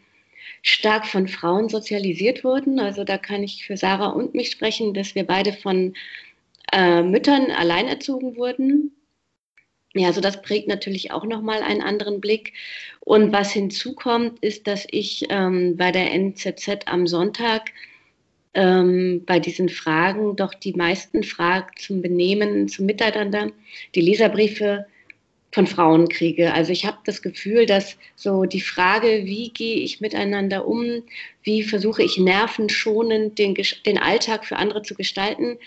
stark 0.61 1.07
von 1.07 1.27
Frauen 1.27 1.67
sozialisiert 1.67 2.43
wurden. 2.43 2.79
Also 2.79 3.03
da 3.03 3.17
kann 3.17 3.41
ich 3.41 3.65
für 3.65 3.75
Sarah 3.75 4.09
und 4.09 4.35
mich 4.35 4.51
sprechen, 4.51 4.93
dass 4.93 5.15
wir 5.15 5.25
beide 5.25 5.51
von 5.51 5.95
äh, 6.71 7.01
Müttern 7.01 7.49
allein 7.49 7.87
erzogen 7.87 8.37
wurden 8.37 8.91
ja, 9.95 10.07
also 10.07 10.21
das 10.21 10.41
prägt 10.41 10.67
natürlich 10.67 11.11
auch 11.11 11.23
nochmal 11.23 11.61
einen 11.63 11.81
anderen 11.81 12.19
Blick. 12.19 12.53
Und 12.99 13.31
was 13.31 13.51
hinzukommt, 13.51 14.39
ist, 14.39 14.67
dass 14.67 14.85
ich 14.91 15.25
ähm, 15.29 15.77
bei 15.77 15.91
der 15.91 16.11
NZZ 16.13 16.87
am 16.87 17.07
Sonntag 17.07 17.71
ähm, 18.53 19.23
bei 19.25 19.39
diesen 19.39 19.69
Fragen 19.69 20.35
doch 20.35 20.53
die 20.53 20.73
meisten 20.73 21.23
Fragen 21.23 21.71
zum 21.77 22.01
Benehmen, 22.01 22.67
zum 22.67 22.85
Miteinander, 22.85 23.51
die 23.95 24.01
Leserbriefe 24.01 24.85
von 25.51 25.67
Frauen 25.67 26.09
kriege. 26.09 26.53
Also 26.53 26.73
ich 26.73 26.85
habe 26.85 26.97
das 27.05 27.21
Gefühl, 27.21 27.65
dass 27.65 27.97
so 28.17 28.43
die 28.43 28.59
Frage, 28.59 29.21
wie 29.23 29.51
gehe 29.51 29.77
ich 29.77 30.01
miteinander 30.01 30.67
um, 30.67 31.03
wie 31.43 31.63
versuche 31.63 32.03
ich 32.03 32.17
nervenschonend 32.17 33.39
den, 33.39 33.55
den 33.85 33.97
Alltag 33.97 34.43
für 34.43 34.57
andere 34.57 34.81
zu 34.81 34.95
gestalten, 34.95 35.57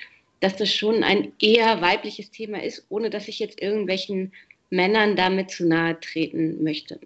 dass 0.40 0.56
das 0.56 0.72
schon 0.72 1.02
ein 1.02 1.32
eher 1.40 1.80
weibliches 1.80 2.30
Thema 2.30 2.62
ist, 2.62 2.86
ohne 2.88 3.10
dass 3.10 3.28
ich 3.28 3.38
jetzt 3.38 3.60
irgendwelchen 3.60 4.32
Männern 4.70 5.16
damit 5.16 5.50
zu 5.50 5.66
nahe 5.66 5.98
treten 6.00 6.62
möchte. 6.62 7.00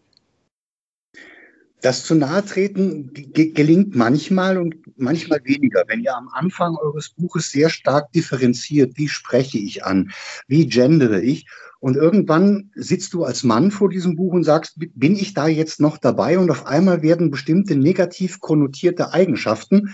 Das 1.81 2.05
zu 2.05 2.15
nahe 2.15 2.45
treten 2.45 3.13
gelingt 3.13 3.97
manchmal 3.97 4.57
und 4.57 4.77
manchmal 4.97 5.41
weniger. 5.45 5.83
Wenn 5.89 6.01
ihr 6.01 6.17
am 6.17 6.29
Anfang 6.29 6.77
eures 6.77 7.11
Buches 7.11 7.51
sehr 7.51 7.71
stark 7.71 8.13
differenziert, 8.13 8.93
wie 8.97 9.09
spreche 9.09 9.59
ich 9.59 9.85
an, 9.85 10.13
wie 10.47 10.67
gendere 10.69 11.21
ich, 11.21 11.47
und 11.81 11.97
irgendwann 11.97 12.71
sitzt 12.77 13.13
du 13.13 13.25
als 13.25 13.43
Mann 13.43 13.73
vor 13.73 13.89
diesem 13.89 14.15
Buch 14.15 14.33
und 14.33 14.45
sagst, 14.45 14.75
bin 14.77 15.17
ich 15.17 15.35
da 15.35 15.49
jetzt 15.49 15.81
noch 15.81 15.99
dabei? 15.99 16.39
Und 16.39 16.49
auf 16.49 16.67
einmal 16.67 17.03
werden 17.03 17.33
bestimmte 17.33 17.75
negativ 17.75 18.39
konnotierte 18.39 19.13
Eigenschaften 19.13 19.93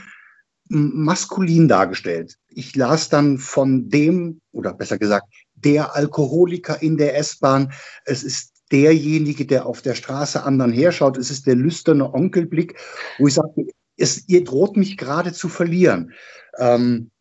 maskulin 0.68 1.66
dargestellt. 1.66 2.36
Ich 2.58 2.74
las 2.74 3.08
dann 3.08 3.38
von 3.38 3.88
dem, 3.88 4.40
oder 4.50 4.74
besser 4.74 4.98
gesagt, 4.98 5.32
der 5.54 5.94
Alkoholiker 5.94 6.82
in 6.82 6.96
der 6.96 7.16
S-Bahn. 7.16 7.72
Es 8.04 8.24
ist 8.24 8.52
derjenige, 8.72 9.46
der 9.46 9.64
auf 9.64 9.80
der 9.80 9.94
Straße 9.94 10.42
anderen 10.42 10.72
herschaut. 10.72 11.16
Es 11.18 11.30
ist 11.30 11.46
der 11.46 11.54
lüsterne 11.54 12.12
Onkelblick, 12.12 12.76
wo 13.20 13.28
ich 13.28 13.34
sage, 13.34 13.68
es, 13.96 14.28
ihr 14.28 14.42
droht 14.42 14.76
mich 14.76 14.96
gerade 14.96 15.32
zu 15.32 15.48
verlieren. 15.48 16.12
Ähm, 16.58 17.12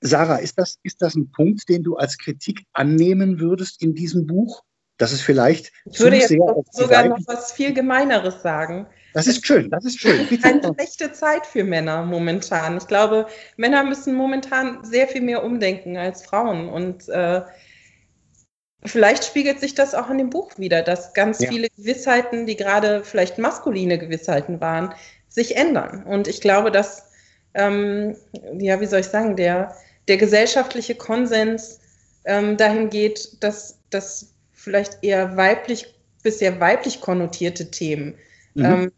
Sarah, 0.00 0.36
ist 0.36 0.58
das, 0.58 0.78
ist 0.84 1.02
das 1.02 1.16
ein 1.16 1.32
Punkt, 1.32 1.68
den 1.68 1.82
du 1.82 1.96
als 1.96 2.16
Kritik 2.16 2.62
annehmen 2.72 3.40
würdest 3.40 3.82
in 3.82 3.96
diesem 3.96 4.28
Buch? 4.28 4.62
Dass 4.96 5.10
es 5.10 5.22
vielleicht 5.22 5.72
ich 5.86 5.98
würde 5.98 6.18
jetzt 6.18 6.32
sogar 6.70 7.08
noch 7.08 7.18
was 7.26 7.50
viel 7.50 7.74
Gemeineres 7.74 8.42
sagen. 8.42 8.86
Das 9.12 9.26
ist 9.26 9.44
schön, 9.46 9.70
das 9.70 9.84
ist 9.84 9.98
schön. 10.00 10.20
Es 10.20 10.30
ist 10.30 10.44
eine 10.44 10.62
schlechte 10.74 11.12
Zeit 11.12 11.46
für 11.46 11.64
Männer 11.64 12.04
momentan. 12.04 12.76
Ich 12.76 12.86
glaube, 12.86 13.26
Männer 13.56 13.82
müssen 13.84 14.14
momentan 14.14 14.84
sehr 14.84 15.08
viel 15.08 15.22
mehr 15.22 15.42
umdenken 15.44 15.96
als 15.96 16.24
Frauen. 16.24 16.68
Und 16.68 17.08
äh, 17.08 17.42
vielleicht 18.84 19.24
spiegelt 19.24 19.60
sich 19.60 19.74
das 19.74 19.94
auch 19.94 20.10
in 20.10 20.18
dem 20.18 20.30
Buch 20.30 20.52
wieder, 20.58 20.82
dass 20.82 21.12
ganz 21.12 21.40
Ja. 21.40 21.48
viele 21.50 21.68
Gewissheiten, 21.76 22.46
die 22.46 22.56
gerade 22.56 23.02
vielleicht 23.04 23.38
maskuline 23.38 23.98
Gewissheiten 23.98 24.60
waren, 24.60 24.94
sich 25.28 25.56
ändern. 25.56 26.04
Und 26.04 26.28
ich 26.28 26.40
glaube, 26.40 26.70
dass, 26.70 27.10
ähm, 27.54 28.16
ja, 28.58 28.80
wie 28.80 28.86
soll 28.86 29.00
ich 29.00 29.06
sagen, 29.06 29.36
der, 29.36 29.74
der 30.08 30.16
gesellschaftliche 30.16 30.94
Konsens 30.94 31.80
ähm, 32.24 32.56
dahin 32.56 32.90
geht, 32.90 33.42
dass, 33.42 33.78
dass 33.90 34.32
vielleicht 34.52 34.98
eher 35.02 35.36
weiblich, 35.36 35.94
bisher 36.22 36.60
weiblich 36.60 37.00
konnotierte 37.00 37.70
Themen 37.70 38.14
Mhm. 38.54 38.64
ähm, 38.64 38.92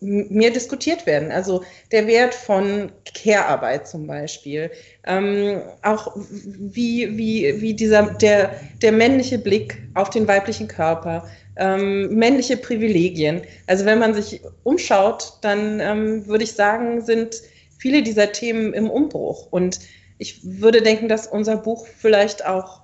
mehr 0.00 0.50
diskutiert 0.50 1.06
werden. 1.06 1.30
Also 1.30 1.64
der 1.92 2.06
Wert 2.06 2.34
von 2.34 2.92
Care-Arbeit 3.14 3.88
zum 3.88 4.06
Beispiel, 4.06 4.70
ähm, 5.06 5.62
auch 5.82 6.14
wie, 6.16 7.16
wie, 7.16 7.60
wie 7.60 7.74
dieser, 7.74 8.14
der, 8.14 8.54
der 8.82 8.92
männliche 8.92 9.38
Blick 9.38 9.82
auf 9.94 10.10
den 10.10 10.28
weiblichen 10.28 10.68
Körper, 10.68 11.28
ähm, 11.56 12.14
männliche 12.14 12.56
Privilegien. 12.56 13.42
Also 13.66 13.84
wenn 13.84 13.98
man 13.98 14.14
sich 14.14 14.40
umschaut, 14.64 15.38
dann 15.42 15.80
ähm, 15.80 16.26
würde 16.26 16.44
ich 16.44 16.52
sagen, 16.52 17.00
sind 17.00 17.40
viele 17.78 18.02
dieser 18.02 18.32
Themen 18.32 18.72
im 18.72 18.90
Umbruch. 18.90 19.48
Und 19.50 19.80
ich 20.18 20.40
würde 20.42 20.82
denken, 20.82 21.08
dass 21.08 21.26
unser 21.26 21.56
Buch 21.56 21.86
vielleicht 21.86 22.44
auch 22.46 22.82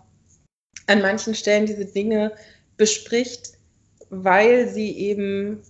an 0.86 1.02
manchen 1.02 1.34
Stellen 1.34 1.66
diese 1.66 1.84
Dinge 1.84 2.32
bespricht, 2.76 3.52
weil 4.08 4.68
sie 4.68 4.90
eben 4.90 5.62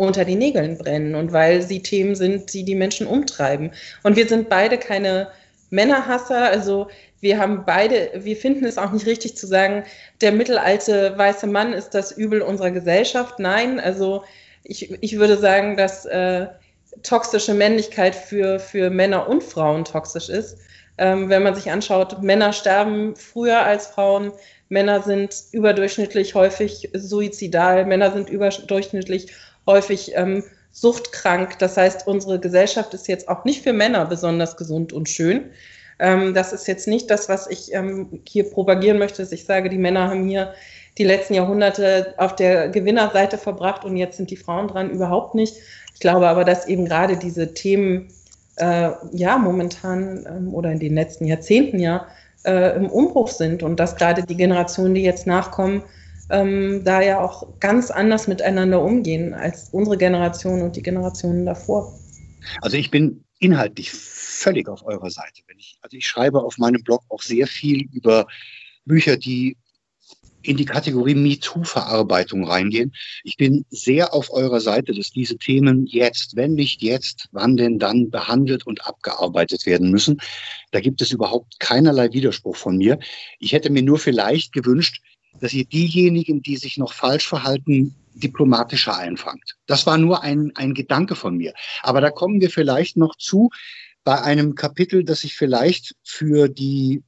unter 0.00 0.24
die 0.24 0.36
Nägeln 0.36 0.78
brennen 0.78 1.14
und 1.14 1.32
weil 1.32 1.62
sie 1.62 1.82
Themen 1.82 2.14
sind, 2.14 2.52
die 2.52 2.64
die 2.64 2.74
Menschen 2.74 3.06
umtreiben. 3.06 3.70
Und 4.02 4.16
wir 4.16 4.26
sind 4.26 4.48
beide 4.48 4.78
keine 4.78 5.28
Männerhasser, 5.70 6.44
also 6.44 6.88
wir 7.20 7.38
haben 7.38 7.64
beide, 7.66 8.10
wir 8.14 8.36
finden 8.36 8.64
es 8.64 8.78
auch 8.78 8.92
nicht 8.92 9.06
richtig 9.06 9.36
zu 9.36 9.46
sagen, 9.46 9.84
der 10.20 10.32
mittelalte 10.32 11.16
weiße 11.16 11.46
Mann 11.46 11.74
ist 11.74 11.90
das 11.90 12.12
Übel 12.12 12.40
unserer 12.40 12.70
Gesellschaft. 12.70 13.38
Nein, 13.38 13.78
also 13.78 14.24
ich, 14.64 14.90
ich 15.02 15.18
würde 15.18 15.36
sagen, 15.36 15.76
dass 15.76 16.06
äh, 16.06 16.46
toxische 17.02 17.54
Männlichkeit 17.54 18.14
für, 18.14 18.58
für 18.58 18.90
Männer 18.90 19.28
und 19.28 19.42
Frauen 19.42 19.84
toxisch 19.84 20.28
ist. 20.28 20.58
Ähm, 20.96 21.28
wenn 21.28 21.42
man 21.42 21.54
sich 21.54 21.70
anschaut, 21.70 22.22
Männer 22.22 22.52
sterben 22.52 23.14
früher 23.16 23.60
als 23.60 23.86
Frauen, 23.86 24.32
Männer 24.70 25.02
sind 25.02 25.34
überdurchschnittlich 25.52 26.34
häufig 26.34 26.88
suizidal, 26.94 27.84
Männer 27.84 28.12
sind 28.12 28.30
überdurchschnittlich 28.30 29.32
häufig 29.66 30.12
ähm, 30.14 30.42
suchtkrank. 30.72 31.58
Das 31.58 31.76
heißt, 31.76 32.06
unsere 32.06 32.38
Gesellschaft 32.38 32.94
ist 32.94 33.08
jetzt 33.08 33.28
auch 33.28 33.44
nicht 33.44 33.62
für 33.62 33.72
Männer 33.72 34.06
besonders 34.06 34.56
gesund 34.56 34.92
und 34.92 35.08
schön. 35.08 35.50
Ähm, 35.98 36.34
das 36.34 36.52
ist 36.52 36.66
jetzt 36.66 36.88
nicht 36.88 37.10
das, 37.10 37.28
was 37.28 37.46
ich 37.46 37.74
ähm, 37.74 38.20
hier 38.26 38.50
propagieren 38.50 38.98
möchte, 38.98 39.22
dass 39.22 39.32
ich 39.32 39.44
sage, 39.44 39.68
die 39.68 39.78
Männer 39.78 40.08
haben 40.08 40.26
hier 40.26 40.54
die 40.98 41.04
letzten 41.04 41.34
Jahrhunderte 41.34 42.14
auf 42.16 42.34
der 42.36 42.68
Gewinnerseite 42.68 43.38
verbracht 43.38 43.84
und 43.84 43.96
jetzt 43.96 44.16
sind 44.16 44.30
die 44.30 44.36
Frauen 44.36 44.68
dran, 44.68 44.90
überhaupt 44.90 45.34
nicht. 45.34 45.56
Ich 45.94 46.00
glaube 46.00 46.28
aber, 46.28 46.44
dass 46.44 46.66
eben 46.66 46.86
gerade 46.86 47.16
diese 47.16 47.52
Themen 47.54 48.08
äh, 48.56 48.90
ja 49.12 49.38
momentan 49.38 50.26
ähm, 50.26 50.54
oder 50.54 50.72
in 50.72 50.78
den 50.78 50.94
letzten 50.94 51.26
Jahrzehnten 51.26 51.78
ja 51.78 52.06
äh, 52.44 52.76
im 52.76 52.88
Umbruch 52.88 53.28
sind 53.28 53.62
und 53.62 53.78
dass 53.78 53.96
gerade 53.96 54.22
die 54.22 54.36
Generationen, 54.36 54.94
die 54.94 55.02
jetzt 55.02 55.26
nachkommen, 55.26 55.82
ähm, 56.30 56.82
da 56.84 57.02
ja 57.02 57.20
auch 57.20 57.58
ganz 57.60 57.90
anders 57.90 58.28
miteinander 58.28 58.82
umgehen 58.82 59.34
als 59.34 59.70
unsere 59.70 59.96
Generation 59.96 60.62
und 60.62 60.76
die 60.76 60.82
Generationen 60.82 61.46
davor. 61.46 61.98
Also 62.60 62.76
ich 62.76 62.90
bin 62.90 63.24
inhaltlich 63.38 63.90
völlig 63.92 64.68
auf 64.68 64.84
eurer 64.84 65.10
Seite. 65.10 65.42
Ich, 65.56 65.78
also 65.82 65.96
ich 65.96 66.06
schreibe 66.06 66.42
auf 66.42 66.58
meinem 66.58 66.82
Blog 66.82 67.02
auch 67.08 67.22
sehr 67.22 67.46
viel 67.46 67.86
über 67.92 68.26
Bücher, 68.86 69.16
die 69.16 69.56
in 70.42 70.56
die 70.56 70.64
Kategorie 70.64 71.14
MeToo-Verarbeitung 71.14 72.44
reingehen. 72.44 72.94
Ich 73.24 73.36
bin 73.36 73.66
sehr 73.68 74.14
auf 74.14 74.30
eurer 74.32 74.60
Seite, 74.60 74.94
dass 74.94 75.10
diese 75.10 75.36
Themen 75.36 75.86
jetzt, 75.86 76.36
wenn 76.36 76.54
nicht 76.54 76.82
jetzt, 76.82 77.28
wann 77.32 77.56
denn 77.56 77.78
dann 77.78 78.10
behandelt 78.10 78.66
und 78.66 78.86
abgearbeitet 78.86 79.66
werden 79.66 79.90
müssen. 79.90 80.20
Da 80.70 80.80
gibt 80.80 81.02
es 81.02 81.12
überhaupt 81.12 81.60
keinerlei 81.60 82.12
Widerspruch 82.12 82.56
von 82.56 82.78
mir. 82.78 82.98
Ich 83.38 83.52
hätte 83.52 83.70
mir 83.70 83.82
nur 83.82 83.98
vielleicht 83.98 84.52
gewünscht, 84.52 85.02
dass 85.40 85.52
ihr 85.52 85.64
diejenigen, 85.64 86.42
die 86.42 86.56
sich 86.56 86.76
noch 86.76 86.92
falsch 86.92 87.26
verhalten, 87.26 87.94
diplomatischer 88.14 88.96
einfangt. 88.96 89.56
Das 89.66 89.86
war 89.86 89.98
nur 89.98 90.22
ein, 90.22 90.52
ein 90.54 90.74
Gedanke 90.74 91.16
von 91.16 91.36
mir. 91.36 91.54
Aber 91.82 92.00
da 92.00 92.10
kommen 92.10 92.40
wir 92.40 92.50
vielleicht 92.50 92.96
noch 92.96 93.16
zu 93.16 93.50
bei 94.04 94.20
einem 94.20 94.54
Kapitel, 94.54 95.04
das 95.04 95.20
sich 95.20 95.36
vielleicht 95.36 95.94
für 96.02 96.48
die 96.48 97.02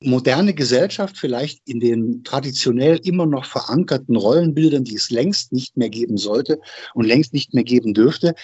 moderne 0.00 0.54
Gesellschaft 0.54 1.16
vielleicht 1.16 1.60
in 1.66 1.80
den 1.80 2.22
traditionell 2.22 3.00
immer 3.02 3.26
noch 3.26 3.44
verankerten 3.44 4.16
Rollenbildern, 4.16 4.84
die 4.84 4.94
es 4.94 5.10
längst 5.10 5.52
nicht 5.52 5.76
mehr 5.76 5.90
geben 5.90 6.16
sollte 6.18 6.60
und 6.94 7.06
längst 7.06 7.32
nicht 7.32 7.52
mehr 7.52 7.64
geben 7.64 7.94
dürfte, 7.94 8.34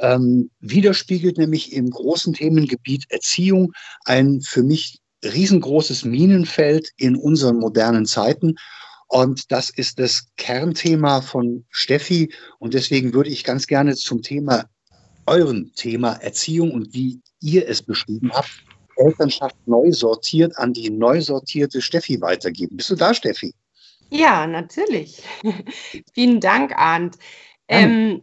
ähm, 0.00 0.50
widerspiegelt 0.60 1.38
nämlich 1.38 1.72
im 1.72 1.88
großen 1.88 2.34
Themengebiet 2.34 3.04
Erziehung 3.08 3.72
ein 4.04 4.42
für 4.42 4.62
mich 4.62 4.98
riesengroßes 5.24 6.04
Minenfeld 6.04 6.90
in 6.96 7.16
unseren 7.16 7.56
modernen 7.56 8.04
Zeiten. 8.04 8.56
Und 9.08 9.50
das 9.50 9.70
ist 9.70 9.98
das 9.98 10.28
Kernthema 10.36 11.22
von 11.22 11.64
Steffi. 11.70 12.32
Und 12.58 12.74
deswegen 12.74 13.14
würde 13.14 13.30
ich 13.30 13.42
ganz 13.42 13.66
gerne 13.66 13.94
zum 13.96 14.22
Thema, 14.22 14.66
euren 15.26 15.72
Thema 15.74 16.12
Erziehung 16.14 16.72
und 16.72 16.94
wie 16.94 17.20
ihr 17.40 17.68
es 17.68 17.82
beschrieben 17.82 18.30
habt, 18.32 18.64
Elternschaft 18.96 19.56
neu 19.66 19.92
sortiert 19.92 20.56
an 20.58 20.72
die 20.72 20.90
neu 20.90 21.20
sortierte 21.20 21.80
Steffi 21.80 22.20
weitergeben. 22.20 22.76
Bist 22.76 22.90
du 22.90 22.96
da, 22.96 23.14
Steffi? 23.14 23.54
Ja, 24.10 24.46
natürlich. 24.46 25.22
Vielen 26.14 26.40
Dank, 26.40 26.72
Arndt. 26.76 27.16
Ähm, 27.68 28.22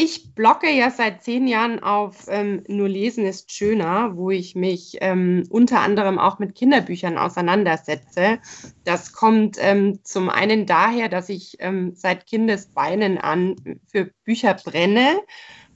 ich 0.00 0.32
blogge 0.32 0.70
ja 0.70 0.92
seit 0.92 1.24
zehn 1.24 1.48
Jahren 1.48 1.82
auf 1.82 2.26
ähm, 2.28 2.62
Nur 2.68 2.88
Lesen 2.88 3.26
ist 3.26 3.50
schöner, 3.50 4.16
wo 4.16 4.30
ich 4.30 4.54
mich 4.54 4.98
ähm, 5.00 5.42
unter 5.50 5.80
anderem 5.80 6.20
auch 6.20 6.38
mit 6.38 6.54
Kinderbüchern 6.54 7.18
auseinandersetze. 7.18 8.38
Das 8.84 9.12
kommt 9.12 9.56
ähm, 9.58 9.98
zum 10.04 10.28
einen 10.28 10.66
daher, 10.66 11.08
dass 11.08 11.28
ich 11.28 11.56
ähm, 11.58 11.96
seit 11.96 12.26
Kindesbeinen 12.26 13.18
an 13.18 13.56
für 13.88 14.12
Bücher 14.22 14.54
brenne 14.54 15.18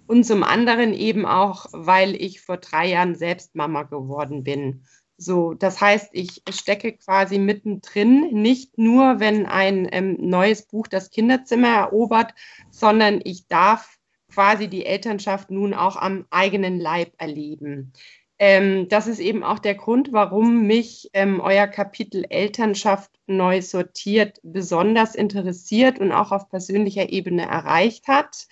und 0.07 0.23
zum 0.25 0.45
anderen 0.45 0.95
eben 0.95 1.27
auch, 1.27 1.67
weil 1.73 2.15
ich 2.15 2.43
vor 2.43 2.59
drei 2.59 2.91
Jahren 2.91 3.17
selbst 3.17 3.57
Mama 3.57 3.83
geworden 3.83 4.45
bin. 4.45 4.85
So, 5.17 5.55
das 5.55 5.81
heißt, 5.81 6.11
ich 6.13 6.43
stecke 6.49 6.93
quasi 6.93 7.39
mittendrin, 7.39 8.29
nicht 8.33 8.79
nur, 8.79 9.19
wenn 9.19 9.47
ein 9.47 9.89
ähm, 9.91 10.17
neues 10.21 10.63
Buch 10.63 10.87
das 10.87 11.11
Kinderzimmer 11.11 11.69
erobert, 11.69 12.35
sondern 12.71 13.21
ich 13.25 13.49
darf 13.49 13.99
quasi 14.33 14.69
die 14.69 14.87
Elternschaft 14.87 15.51
nun 15.51 15.75
auch 15.75 15.97
am 15.97 16.27
eigenen 16.31 16.81
Leib 16.81 17.13
erleben. 17.19 17.93
Ähm, 18.39 18.89
das 18.89 19.07
ist 19.07 19.21
eben 19.21 19.45
auch 19.45 19.61
der 19.61 19.75
Grund, 19.77 20.13
warum 20.13 20.67
mich 20.67 21.11
ähm, 21.13 21.41
euer 21.41 21.69
Kapitel 21.69 22.25
Elternschaft 22.29 23.11
neu 23.27 23.63
sortiert 23.63 24.41
besonders 24.43 25.15
interessiert 25.15 26.01
und 26.01 26.11
auch 26.11 26.33
auf 26.33 26.49
persönlicher 26.49 27.11
Ebene 27.11 27.43
erreicht 27.43 28.09
hat. 28.09 28.49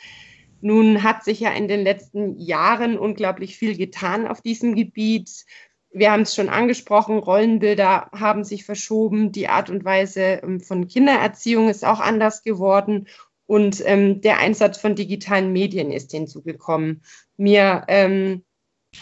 Nun 0.61 1.03
hat 1.03 1.25
sich 1.25 1.41
ja 1.41 1.51
in 1.51 1.67
den 1.67 1.83
letzten 1.83 2.39
Jahren 2.39 2.99
unglaublich 2.99 3.57
viel 3.57 3.77
getan 3.77 4.29
auf 4.29 4.43
diesem 4.43 4.77
Gebiet. 4.77 5.45
Wir 5.91 6.13
haben 6.13 6.23
es 6.23 6.37
schon 6.37 6.51
angesprochen, 6.51 7.19
Rollenbilder 7.19 8.11
haben 8.13 8.45
sich 8.45 8.65
verschoben, 8.65 9.33
die 9.33 9.49
Art 9.49 9.71
und 9.71 9.85
Weise 9.85 10.41
ähm, 10.45 10.61
von 10.61 10.87
Kindererziehung 10.87 11.69
ist 11.69 11.85
auch 11.85 11.99
anders 11.99 12.43
geworden 12.43 13.09
und 13.51 13.83
ähm, 13.85 14.21
der 14.21 14.39
Einsatz 14.39 14.79
von 14.79 14.95
digitalen 14.95 15.53
Medien 15.53 15.91
ist 15.91 16.13
hinzugekommen. 16.13 17.03
Mir 17.37 17.83
ähm, 17.89 18.45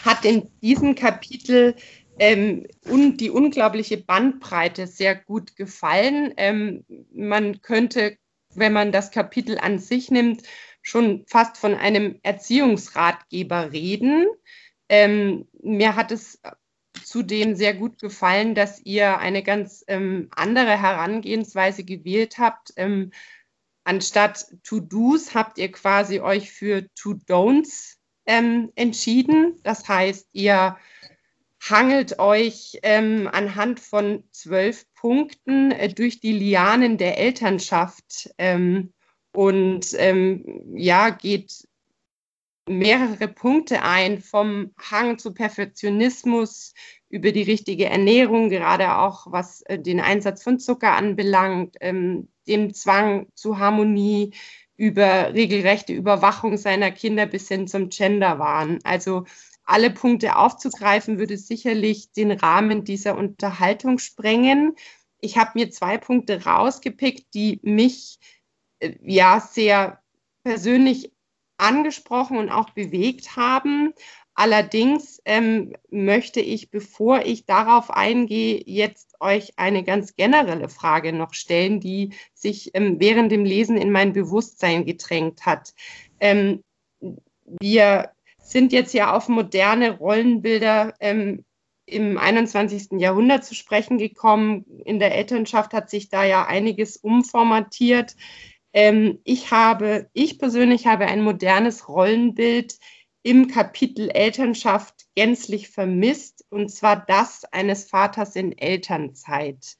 hat 0.03 0.25
in 0.25 0.49
diesem 0.63 0.95
Kapitel 0.95 1.75
ähm, 2.17 2.65
un 2.83 3.15
die 3.15 3.29
unglaubliche 3.29 3.97
Bandbreite 3.97 4.87
sehr 4.87 5.13
gut 5.13 5.55
gefallen. 5.55 6.33
Ähm, 6.37 6.83
man 7.13 7.61
könnte, 7.61 8.17
wenn 8.55 8.73
man 8.73 8.91
das 8.91 9.11
Kapitel 9.11 9.59
an 9.59 9.77
sich 9.77 10.09
nimmt, 10.09 10.41
schon 10.81 11.25
fast 11.27 11.57
von 11.57 11.75
einem 11.75 12.17
Erziehungsratgeber 12.23 13.71
reden. 13.71 14.25
Ähm, 14.89 15.47
mir 15.61 15.95
hat 15.95 16.11
es 16.11 16.41
zudem 17.03 17.53
sehr 17.53 17.75
gut 17.75 17.99
gefallen, 17.99 18.55
dass 18.55 18.83
ihr 18.83 19.19
eine 19.19 19.43
ganz 19.43 19.83
ähm, 19.87 20.29
andere 20.31 20.81
Herangehensweise 20.81 21.83
gewählt 21.83 22.39
habt. 22.39 22.73
Ähm, 22.77 23.11
anstatt 23.89 24.45
To-Dos 24.63 25.33
habt 25.33 25.57
ihr 25.57 25.71
quasi 25.71 26.19
euch 26.19 26.51
für 26.51 26.87
To-Don'ts 26.93 27.97
ähm, 28.27 28.71
entschieden. 28.75 29.59
Das 29.63 29.87
heißt, 29.87 30.27
ihr 30.31 30.77
hangelt 31.59 32.19
euch 32.19 32.77
ähm, 32.83 33.27
anhand 33.31 33.79
von 33.79 34.23
zwölf 34.31 34.85
Punkten 34.93 35.71
äh, 35.71 35.91
durch 35.91 36.19
die 36.19 36.33
Lianen 36.33 36.99
der 36.99 37.17
Elternschaft 37.17 38.29
ähm, 38.37 38.93
und 39.33 39.87
ähm, 39.97 40.45
ja, 40.75 41.09
geht 41.09 41.67
mehrere 42.69 43.27
Punkte 43.27 43.81
ein, 43.81 44.21
vom 44.21 44.71
Hang 44.79 45.17
zu 45.17 45.33
Perfektionismus 45.33 46.73
über 47.09 47.31
die 47.31 47.43
richtige 47.43 47.85
Ernährung, 47.85 48.49
gerade 48.49 48.95
auch 48.97 49.27
was 49.31 49.61
äh, 49.63 49.79
den 49.79 49.99
Einsatz 49.99 50.43
von 50.43 50.59
Zucker 50.59 50.95
anbelangt, 50.95 51.75
ähm, 51.81 52.29
dem 52.47 52.73
Zwang 52.73 53.27
zu 53.35 53.57
Harmonie, 53.57 54.33
über 54.77 55.33
regelrechte 55.33 55.91
Überwachung 55.91 56.55
seiner 56.55 56.91
Kinder 56.91 57.25
bis 57.25 57.49
hin 57.49 57.67
zum 57.67 57.89
Genderwahn. 57.89 58.79
Also 58.83 59.25
alle 59.65 59.89
Punkte 59.91 60.37
aufzugreifen, 60.37 61.19
würde 61.19 61.37
sicherlich 61.37 62.13
den 62.13 62.31
Rahmen 62.31 62.85
dieser 62.85 63.17
Unterhaltung 63.17 63.99
sprengen. 63.99 64.75
Ich 65.19 65.37
habe 65.37 65.51
mir 65.55 65.69
zwei 65.69 65.97
Punkte 65.97 66.45
rausgepickt, 66.45 67.33
die 67.33 67.59
mich 67.61 68.19
äh, 68.79 68.93
ja 69.01 69.41
sehr 69.41 70.01
persönlich 70.43 71.11
angesprochen 71.59 72.37
und 72.37 72.49
auch 72.49 72.71
bewegt 72.71 73.35
haben. 73.35 73.93
Allerdings 74.33 75.21
ähm, 75.25 75.73
möchte 75.89 76.39
ich, 76.39 76.71
bevor 76.71 77.25
ich 77.25 77.45
darauf 77.45 77.91
eingehe, 77.91 78.63
jetzt 78.65 79.15
euch 79.19 79.53
eine 79.57 79.83
ganz 79.83 80.15
generelle 80.15 80.69
Frage 80.69 81.11
noch 81.11 81.33
stellen, 81.33 81.81
die 81.81 82.13
sich 82.33 82.71
ähm, 82.73 82.99
während 82.99 83.31
dem 83.31 83.43
Lesen 83.43 83.75
in 83.75 83.91
mein 83.91 84.13
Bewusstsein 84.13 84.85
gedrängt 84.85 85.45
hat. 85.45 85.73
Ähm, 86.21 86.63
wir 87.59 88.11
sind 88.41 88.71
jetzt 88.71 88.93
ja 88.93 89.13
auf 89.13 89.27
moderne 89.27 89.97
Rollenbilder 89.97 90.93
ähm, 91.01 91.43
im 91.85 92.17
21. 92.17 92.99
Jahrhundert 92.99 93.43
zu 93.43 93.55
sprechen 93.55 93.97
gekommen. 93.97 94.63
In 94.85 94.99
der 94.99 95.15
Elternschaft 95.15 95.73
hat 95.73 95.89
sich 95.89 96.09
da 96.09 96.23
ja 96.23 96.45
einiges 96.45 96.97
umformatiert. 96.97 98.15
Ähm, 98.73 99.19
ich 99.23 99.51
habe, 99.51 100.09
ich 100.13 100.39
persönlich 100.39 100.87
habe 100.87 101.05
ein 101.07 101.21
modernes 101.21 101.87
Rollenbild 101.87 102.77
im 103.23 103.47
Kapitel 103.47 104.09
Elternschaft 104.09 105.05
gänzlich 105.15 105.69
vermisst, 105.69 106.45
und 106.49 106.69
zwar 106.69 107.05
das 107.05 107.45
eines 107.45 107.85
Vaters 107.89 108.35
in 108.35 108.57
Elternzeit. 108.57 109.77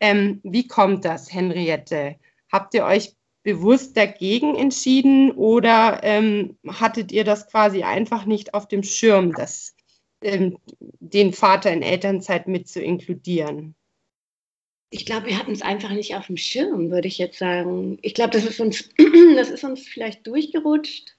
Ähm, 0.00 0.40
wie 0.42 0.66
kommt 0.66 1.04
das, 1.04 1.32
Henriette? 1.32 2.16
Habt 2.50 2.74
ihr 2.74 2.84
euch 2.84 3.14
bewusst 3.42 3.96
dagegen 3.96 4.56
entschieden 4.56 5.32
oder 5.32 6.00
ähm, 6.02 6.58
hattet 6.68 7.12
ihr 7.12 7.24
das 7.24 7.48
quasi 7.48 7.82
einfach 7.82 8.24
nicht 8.24 8.54
auf 8.54 8.68
dem 8.68 8.82
Schirm, 8.82 9.32
das, 9.32 9.74
ähm, 10.22 10.58
den 10.78 11.32
Vater 11.32 11.72
in 11.72 11.82
Elternzeit 11.82 12.46
mit 12.46 12.68
zu 12.68 12.80
inkludieren? 12.80 13.74
Ich 14.94 15.06
glaube, 15.06 15.26
wir 15.26 15.38
hatten 15.38 15.52
es 15.52 15.62
einfach 15.62 15.90
nicht 15.90 16.14
auf 16.16 16.26
dem 16.26 16.36
Schirm, 16.36 16.90
würde 16.90 17.08
ich 17.08 17.16
jetzt 17.16 17.38
sagen. 17.38 17.98
Ich 18.02 18.12
glaube, 18.12 18.32
das 18.32 18.44
ist 18.44 18.60
uns, 18.60 18.90
das 19.36 19.48
ist 19.48 19.64
uns 19.64 19.88
vielleicht 19.88 20.26
durchgerutscht. 20.26 21.16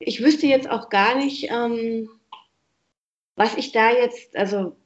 Ich 0.00 0.20
wüsste 0.22 0.48
jetzt 0.48 0.68
auch 0.68 0.90
gar 0.90 1.14
nicht, 1.16 1.48
ähm, 1.48 2.10
was 3.36 3.56
ich 3.56 3.70
da 3.70 3.92
jetzt, 3.92 4.36
also 4.36 4.76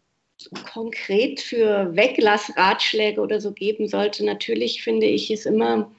konkret 0.71 1.41
für 1.41 1.97
Weglassratschläge 1.97 3.23
oder 3.23 3.41
so 3.41 3.53
geben 3.53 3.89
sollte. 3.89 4.23
Natürlich 4.25 4.83
finde 4.83 5.07
ich 5.07 5.31
es 5.31 5.47
immer 5.47 5.91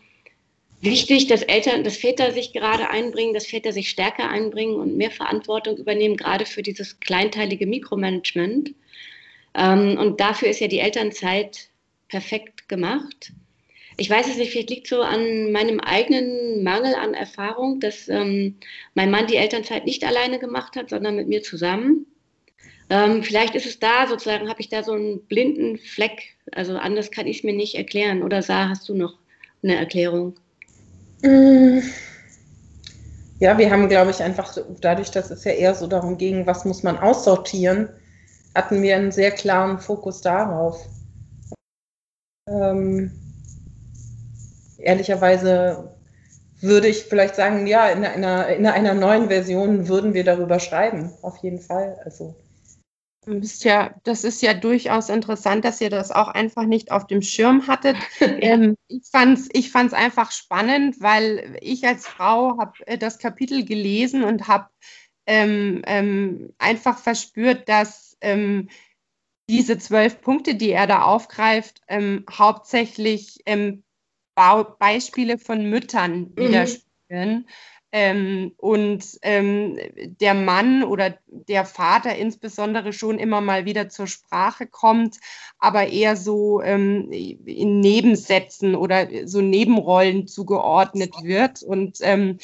wichtig, 0.80 1.26
dass 1.26 1.41
Eltern, 1.41 1.84
dass 1.84 1.97
Väter 1.97 2.32
sich 2.34 2.53
gerade 2.53 2.91
einbringen, 2.91 3.34
dass 3.34 3.47
Väter 3.47 3.74
sich 3.74 3.89
stärker 3.89 4.30
einbringen 4.30 4.76
und 4.76 4.95
mehr 4.95 5.11
Verantwortung 5.11 5.76
übernehmen, 5.78 6.17
gerade 6.17 6.45
für 6.45 6.61
dieses 6.61 6.99
kleinteilige 6.99 7.65
Mikromanagement. 7.65 8.76
Ähm, 9.55 9.97
und 9.97 10.19
dafür 10.19 10.49
ist 10.49 10.59
ja 10.59 10.67
die 10.67 10.80
Elternzeit 10.80 11.70
perfekt 12.12 12.70
gemacht. 12.70 13.34
Ich 13.97 14.09
weiß 14.09 14.28
es 14.28 14.38
nicht, 14.38 14.51
vielleicht 14.51 14.70
liegt 14.70 14.88
so 14.88 15.01
an 15.01 15.51
meinem 15.51 15.80
eigenen 15.80 16.64
Mangel 16.64 16.93
an 16.95 17.14
Erfahrung, 17.14 17.80
dass 17.80 18.07
ähm, 18.07 18.57
mein 18.93 19.12
Mann 19.12 19.28
die 19.28 19.36
Elternzeit 19.36 19.86
nicht 19.86 20.05
alleine 20.05 20.39
gemacht 20.39 20.76
hat, 20.76 20.89
sondern 20.89 21.16
mit 21.16 21.28
mir 21.28 21.41
zusammen. 21.41 22.05
Ähm, 22.89 23.24
vielleicht 23.24 23.55
ist 23.55 23.66
es 23.66 23.80
da 23.80 24.07
sozusagen, 24.07 24.49
habe 24.49 24.62
ich 24.62 24.70
da 24.70 24.84
so 24.84 24.93
einen 24.93 25.26
blinden 25.26 25.78
Fleck. 25.78 26.36
Also 26.51 26.78
anders 26.78 27.12
kann 27.12 27.28
ich 27.28 27.38
es 27.38 27.43
mir 27.43 27.53
nicht 27.53 27.76
erklären. 27.76 28.24
Oder 28.24 28.41
Sa, 28.41 28.70
hast 28.70 28.88
du 28.89 28.95
noch 28.95 29.18
eine 29.64 29.76
Erklärung? 29.76 30.36
Ja, 33.39 33.57
wir 33.57 33.72
haben, 33.72 33.88
glaube 33.88 34.12
ich, 34.12 34.22
einfach 34.22 34.57
dadurch, 34.82 35.12
dass 35.12 35.32
es 35.32 35.43
ja 35.43 35.51
eher 35.51 35.76
so 35.76 35.88
darum 35.88 36.18
ging, 36.18 36.45
was 36.45 36.66
muss 36.66 36.84
man 36.84 36.97
aussortieren, 36.97 37.89
hatten 38.55 38.82
wir 38.82 38.95
einen 38.95 39.12
sehr 39.12 39.32
klaren 39.32 39.80
Fokus 39.80 40.22
darauf. 40.22 40.86
Ähm, 42.47 43.11
ehrlicherweise 44.77 45.91
würde 46.61 46.87
ich 46.87 47.03
vielleicht 47.03 47.35
sagen, 47.35 47.67
ja, 47.67 47.89
in 47.89 48.05
einer, 48.05 48.47
in 48.47 48.65
einer 48.65 48.93
neuen 48.93 49.27
Version 49.27 49.87
würden 49.87 50.13
wir 50.13 50.23
darüber 50.23 50.59
schreiben, 50.59 51.11
auf 51.21 51.37
jeden 51.43 51.59
Fall. 51.59 51.99
Also 52.05 52.35
ja, 53.27 53.93
das 54.03 54.23
ist 54.23 54.41
ja 54.41 54.55
durchaus 54.55 55.09
interessant, 55.09 55.63
dass 55.63 55.79
ihr 55.79 55.91
das 55.91 56.11
auch 56.11 56.27
einfach 56.27 56.65
nicht 56.65 56.91
auf 56.91 57.05
dem 57.05 57.21
Schirm 57.21 57.67
hattet. 57.67 57.95
ähm, 58.19 58.75
ich 58.87 59.03
fand 59.11 59.37
es 59.37 59.49
ich 59.53 59.71
fand's 59.71 59.93
einfach 59.93 60.31
spannend, 60.31 60.99
weil 61.01 61.57
ich 61.61 61.85
als 61.85 62.07
Frau 62.07 62.57
habe 62.57 62.73
äh, 62.87 62.97
das 62.97 63.19
Kapitel 63.19 63.63
gelesen 63.63 64.23
und 64.23 64.47
habe 64.47 64.69
ähm, 65.27 65.83
ähm, 65.85 66.53
einfach 66.57 66.97
verspürt, 66.97 67.69
dass 67.69 68.17
ähm, 68.21 68.69
diese 69.49 69.77
zwölf 69.77 70.21
Punkte, 70.21 70.55
die 70.55 70.71
er 70.71 70.87
da 70.87 71.03
aufgreift, 71.03 71.81
ähm, 71.87 72.25
hauptsächlich 72.29 73.39
ähm, 73.45 73.83
Beispiele 74.79 75.37
von 75.37 75.69
Müttern 75.69 76.19
mhm. 76.19 76.37
widerspiegeln. 76.37 77.47
Ähm, 77.93 78.53
und 78.55 79.19
ähm, 79.21 79.77
der 80.21 80.33
Mann 80.33 80.83
oder 80.85 81.17
der 81.27 81.65
Vater 81.65 82.15
insbesondere 82.15 82.93
schon 82.93 83.19
immer 83.19 83.41
mal 83.41 83.65
wieder 83.65 83.89
zur 83.89 84.07
Sprache 84.07 84.65
kommt, 84.65 85.17
aber 85.59 85.87
eher 85.89 86.15
so 86.15 86.61
ähm, 86.61 87.11
in 87.11 87.81
Nebensätzen 87.81 88.75
oder 88.75 89.09
so 89.25 89.41
Nebenrollen 89.41 90.25
zugeordnet 90.27 91.13
wird. 91.21 91.63
Und 91.63 91.97
ähm, 91.99 92.37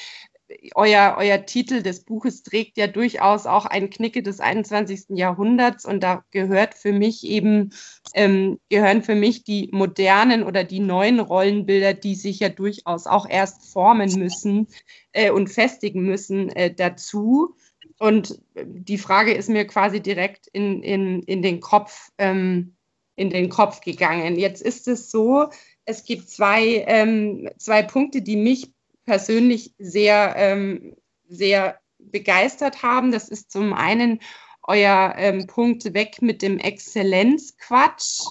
euer, 0.75 1.15
euer 1.17 1.45
Titel 1.45 1.81
des 1.81 2.03
Buches 2.03 2.43
trägt 2.43 2.77
ja 2.77 2.87
durchaus 2.87 3.45
auch 3.45 3.65
ein 3.65 3.89
Knicke 3.89 4.23
des 4.23 4.39
21. 4.39 5.05
Jahrhunderts 5.09 5.85
und 5.85 6.01
da 6.01 6.23
gehört 6.31 6.73
für 6.73 6.93
mich 6.93 7.25
eben, 7.25 7.73
ähm, 8.13 8.59
gehören 8.69 9.03
für 9.03 9.15
mich 9.15 9.43
die 9.43 9.69
modernen 9.71 10.43
oder 10.43 10.63
die 10.63 10.79
neuen 10.79 11.19
Rollenbilder, 11.19 11.93
die 11.93 12.15
sich 12.15 12.39
ja 12.39 12.49
durchaus 12.49 13.07
auch 13.07 13.27
erst 13.29 13.71
formen 13.71 14.13
müssen 14.17 14.67
äh, 15.11 15.31
und 15.31 15.47
festigen 15.49 16.03
müssen, 16.03 16.49
äh, 16.49 16.73
dazu. 16.73 17.55
Und 17.99 18.39
die 18.55 18.97
Frage 18.97 19.33
ist 19.33 19.49
mir 19.49 19.65
quasi 19.65 20.01
direkt 20.01 20.47
in, 20.47 20.81
in, 20.83 21.23
in, 21.23 21.41
den 21.41 21.59
Kopf, 21.59 22.09
ähm, 22.17 22.75
in 23.15 23.31
den 23.31 23.49
Kopf 23.49 23.81
gegangen. 23.81 24.37
Jetzt 24.37 24.61
ist 24.61 24.87
es 24.87 25.09
so, 25.09 25.47
es 25.85 26.03
gibt 26.03 26.29
zwei, 26.29 26.85
ähm, 26.87 27.49
zwei 27.57 27.81
Punkte, 27.81 28.21
die 28.21 28.35
mich 28.35 28.71
persönlich 29.08 29.74
sehr, 29.80 30.36
ähm, 30.38 30.95
sehr 31.28 31.80
begeistert 31.97 32.84
haben. 32.84 33.12
Das 33.12 33.30
ist 33.30 33.51
zum 33.51 33.74
einen 33.74 34.20
euer 34.62 35.16
ähm, 35.18 35.47
Punkt 35.47 35.93
weg 35.95 36.22
mit 36.22 36.41
dem 36.43 36.60
Exzellenzquatsch. 36.60 38.28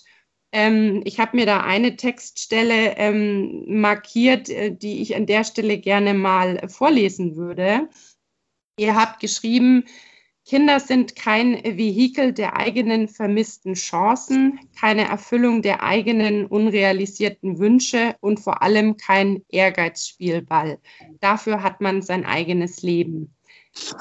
Ähm, 0.53 1.01
ich 1.05 1.19
habe 1.19 1.37
mir 1.37 1.47
da 1.47 1.63
eine 1.63 1.97
Textstelle 1.97 2.97
ähm, 2.99 3.81
markiert, 3.81 4.49
äh, 4.51 4.71
die 4.71 5.01
ich 5.01 5.17
an 5.17 5.27
der 5.27 5.45
Stelle 5.45 5.79
gerne 5.79 6.15
mal 6.15 6.69
vorlesen 6.69 7.37
würde. 7.37 7.89
Ihr 8.79 8.95
habt 8.95 9.21
geschrieben, 9.21 9.85
Kinder 10.47 10.79
sind 10.79 11.17
kein 11.17 11.55
Vehikel 11.65 12.33
der 12.33 12.57
eigenen 12.57 13.09
vermissten 13.09 13.75
Chancen, 13.75 14.61
keine 14.79 15.09
Erfüllung 15.09 15.61
der 15.61 15.83
eigenen 15.83 16.47
unrealisierten 16.47 17.59
Wünsche 17.59 18.15
und 18.21 18.39
vor 18.39 18.63
allem 18.63 18.97
kein 18.97 19.43
Ehrgeizspielball. 19.49 20.79
Dafür 21.19 21.65
hat 21.65 21.81
man 21.81 22.01
sein 22.01 22.25
eigenes 22.25 22.83
Leben. 22.83 23.35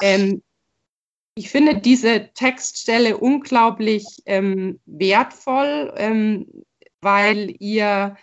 Ähm, 0.02 0.44
ich 1.34 1.50
finde 1.50 1.80
diese 1.80 2.32
Textstelle 2.34 3.18
unglaublich 3.18 4.06
ähm, 4.26 4.80
wertvoll, 4.86 5.94
ähm, 5.98 6.48
weil 7.02 7.56
ihr 7.60 8.16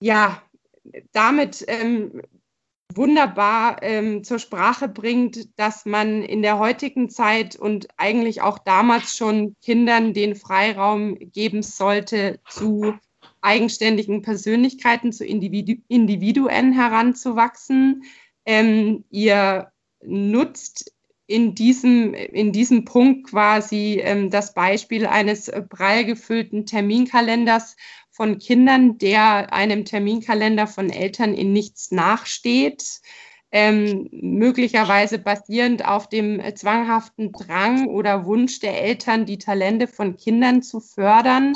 ja 0.00 0.42
damit 1.12 1.62
ähm, 1.68 2.22
wunderbar 2.96 3.82
ähm, 3.82 4.24
zur 4.24 4.38
Sprache 4.38 4.88
bringt, 4.88 5.58
dass 5.58 5.86
man 5.86 6.22
in 6.22 6.42
der 6.42 6.58
heutigen 6.58 7.10
Zeit 7.10 7.56
und 7.56 7.88
eigentlich 7.96 8.42
auch 8.42 8.58
damals 8.58 9.16
schon 9.16 9.54
Kindern 9.62 10.12
den 10.14 10.34
Freiraum 10.34 11.16
geben 11.18 11.62
sollte, 11.62 12.40
zu 12.48 12.94
eigenständigen 13.40 14.22
Persönlichkeiten, 14.22 15.12
zu 15.12 15.24
Individu 15.24 15.76
Individuen 15.88 16.72
heranzuwachsen. 16.72 18.04
Ähm, 18.44 19.04
ihr 19.10 19.72
nutzt 20.02 20.92
in 21.26 21.54
diesem, 21.54 22.12
in 22.12 22.52
diesem 22.52 22.84
Punkt 22.84 23.30
quasi 23.30 24.00
ähm, 24.02 24.30
das 24.30 24.52
Beispiel 24.52 25.06
eines 25.06 25.50
prall 25.68 26.04
gefüllten 26.04 26.66
Terminkalenders, 26.66 27.76
von 28.20 28.36
Kindern, 28.36 28.98
der 28.98 29.50
einem 29.50 29.86
Terminkalender 29.86 30.66
von 30.66 30.90
Eltern 30.90 31.32
in 31.32 31.54
nichts 31.54 31.90
nachsteht. 31.90 33.00
ähm, 33.50 34.10
möglicherweise 34.12 35.18
basierend 35.18 35.86
auf 35.86 36.06
dem 36.06 36.42
zwanghaften 36.54 37.32
Drang 37.32 37.88
oder 37.88 38.26
Wunsch 38.26 38.60
der 38.60 38.82
Eltern, 38.82 39.24
die 39.24 39.38
Talente 39.38 39.88
von 39.88 40.18
Kindern 40.18 40.60
zu 40.60 40.80
fördern 40.80 41.54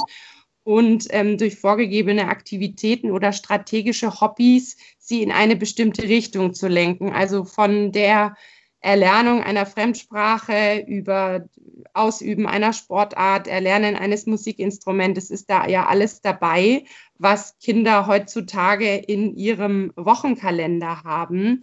und 0.63 1.07
ähm, 1.11 1.37
durch 1.37 1.57
vorgegebene 1.57 2.29
Aktivitäten 2.29 3.11
oder 3.11 3.33
strategische 3.35 4.23
Hobbys 4.23 4.79
sie 4.99 5.23
in 5.23 5.33
eine 5.33 5.57
bestimmte 5.57 6.05
Richtung 6.05 6.55
zu 6.55 6.67
lenken. 6.67 7.13
Also 7.13 7.45
von 7.45 7.93
der 7.93 8.37
Erlernung 8.85 9.43
einer 9.43 9.65
Fremdsprache 9.65 10.85
über 10.87 11.49
Ausüben 11.95 12.47
einer 12.47 12.75
Sportart, 12.75 13.49
Erlernen 13.49 13.97
eines 13.97 14.27
Musikinstrumentes 14.27 15.31
ist 15.31 15.49
da 15.49 15.67
ja 15.67 15.87
alles 15.87 16.21
dabei, 16.21 16.85
was 17.17 17.59
Kinder 17.61 18.07
heutzutage 18.07 18.95
in 18.95 19.37
ihrem 19.37 19.91
Wochenkalender 19.97 21.03
haben. 21.03 21.63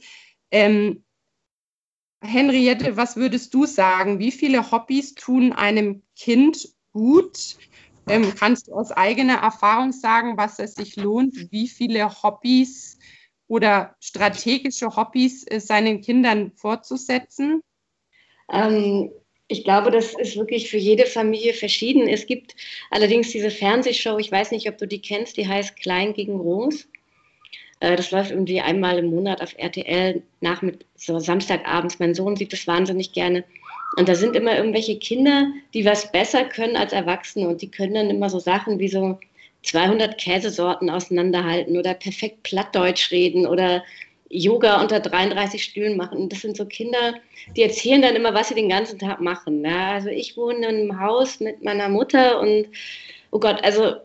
Ähm, 0.49 1.03
Henriette, 2.23 2.97
was 2.97 3.15
würdest 3.15 3.53
du 3.53 3.67
sagen? 3.67 4.17
Wie 4.17 4.31
viele 4.31 4.71
Hobbys 4.71 5.13
tun 5.13 5.53
einem 5.53 6.01
Kind 6.15 6.69
gut? 6.91 7.57
Ähm, 8.07 8.33
kannst 8.35 8.67
du 8.67 8.73
aus 8.73 8.91
eigener 8.91 9.35
Erfahrung 9.35 9.91
sagen, 9.91 10.37
was 10.37 10.57
es 10.57 10.73
sich 10.73 10.95
lohnt, 10.95 11.51
wie 11.51 11.67
viele 11.67 12.23
Hobbys 12.23 12.97
oder 13.51 13.97
strategische 13.99 14.95
Hobbys 14.95 15.45
äh, 15.45 15.59
seinen 15.59 15.99
Kindern 15.99 16.53
fortzusetzen? 16.55 17.61
Ähm, 18.49 19.11
ich 19.49 19.65
glaube, 19.65 19.91
das 19.91 20.13
ist 20.13 20.37
wirklich 20.37 20.69
für 20.69 20.77
jede 20.77 21.05
Familie 21.05 21.53
verschieden. 21.53 22.07
Es 22.07 22.27
gibt 22.27 22.55
allerdings 22.91 23.29
diese 23.31 23.51
Fernsehshow, 23.51 24.17
ich 24.19 24.31
weiß 24.31 24.51
nicht, 24.51 24.69
ob 24.69 24.77
du 24.77 24.87
die 24.87 25.01
kennst, 25.01 25.35
die 25.35 25.49
heißt 25.49 25.75
Klein 25.75 26.13
gegen 26.13 26.37
Groß. 26.37 26.87
Äh, 27.81 27.97
das 27.97 28.11
läuft 28.11 28.31
irgendwie 28.31 28.61
einmal 28.61 28.97
im 28.99 29.07
Monat 29.07 29.41
auf 29.41 29.53
RTL 29.57 30.23
nach 30.39 30.63
so 30.95 31.19
Samstagabends. 31.19 31.99
Mein 31.99 32.15
Sohn 32.15 32.37
sieht 32.37 32.53
das 32.53 32.67
wahnsinnig 32.67 33.11
gerne. 33.11 33.43
Und 33.97 34.07
da 34.07 34.15
sind 34.15 34.37
immer 34.37 34.55
irgendwelche 34.55 34.97
Kinder, 34.97 35.51
die 35.73 35.83
was 35.83 36.09
besser 36.09 36.45
können 36.45 36.77
als 36.77 36.93
Erwachsene 36.93 37.49
und 37.49 37.61
die 37.61 37.69
können 37.69 37.95
dann 37.95 38.09
immer 38.09 38.29
so 38.29 38.39
Sachen 38.39 38.79
wie 38.79 38.87
so 38.87 39.19
200 39.63 40.17
Käsesorten 40.17 40.89
auseinanderhalten 40.89 41.77
oder 41.77 41.93
perfekt 41.93 42.43
Plattdeutsch 42.43 43.11
reden 43.11 43.45
oder 43.45 43.83
Yoga 44.29 44.81
unter 44.81 44.99
33 44.99 45.63
Stühlen 45.63 45.97
machen. 45.97 46.29
Das 46.29 46.41
sind 46.41 46.55
so 46.55 46.65
Kinder, 46.65 47.15
die 47.55 47.63
erzählen 47.63 48.01
dann 48.01 48.15
immer, 48.15 48.33
was 48.33 48.47
sie 48.47 48.55
den 48.55 48.69
ganzen 48.69 48.97
Tag 48.97 49.19
machen. 49.19 49.63
Ja, 49.63 49.91
also 49.91 50.09
ich 50.09 50.37
wohne 50.37 50.69
in 50.69 50.75
einem 50.75 50.99
Haus 50.99 51.39
mit 51.39 51.63
meiner 51.63 51.89
Mutter 51.89 52.39
und 52.39 52.67
oh 53.31 53.39
Gott, 53.39 53.63
also 53.63 53.95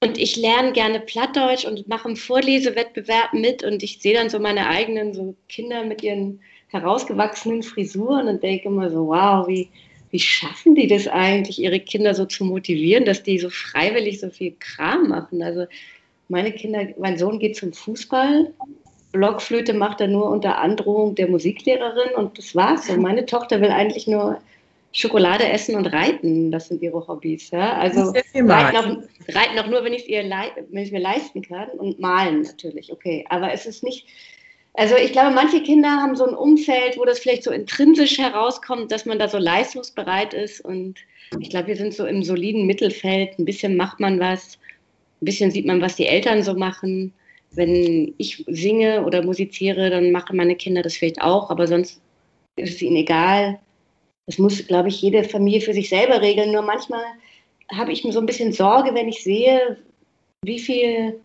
und 0.00 0.16
ich 0.16 0.36
lerne 0.36 0.72
gerne 0.72 1.00
Plattdeutsch 1.00 1.64
und 1.64 1.88
mache 1.88 2.08
im 2.08 2.16
Vorlesewettbewerb 2.16 3.32
mit 3.32 3.64
und 3.64 3.82
ich 3.82 3.98
sehe 4.00 4.14
dann 4.14 4.30
so 4.30 4.38
meine 4.38 4.68
eigenen 4.68 5.12
so 5.12 5.34
Kinder 5.48 5.84
mit 5.84 6.02
ihren 6.02 6.40
herausgewachsenen 6.68 7.62
Frisuren 7.62 8.28
und 8.28 8.42
denke 8.42 8.68
immer 8.68 8.90
so, 8.90 9.08
wow, 9.08 9.48
wie, 9.48 9.70
wie 10.10 10.18
schaffen 10.18 10.74
die 10.74 10.86
das 10.86 11.06
eigentlich, 11.06 11.58
ihre 11.58 11.80
Kinder 11.80 12.14
so 12.14 12.24
zu 12.24 12.44
motivieren, 12.44 13.04
dass 13.04 13.22
die 13.22 13.38
so 13.38 13.50
freiwillig 13.50 14.20
so 14.20 14.30
viel 14.30 14.54
Kram 14.58 15.08
machen? 15.08 15.42
Also 15.42 15.66
meine 16.28 16.52
Kinder, 16.52 16.86
mein 16.98 17.18
Sohn 17.18 17.38
geht 17.38 17.56
zum 17.56 17.72
Fußball, 17.72 18.52
Blockflöte 19.12 19.72
macht 19.72 20.00
er 20.00 20.08
nur 20.08 20.28
unter 20.28 20.58
Androhung 20.58 21.14
der 21.14 21.28
Musiklehrerin 21.28 22.14
und 22.14 22.38
das 22.38 22.54
war's. 22.54 22.88
Und 22.90 23.00
meine 23.00 23.24
Tochter 23.24 23.60
will 23.60 23.70
eigentlich 23.70 24.06
nur 24.06 24.38
Schokolade 24.92 25.48
essen 25.48 25.76
und 25.76 25.86
reiten. 25.86 26.50
Das 26.50 26.68
sind 26.68 26.82
ihre 26.82 27.06
Hobbys. 27.06 27.50
Ja? 27.50 27.74
Also 27.78 28.12
reiten 28.34 28.50
auch, 28.50 29.34
reiten 29.34 29.58
auch, 29.58 29.66
nur, 29.66 29.84
wenn 29.84 29.94
ich 29.94 30.08
es 30.08 30.90
mir 30.90 31.00
leisten 31.00 31.42
kann 31.42 31.68
und 31.70 31.98
malen 31.98 32.42
natürlich. 32.42 32.92
Okay, 32.92 33.24
aber 33.28 33.52
es 33.52 33.64
ist 33.64 33.82
nicht 33.82 34.06
also 34.74 34.94
ich 34.96 35.12
glaube, 35.12 35.34
manche 35.34 35.62
Kinder 35.62 35.90
haben 35.90 36.16
so 36.16 36.26
ein 36.26 36.34
Umfeld, 36.34 36.96
wo 36.96 37.04
das 37.04 37.18
vielleicht 37.18 37.42
so 37.42 37.50
intrinsisch 37.50 38.18
herauskommt, 38.18 38.92
dass 38.92 39.06
man 39.06 39.18
da 39.18 39.28
so 39.28 39.38
leistungsbereit 39.38 40.34
ist. 40.34 40.60
Und 40.64 40.98
ich 41.40 41.50
glaube, 41.50 41.68
wir 41.68 41.76
sind 41.76 41.94
so 41.94 42.06
im 42.06 42.22
soliden 42.22 42.66
Mittelfeld. 42.66 43.38
Ein 43.38 43.44
bisschen 43.44 43.76
macht 43.76 43.98
man 43.98 44.20
was, 44.20 44.58
ein 45.20 45.24
bisschen 45.24 45.50
sieht 45.50 45.66
man, 45.66 45.80
was 45.80 45.96
die 45.96 46.06
Eltern 46.06 46.42
so 46.42 46.54
machen. 46.54 47.12
Wenn 47.50 48.14
ich 48.18 48.44
singe 48.46 49.04
oder 49.04 49.22
musiziere, 49.22 49.90
dann 49.90 50.12
machen 50.12 50.36
meine 50.36 50.54
Kinder 50.54 50.82
das 50.82 50.94
vielleicht 50.94 51.22
auch, 51.22 51.50
aber 51.50 51.66
sonst 51.66 52.00
ist 52.56 52.74
es 52.74 52.82
ihnen 52.82 52.96
egal. 52.96 53.58
Das 54.26 54.38
muss, 54.38 54.66
glaube 54.66 54.90
ich, 54.90 55.00
jede 55.00 55.24
Familie 55.24 55.62
für 55.62 55.72
sich 55.72 55.88
selber 55.88 56.20
regeln. 56.20 56.52
Nur 56.52 56.62
manchmal 56.62 57.02
habe 57.72 57.92
ich 57.92 58.04
mir 58.04 58.12
so 58.12 58.20
ein 58.20 58.26
bisschen 58.26 58.52
Sorge, 58.52 58.94
wenn 58.94 59.08
ich 59.08 59.22
sehe, 59.22 59.78
wie 60.42 60.58
viel 60.58 61.20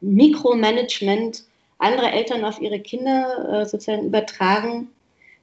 Mikromanagement 0.00 1.44
andere 1.78 2.10
Eltern 2.10 2.44
auf 2.44 2.60
ihre 2.60 2.80
Kinder 2.80 3.62
äh, 3.62 3.66
sozusagen 3.66 4.06
übertragen. 4.06 4.88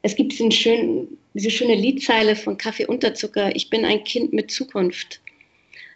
Es 0.02 0.16
gibt 0.16 0.34
diesen 0.34 0.52
schönen, 0.52 1.18
diese 1.34 1.50
schöne 1.50 1.76
Liedzeile 1.76 2.36
von 2.36 2.58
Kaffee 2.58 2.86
Unterzucker, 2.86 3.56
ich 3.56 3.70
bin 3.70 3.86
ein 3.86 4.04
Kind 4.04 4.34
mit 4.34 4.52
Zukunft. 4.52 5.22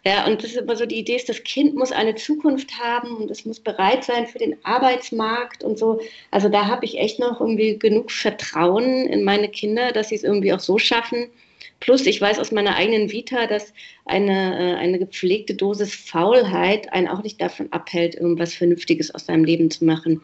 Ja, 0.04 0.26
und 0.26 0.42
das 0.42 0.52
ist 0.52 0.56
immer 0.56 0.76
so 0.76 0.86
die 0.86 0.98
Idee, 0.98 1.16
ist, 1.16 1.28
das 1.28 1.42
Kind 1.44 1.74
muss 1.74 1.92
eine 1.92 2.14
Zukunft 2.14 2.78
haben 2.78 3.16
und 3.16 3.30
es 3.30 3.44
muss 3.44 3.60
bereit 3.60 4.02
sein 4.02 4.26
für 4.26 4.38
den 4.38 4.56
Arbeitsmarkt 4.64 5.62
und 5.62 5.78
so. 5.78 6.00
Also 6.30 6.48
da 6.48 6.66
habe 6.66 6.86
ich 6.86 6.98
echt 6.98 7.18
noch 7.18 7.40
irgendwie 7.40 7.78
genug 7.78 8.10
Vertrauen 8.10 9.06
in 9.06 9.24
meine 9.24 9.48
Kinder, 9.48 9.92
dass 9.92 10.08
sie 10.08 10.14
es 10.14 10.24
irgendwie 10.24 10.54
auch 10.54 10.60
so 10.60 10.78
schaffen, 10.78 11.28
Plus, 11.80 12.06
ich 12.06 12.20
weiß 12.20 12.38
aus 12.38 12.52
meiner 12.52 12.76
eigenen 12.76 13.10
Vita, 13.10 13.46
dass 13.46 13.72
eine, 14.04 14.58
äh, 14.58 14.74
eine 14.76 14.98
gepflegte 14.98 15.54
Dosis 15.54 15.94
Faulheit 15.94 16.92
einen 16.92 17.08
auch 17.08 17.22
nicht 17.22 17.40
davon 17.40 17.72
abhält, 17.72 18.14
irgendwas 18.14 18.54
Vernünftiges 18.54 19.14
aus 19.14 19.26
seinem 19.26 19.44
Leben 19.44 19.70
zu 19.70 19.84
machen. 19.84 20.20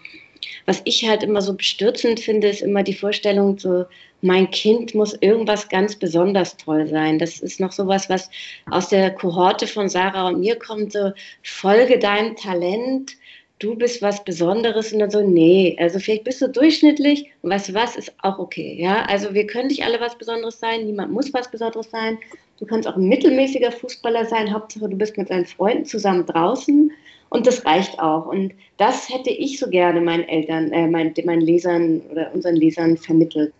Was 0.66 0.82
ich 0.84 1.08
halt 1.08 1.22
immer 1.22 1.40
so 1.40 1.54
bestürzend 1.54 2.20
finde, 2.20 2.48
ist 2.48 2.62
immer 2.62 2.82
die 2.82 2.94
Vorstellung, 2.94 3.58
so, 3.58 3.86
mein 4.22 4.50
Kind 4.50 4.94
muss 4.94 5.14
irgendwas 5.20 5.68
ganz 5.68 5.96
besonders 5.96 6.56
toll 6.56 6.86
sein. 6.88 7.18
Das 7.18 7.40
ist 7.40 7.60
noch 7.60 7.72
sowas, 7.72 8.08
was 8.08 8.30
aus 8.70 8.88
der 8.88 9.10
Kohorte 9.10 9.66
von 9.66 9.88
Sarah 9.88 10.28
und 10.28 10.40
mir 10.40 10.56
kommt, 10.58 10.92
so, 10.92 11.12
folge 11.42 11.98
deinem 11.98 12.36
Talent, 12.36 13.12
du 13.58 13.74
bist 13.74 14.02
was 14.02 14.22
Besonderes 14.24 14.92
und 14.92 14.98
dann 14.98 15.10
so, 15.10 15.22
nee, 15.22 15.76
also 15.80 15.98
vielleicht 15.98 16.24
bist 16.24 16.42
du 16.42 16.48
durchschnittlich 16.48 17.30
und 17.42 17.50
weißt 17.50 17.70
du 17.70 17.74
was, 17.74 17.96
ist 17.96 18.12
auch 18.22 18.38
okay, 18.38 18.76
ja. 18.78 19.04
Also 19.06 19.32
wir 19.34 19.46
können 19.46 19.68
nicht 19.68 19.84
alle 19.84 20.00
was 20.00 20.16
Besonderes 20.16 20.60
sein, 20.60 20.86
niemand 20.86 21.12
muss 21.12 21.32
was 21.32 21.50
Besonderes 21.50 21.90
sein. 21.90 22.18
Du 22.58 22.66
kannst 22.66 22.88
auch 22.88 22.96
ein 22.96 23.08
mittelmäßiger 23.08 23.72
Fußballer 23.72 24.26
sein, 24.26 24.52
Hauptsache 24.52 24.88
du 24.88 24.96
bist 24.96 25.16
mit 25.16 25.30
deinen 25.30 25.46
Freunden 25.46 25.84
zusammen 25.84 26.26
draußen 26.26 26.90
und 27.28 27.46
das 27.46 27.64
reicht 27.64 27.98
auch. 27.98 28.26
Und 28.26 28.52
das 28.76 29.08
hätte 29.08 29.30
ich 29.30 29.58
so 29.58 29.68
gerne 29.68 30.00
meinen 30.00 30.24
Eltern, 30.24 30.72
äh, 30.72 30.86
meinen, 30.86 31.14
meinen 31.24 31.40
Lesern 31.40 32.00
oder 32.10 32.32
unseren 32.34 32.56
Lesern 32.56 32.96
vermittelt 32.96 33.52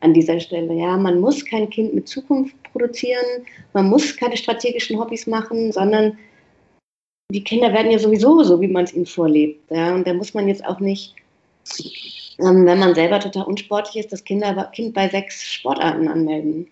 an 0.00 0.14
dieser 0.14 0.38
Stelle. 0.38 0.74
Ja, 0.74 0.96
man 0.96 1.20
muss 1.20 1.44
kein 1.44 1.70
Kind 1.70 1.94
mit 1.94 2.08
Zukunft 2.08 2.54
produzieren, 2.72 3.24
man 3.72 3.88
muss 3.88 4.16
keine 4.16 4.36
strategischen 4.36 5.00
Hobbys 5.00 5.26
machen, 5.26 5.72
sondern 5.72 6.18
die 7.34 7.42
Kinder 7.42 7.72
werden 7.72 7.90
ja 7.90 7.98
sowieso 7.98 8.44
so, 8.44 8.60
wie 8.60 8.68
man 8.68 8.84
es 8.84 8.94
ihnen 8.94 9.06
vorlebt. 9.06 9.68
Ja? 9.68 9.92
Und 9.92 10.06
da 10.06 10.14
muss 10.14 10.34
man 10.34 10.46
jetzt 10.46 10.64
auch 10.64 10.78
nicht, 10.78 11.16
ähm, 12.38 12.64
wenn 12.64 12.78
man 12.78 12.94
selber 12.94 13.18
total 13.18 13.42
unsportlich 13.42 14.04
ist, 14.04 14.12
das 14.12 14.22
Kinder, 14.22 14.70
Kind 14.72 14.94
bei 14.94 15.08
sechs 15.08 15.42
Sportarten 15.42 16.06
anmelden. 16.06 16.68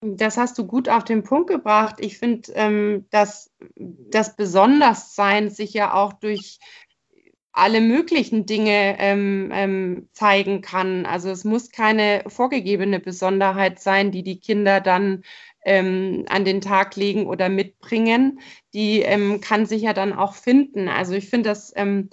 Das 0.00 0.36
hast 0.36 0.58
du 0.58 0.66
gut 0.66 0.88
auf 0.88 1.04
den 1.04 1.22
Punkt 1.22 1.48
gebracht. 1.48 1.96
Ich 2.00 2.18
finde, 2.18 2.50
ähm, 2.54 3.06
dass 3.10 3.50
das 3.76 4.34
Besonderssein 4.34 5.50
sich 5.50 5.72
ja 5.72 5.94
auch 5.94 6.12
durch 6.12 6.58
alle 7.52 7.80
möglichen 7.80 8.44
Dinge 8.44 8.96
ähm, 8.98 9.50
ähm, 9.54 10.08
zeigen 10.12 10.62
kann. 10.62 11.06
Also 11.06 11.30
es 11.30 11.44
muss 11.44 11.70
keine 11.70 12.24
vorgegebene 12.26 12.98
Besonderheit 12.98 13.80
sein, 13.80 14.10
die 14.10 14.22
die 14.22 14.40
Kinder 14.40 14.80
dann 14.80 15.22
ähm, 15.66 16.24
an 16.28 16.44
den 16.44 16.60
Tag 16.60 16.96
legen 16.96 17.26
oder 17.26 17.48
mitbringen, 17.48 18.38
die 18.72 19.02
ähm, 19.02 19.40
kann 19.40 19.66
sich 19.66 19.82
ja 19.82 19.92
dann 19.92 20.12
auch 20.12 20.34
finden. 20.34 20.88
Also 20.88 21.14
ich 21.14 21.28
finde 21.28 21.50
das, 21.50 21.72
ähm, 21.76 22.08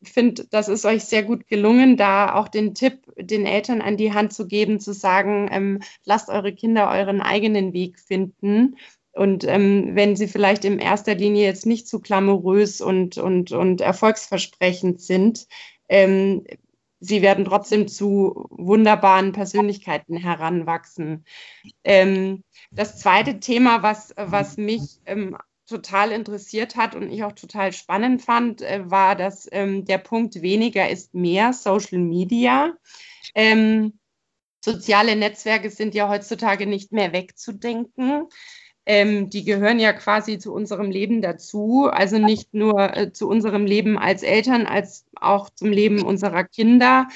ich 0.00 0.12
finde, 0.12 0.46
das 0.50 0.68
ist 0.68 0.84
euch 0.84 1.04
sehr 1.04 1.24
gut 1.24 1.48
gelungen, 1.48 1.96
da 1.96 2.34
auch 2.34 2.46
den 2.48 2.74
Tipp 2.74 3.00
den 3.16 3.46
Eltern 3.46 3.80
an 3.82 3.96
die 3.96 4.12
Hand 4.12 4.32
zu 4.32 4.46
geben, 4.46 4.78
zu 4.78 4.92
sagen, 4.92 5.48
ähm, 5.50 5.80
lasst 6.04 6.28
eure 6.28 6.54
Kinder 6.54 6.90
euren 6.90 7.20
eigenen 7.20 7.72
Weg 7.72 7.98
finden. 7.98 8.76
Und 9.12 9.44
ähm, 9.44 9.90
wenn 9.94 10.14
sie 10.14 10.28
vielleicht 10.28 10.64
in 10.64 10.78
erster 10.78 11.14
Linie 11.14 11.44
jetzt 11.46 11.66
nicht 11.66 11.88
zu 11.88 12.00
glamourös 12.00 12.80
und, 12.80 13.18
und, 13.18 13.52
und 13.52 13.80
erfolgsversprechend 13.80 15.00
sind, 15.00 15.46
ähm, 15.88 16.44
sie 17.04 17.22
werden 17.22 17.44
trotzdem 17.44 17.86
zu 17.86 18.46
wunderbaren 18.50 19.32
Persönlichkeiten 19.32 20.16
heranwachsen. 20.16 21.24
Ähm, 21.84 22.44
das 22.70 22.98
zweite 22.98 23.40
Thema, 23.40 23.82
was, 23.82 24.14
was 24.16 24.56
mich 24.56 25.00
ähm, 25.06 25.36
total 25.66 26.12
interessiert 26.12 26.76
hat 26.76 26.94
und 26.94 27.10
ich 27.10 27.24
auch 27.24 27.32
total 27.32 27.72
spannend 27.72 28.22
fand, 28.22 28.62
äh, 28.62 28.90
war, 28.90 29.16
dass 29.16 29.48
ähm, 29.52 29.84
der 29.84 29.98
Punkt 29.98 30.40
weniger 30.40 30.88
ist 30.88 31.14
mehr, 31.14 31.52
Social 31.52 31.98
Media. 31.98 32.74
Ähm, 33.34 33.98
soziale 34.64 35.14
Netzwerke 35.14 35.70
sind 35.70 35.94
ja 35.94 36.08
heutzutage 36.08 36.66
nicht 36.66 36.92
mehr 36.92 37.12
wegzudenken. 37.12 38.28
Ähm, 38.86 39.30
die 39.30 39.44
gehören 39.44 39.78
ja 39.78 39.92
quasi 39.92 40.38
zu 40.38 40.52
unserem 40.52 40.90
Leben 40.90 41.22
dazu. 41.22 41.88
Also 41.90 42.18
nicht 42.18 42.52
nur 42.54 42.96
äh, 42.96 43.12
zu 43.12 43.28
unserem 43.28 43.66
Leben 43.66 43.98
als 43.98 44.22
Eltern, 44.22 44.66
als 44.66 45.06
auch 45.16 45.50
zum 45.50 45.70
Leben 45.70 46.02
unserer 46.02 46.44
Kinder. 46.44 47.08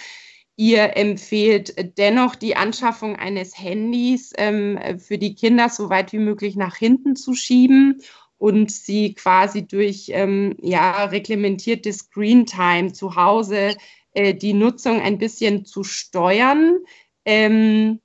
Ihr 0.56 0.96
empfehlt 0.96 1.98
dennoch 1.98 2.34
die 2.34 2.56
Anschaffung 2.56 3.16
eines 3.16 3.56
Handys 3.56 4.32
ähm, 4.36 4.78
für 4.98 5.18
die 5.18 5.34
Kinder 5.34 5.68
so 5.68 5.88
weit 5.88 6.12
wie 6.12 6.18
möglich 6.18 6.56
nach 6.56 6.76
hinten 6.76 7.14
zu 7.14 7.34
schieben 7.34 8.02
und 8.38 8.70
sie 8.72 9.14
quasi 9.14 9.66
durch 9.66 10.06
ähm, 10.08 10.56
ja, 10.60 11.04
reglementierte 11.04 11.92
Screentime 11.92 12.92
zu 12.92 13.14
Hause 13.14 13.76
äh, 14.14 14.34
die 14.34 14.52
Nutzung 14.52 15.00
ein 15.00 15.18
bisschen 15.18 15.64
zu 15.64 15.84
steuern. 15.84 16.78
Ähm, 17.24 18.00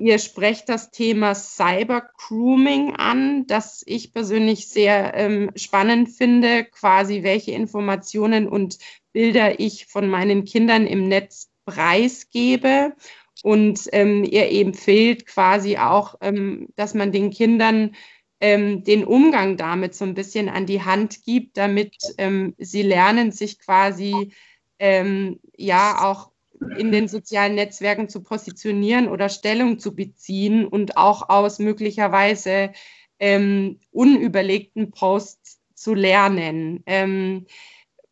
Ihr 0.00 0.20
sprecht 0.20 0.68
das 0.68 0.92
Thema 0.92 1.34
Cyber-Grooming 1.34 2.94
an, 2.94 3.48
das 3.48 3.82
ich 3.84 4.12
persönlich 4.12 4.68
sehr 4.68 5.12
ähm, 5.14 5.50
spannend 5.56 6.10
finde, 6.10 6.64
quasi 6.64 7.24
welche 7.24 7.50
Informationen 7.50 8.48
und 8.48 8.78
Bilder 9.12 9.58
ich 9.58 9.86
von 9.86 10.08
meinen 10.08 10.44
Kindern 10.44 10.86
im 10.86 11.08
Netz 11.08 11.50
preisgebe. 11.64 12.94
Und 13.42 13.88
ähm, 13.92 14.22
ihr 14.22 14.48
empfiehlt 14.50 15.26
quasi 15.26 15.78
auch, 15.78 16.14
ähm, 16.20 16.68
dass 16.76 16.94
man 16.94 17.10
den 17.10 17.30
Kindern 17.30 17.96
ähm, 18.40 18.84
den 18.84 19.04
Umgang 19.04 19.56
damit 19.56 19.96
so 19.96 20.04
ein 20.04 20.14
bisschen 20.14 20.48
an 20.48 20.66
die 20.66 20.82
Hand 20.82 21.24
gibt, 21.24 21.56
damit 21.56 21.96
ähm, 22.18 22.54
sie 22.58 22.82
lernen, 22.82 23.32
sich 23.32 23.58
quasi 23.58 24.32
ähm, 24.78 25.40
ja 25.56 26.08
auch 26.08 26.30
in 26.76 26.92
den 26.92 27.08
sozialen 27.08 27.54
Netzwerken 27.54 28.08
zu 28.08 28.22
positionieren 28.22 29.08
oder 29.08 29.28
Stellung 29.28 29.78
zu 29.78 29.94
beziehen 29.94 30.66
und 30.66 30.96
auch 30.96 31.28
aus 31.28 31.58
möglicherweise 31.58 32.72
ähm, 33.18 33.80
unüberlegten 33.90 34.90
Posts 34.90 35.60
zu 35.74 35.94
lernen. 35.94 36.82
Ähm, 36.86 37.46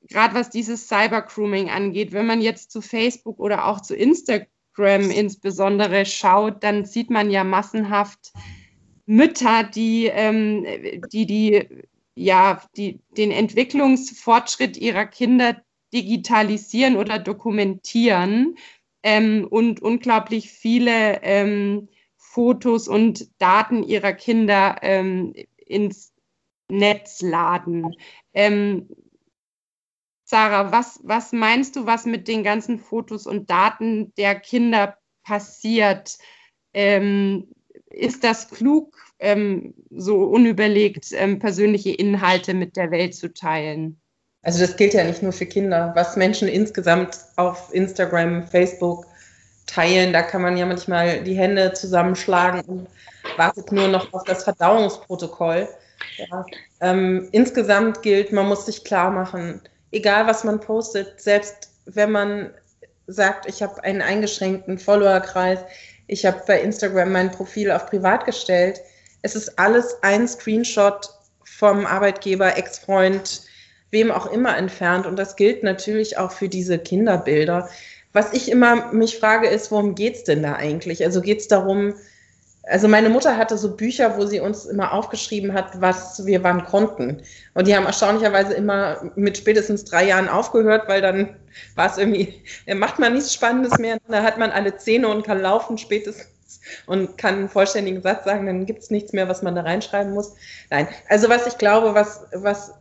Gerade 0.09 0.35
was 0.35 0.51
dieses 0.51 0.87
Cybergrooming 0.89 1.69
angeht, 1.69 2.13
wenn 2.13 2.27
man 2.27 2.41
jetzt 2.41 2.71
zu 2.71 2.81
Facebook 2.81 3.41
oder 3.41 3.67
auch 3.67 3.81
zu 3.81 3.97
Instagram 3.97 5.11
insbesondere 5.11 6.07
schaut, 6.07 6.63
dann 6.63 6.85
sieht 6.85 7.11
man 7.11 7.31
ja 7.31 7.43
massenhaft 7.43 8.33
Mütter, 9.07 9.65
die, 9.65 10.07
ähm, 10.07 10.65
die, 11.13 11.27
die 11.27 11.67
ja, 12.17 12.63
die 12.77 13.01
den 13.17 13.31
Entwicklungsfortschritt 13.31 14.77
ihrer 14.77 15.07
Kinder 15.07 15.63
digitalisieren 15.93 16.97
oder 16.97 17.19
dokumentieren 17.19 18.57
ähm, 19.03 19.47
und 19.49 19.81
unglaublich 19.81 20.51
viele 20.51 21.23
ähm, 21.23 21.89
Fotos 22.17 22.89
und 22.89 23.31
Daten 23.41 23.83
ihrer 23.83 24.13
Kinder 24.13 24.77
ähm, 24.83 25.33
ins 25.57 26.13
Netz 26.71 27.23
laden. 27.23 27.95
Ähm, 28.35 28.89
Sarah, 30.25 30.73
was, 30.73 31.01
was 31.05 31.33
meinst 31.33 31.77
du, 31.77 31.87
was 31.87 32.05
mit 32.05 32.27
den 32.27 32.43
ganzen 32.43 32.81
Fotos 32.81 33.27
und 33.27 33.49
Daten 33.49 34.13
der 34.17 34.35
Kinder 34.35 34.99
passiert? 35.23 36.19
Ähm, 36.75 37.49
ist 37.91 38.25
das 38.25 38.51
klug, 38.51 38.97
ähm, 39.21 39.75
so 39.91 40.25
unüberlegt 40.25 41.11
persönliche 41.39 41.93
Inhalte 41.93 42.55
mit 42.55 42.77
der 42.77 42.91
Welt 42.91 43.15
zu 43.15 43.33
teilen? 43.33 44.01
Also 44.47 44.61
das 44.61 44.77
gilt 44.77 44.95
ja 44.95 45.03
nicht 45.03 45.25
nur 45.25 45.33
für 45.33 45.45
Kinder. 45.45 45.91
Was 45.97 46.15
Menschen 46.15 46.47
insgesamt 46.47 47.19
auf 47.35 47.75
Instagram, 47.75 48.47
Facebook 48.47 49.05
teilen, 49.67 50.13
da 50.13 50.23
kann 50.23 50.41
man 50.41 50.57
ja 50.57 50.65
manchmal 50.65 51.25
die 51.25 51.35
Hände 51.35 51.73
zusammenschlagen 51.73 52.61
und 52.61 52.87
wartet 53.37 53.73
nur 53.73 53.89
noch 53.89 54.13
auf 54.13 54.23
das 54.23 54.45
Verdauungsprotokoll. 54.45 55.69
Ja. 56.19 56.47
Ähm, 56.81 57.29
insgesamt 57.33 58.03
gilt, 58.03 58.31
man 58.31 58.47
muss 58.47 58.67
sich 58.67 58.85
klar 58.85 59.11
machen, 59.11 59.61
egal 59.91 60.29
was 60.29 60.45
man 60.45 60.61
postet, 60.61 61.21
selbst 61.21 61.73
wenn 61.87 62.13
man 62.13 62.51
sagt, 63.09 63.47
ich 63.47 63.65
habe 63.65 63.83
einen 63.83 64.01
eingeschränkten 64.01 64.79
Followerkreis, 64.79 65.59
ich 66.07 66.25
habe 66.25 66.41
bei 66.47 66.61
Instagram 66.61 67.11
mein 67.11 67.33
Profil 67.33 67.73
auf 67.73 67.87
privat 67.87 68.25
gestellt, 68.25 68.81
es 69.23 69.35
ist 69.35 69.59
alles 69.59 69.97
ein 70.03 70.29
Screenshot 70.29 71.11
vom 71.43 71.85
Arbeitgeber, 71.85 72.57
Ex-Freund, 72.57 73.46
wem 73.91 74.11
auch 74.11 74.27
immer 74.27 74.57
entfernt. 74.57 75.07
Und 75.07 75.17
das 75.17 75.37
gilt 75.37 75.63
natürlich 75.63 76.19
auch 76.19 76.33
für 76.33 76.49
diese 76.49 76.79
Kinderbilder. 76.79 77.69
Was 78.13 78.33
ich 78.33 78.51
immer 78.51 78.93
mich 78.93 79.19
frage, 79.19 79.47
ist, 79.49 79.71
worum 79.71 79.95
geht 79.95 80.17
es 80.17 80.25
denn 80.25 80.43
da 80.43 80.55
eigentlich? 80.55 81.05
Also 81.05 81.21
geht 81.21 81.41
es 81.41 81.49
darum, 81.49 81.95
also 82.69 82.89
meine 82.89 83.09
Mutter 83.09 83.37
hatte 83.37 83.57
so 83.59 83.77
Bücher, 83.77 84.17
wo 84.17 84.27
sie 84.27 84.41
uns 84.41 84.65
immer 84.65 84.93
aufgeschrieben 84.93 85.53
hat, 85.53 85.81
was 85.81 86.27
wir 86.27 86.43
wann 86.43 86.65
konnten. 86.65 87.23
Und 87.55 87.69
die 87.69 87.77
haben 87.77 87.87
erstaunlicherweise 87.87 88.55
immer 88.55 89.11
mit 89.15 89.39
spätestens 89.39 89.85
drei 89.85 90.07
Jahren 90.07 90.29
aufgehört, 90.29 90.89
weil 90.89 91.01
dann 91.01 91.37
war 91.77 91.91
es 91.91 91.97
irgendwie, 91.97 92.43
macht 92.75 92.99
man 92.99 93.15
nichts 93.15 93.33
Spannendes 93.33 93.79
mehr. 93.79 93.99
Da 94.09 94.23
hat 94.23 94.39
man 94.39 94.51
alle 94.51 94.77
Zähne 94.77 95.09
und 95.09 95.25
kann 95.25 95.41
laufen 95.41 95.79
spätestens 95.79 96.27
und 96.87 97.17
kann 97.19 97.35
einen 97.35 97.49
vollständigen 97.49 98.03
Satz 98.03 98.25
sagen, 98.25 98.47
dann 98.47 98.67
gibt 98.67 98.83
es 98.83 98.91
nichts 98.91 99.13
mehr, 99.13 99.29
was 99.29 99.43
man 99.43 99.55
da 99.55 99.63
reinschreiben 99.63 100.13
muss. 100.13 100.35
Nein, 100.71 100.89
also 101.09 101.29
was 101.29 101.47
ich 101.47 101.59
glaube, 101.59 101.95
was, 101.95 102.27
was 102.33 102.75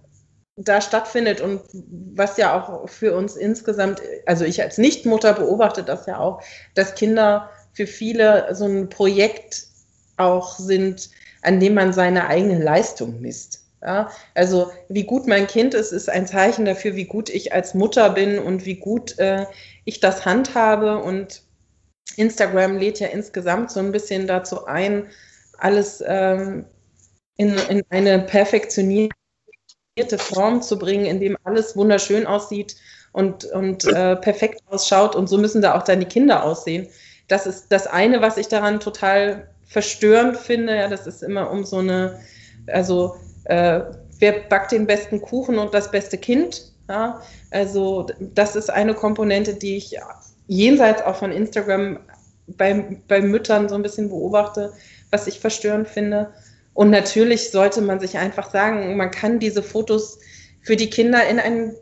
da 0.58 0.80
stattfindet 0.80 1.42
und 1.42 1.62
was 1.74 2.38
ja 2.38 2.58
auch 2.58 2.88
für 2.88 3.16
uns 3.16 3.36
insgesamt, 3.36 4.02
also 4.26 4.46
ich 4.46 4.62
als 4.62 4.78
Nichtmutter 4.78 5.34
beobachte 5.34 5.84
das 5.84 6.06
ja 6.06 6.20
auch, 6.20 6.42
dass 6.76 6.96
Kinder 6.96 7.50
für 7.74 7.88
viele 7.88 8.54
so 8.56 8.66
ein 8.66 8.88
Projekt 8.88 9.68
auch 10.18 10.58
sind, 10.58 11.10
an 11.42 11.60
dem 11.60 11.74
man 11.74 11.92
seine 11.92 12.28
eigene 12.28 12.64
Leistung 12.64 13.20
misst. 13.20 13.66
Ja, 13.82 14.10
also 14.34 14.72
wie 14.90 15.04
gut 15.04 15.28
mein 15.28 15.46
Kind 15.46 15.76
ist, 15.76 15.92
ist 15.92 16.10
ein 16.10 16.26
Zeichen 16.26 16.66
dafür, 16.66 16.96
wie 16.96 17.06
gut 17.06 17.30
ich 17.30 17.54
als 17.54 17.76
Mutter 17.76 18.10
bin 18.10 18.40
und 18.40 18.66
wie 18.66 18.78
gut 18.78 19.20
äh, 19.20 19.46
ich 19.84 20.00
das 20.00 20.26
handhabe. 20.26 20.98
Und 20.98 21.44
Instagram 22.16 22.78
lädt 22.80 23.00
ja 23.00 23.10
insgesamt 23.10 23.70
so 23.70 23.80
ein 23.82 23.92
bisschen 23.92 24.26
dazu 24.26 24.66
ein, 24.66 25.08
alles 25.60 26.04
ähm, 26.08 26.66
in, 27.38 27.56
in 27.70 27.84
eine 27.90 28.20
perfektionierte 28.20 29.16
Form 30.18 30.62
zu 30.62 30.78
bringen, 30.78 31.06
in 31.06 31.20
dem 31.22 31.38
alles 31.46 31.78
wunderschön 31.78 32.28
aussieht 32.28 32.76
und, 33.14 33.46
und 33.46 33.86
äh, 33.86 34.18
perfekt 34.18 34.62
ausschaut. 34.68 35.16
Und 35.16 35.28
so 35.28 35.38
müssen 35.38 35.62
da 35.62 35.76
auch 35.78 35.84
dann 35.84 36.02
die 36.02 36.06
Kinder 36.06 36.44
aussehen. 36.44 36.88
Das 37.30 37.48
ist 37.48 37.68
das 37.70 37.88
eine, 37.88 38.22
was 38.22 38.38
ich 38.38 38.50
daran 38.50 38.82
total 38.82 39.48
verstörend 39.66 40.38
finde. 40.38 40.76
Ja, 40.76 40.90
das 40.90 41.08
ist 41.08 41.24
immer 41.24 41.50
um 41.50 41.64
so 41.64 41.78
eine, 41.78 42.20
also 42.68 43.16
äh, 43.46 43.82
wer 44.20 44.34
backt 44.50 44.74
den 44.74 44.86
besten 44.86 45.22
Kuchen 45.22 45.58
und 45.58 45.74
das 45.74 45.90
beste 45.92 46.18
Kind? 46.18 46.74
Ja, 46.90 47.22
also 47.52 48.06
das 48.20 48.56
ist 48.58 48.70
eine 48.70 48.94
Komponente, 48.94 49.56
die 49.56 49.78
ich 49.78 49.98
jenseits 50.48 51.02
auch 51.02 51.16
von 51.16 51.32
Instagram 51.32 52.00
bei, 52.48 53.00
bei 53.08 53.22
Müttern 53.22 53.70
so 53.70 53.76
ein 53.76 53.82
bisschen 53.82 54.10
beobachte, 54.10 54.74
was 55.10 55.26
ich 55.26 55.40
verstörend 55.40 55.88
finde. 55.88 56.34
Und 56.76 56.90
natürlich 56.90 57.52
sollte 57.52 57.82
man 57.82 58.02
sich 58.02 58.18
einfach 58.18 58.52
sagen, 58.52 58.98
man 58.98 59.10
kann 59.10 59.40
diese 59.40 59.64
Fotos 59.64 60.20
für 60.62 60.76
die 60.76 60.90
Kinder 60.90 61.26
in 61.26 61.40
ein, 61.40 61.74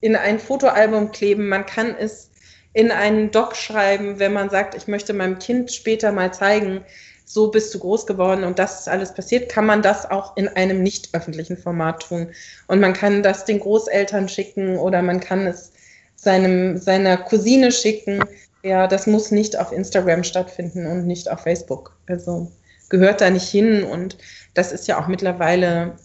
in 0.00 0.14
ein 0.14 0.38
Fotoalbum 0.38 1.12
kleben. 1.12 1.48
Man 1.48 1.64
kann 1.64 1.96
es 1.98 2.30
in 2.74 2.90
einen 2.90 3.30
Doc 3.30 3.56
schreiben, 3.56 4.18
wenn 4.18 4.34
man 4.34 4.50
sagt, 4.50 4.74
ich 4.74 4.86
möchte 4.86 5.14
meinem 5.14 5.38
Kind 5.38 5.72
später 5.72 6.12
mal 6.12 6.32
zeigen, 6.34 6.84
so 7.24 7.50
bist 7.50 7.74
du 7.74 7.78
groß 7.78 8.06
geworden 8.06 8.44
und 8.44 8.58
das 8.58 8.80
ist 8.80 8.88
alles 8.88 9.14
passiert, 9.14 9.48
kann 9.50 9.64
man 9.64 9.80
das 9.80 10.08
auch 10.08 10.36
in 10.36 10.46
einem 10.46 10.82
nicht 10.82 11.14
öffentlichen 11.14 11.56
Format 11.56 12.06
tun. 12.06 12.28
Und 12.68 12.80
man 12.80 12.92
kann 12.92 13.22
das 13.22 13.46
den 13.46 13.60
Großeltern 13.60 14.28
schicken 14.28 14.76
oder 14.76 15.00
man 15.00 15.20
kann 15.20 15.46
es 15.46 15.72
seinem, 16.16 16.76
seiner 16.76 17.16
Cousine 17.16 17.72
schicken. 17.72 18.22
Ja, 18.62 18.86
das 18.86 19.06
muss 19.06 19.30
nicht 19.30 19.58
auf 19.58 19.72
Instagram 19.72 20.22
stattfinden 20.22 20.86
und 20.86 21.06
nicht 21.06 21.30
auf 21.30 21.40
Facebook. 21.40 21.96
Also 22.06 22.52
gehört 22.88 23.20
da 23.20 23.30
nicht 23.30 23.48
hin. 23.48 23.84
Und 23.84 24.18
das 24.54 24.72
ist 24.72 24.88
ja 24.88 25.02
auch 25.02 25.08
mittlerweile 25.08 25.96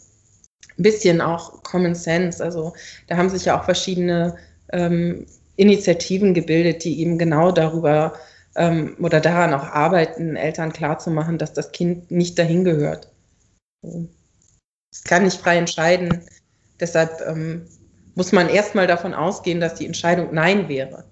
ein 0.77 0.84
bisschen 0.84 1.21
auch 1.21 1.63
Common 1.63 1.95
Sense. 1.95 2.43
Also 2.43 2.73
da 3.07 3.17
haben 3.17 3.29
sich 3.29 3.45
ja 3.45 3.59
auch 3.59 3.65
verschiedene 3.65 4.38
ähm, 4.71 5.25
Initiativen 5.55 6.34
gebildet, 6.34 6.84
die 6.84 6.99
eben 7.01 7.17
genau 7.17 7.51
darüber 7.51 8.13
ähm, 8.55 8.95
oder 8.99 9.19
daran 9.19 9.53
auch 9.53 9.63
arbeiten, 9.63 10.36
Eltern 10.36 10.73
klarzumachen, 10.73 11.38
dass 11.38 11.53
das 11.53 11.71
Kind 11.71 12.11
nicht 12.11 12.38
dahin 12.39 12.63
gehört. 12.63 13.11
Es 14.91 15.03
kann 15.03 15.23
nicht 15.23 15.39
frei 15.39 15.57
entscheiden. 15.57 16.25
Deshalb 16.79 17.21
ähm, 17.27 17.67
muss 18.15 18.32
man 18.32 18.49
erstmal 18.49 18.88
davon 18.88 19.13
ausgehen, 19.13 19.59
dass 19.59 19.75
die 19.75 19.86
Entscheidung 19.86 20.34
Nein 20.34 20.67
wäre. 20.67 21.05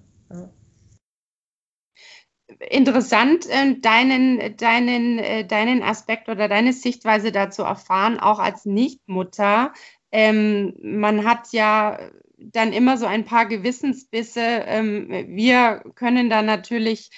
Interessant, 2.59 3.45
äh, 3.47 3.75
deinen, 3.79 4.57
deinen, 4.57 5.17
äh, 5.19 5.45
deinen 5.45 5.81
Aspekt 5.81 6.27
oder 6.27 6.49
deine 6.49 6.73
Sichtweise 6.73 7.31
dazu 7.31 7.63
erfahren, 7.63 8.19
auch 8.19 8.39
als 8.39 8.65
Nichtmutter. 8.65 9.73
Ähm, 10.11 10.73
man 10.81 11.23
hat 11.23 11.53
ja 11.53 11.97
dann 12.37 12.73
immer 12.73 12.97
so 12.97 13.05
ein 13.05 13.23
paar 13.23 13.45
Gewissensbisse. 13.45 14.41
Ähm, 14.41 15.07
wir 15.29 15.83
können 15.95 16.29
da 16.29 16.41
natürlich 16.41 17.11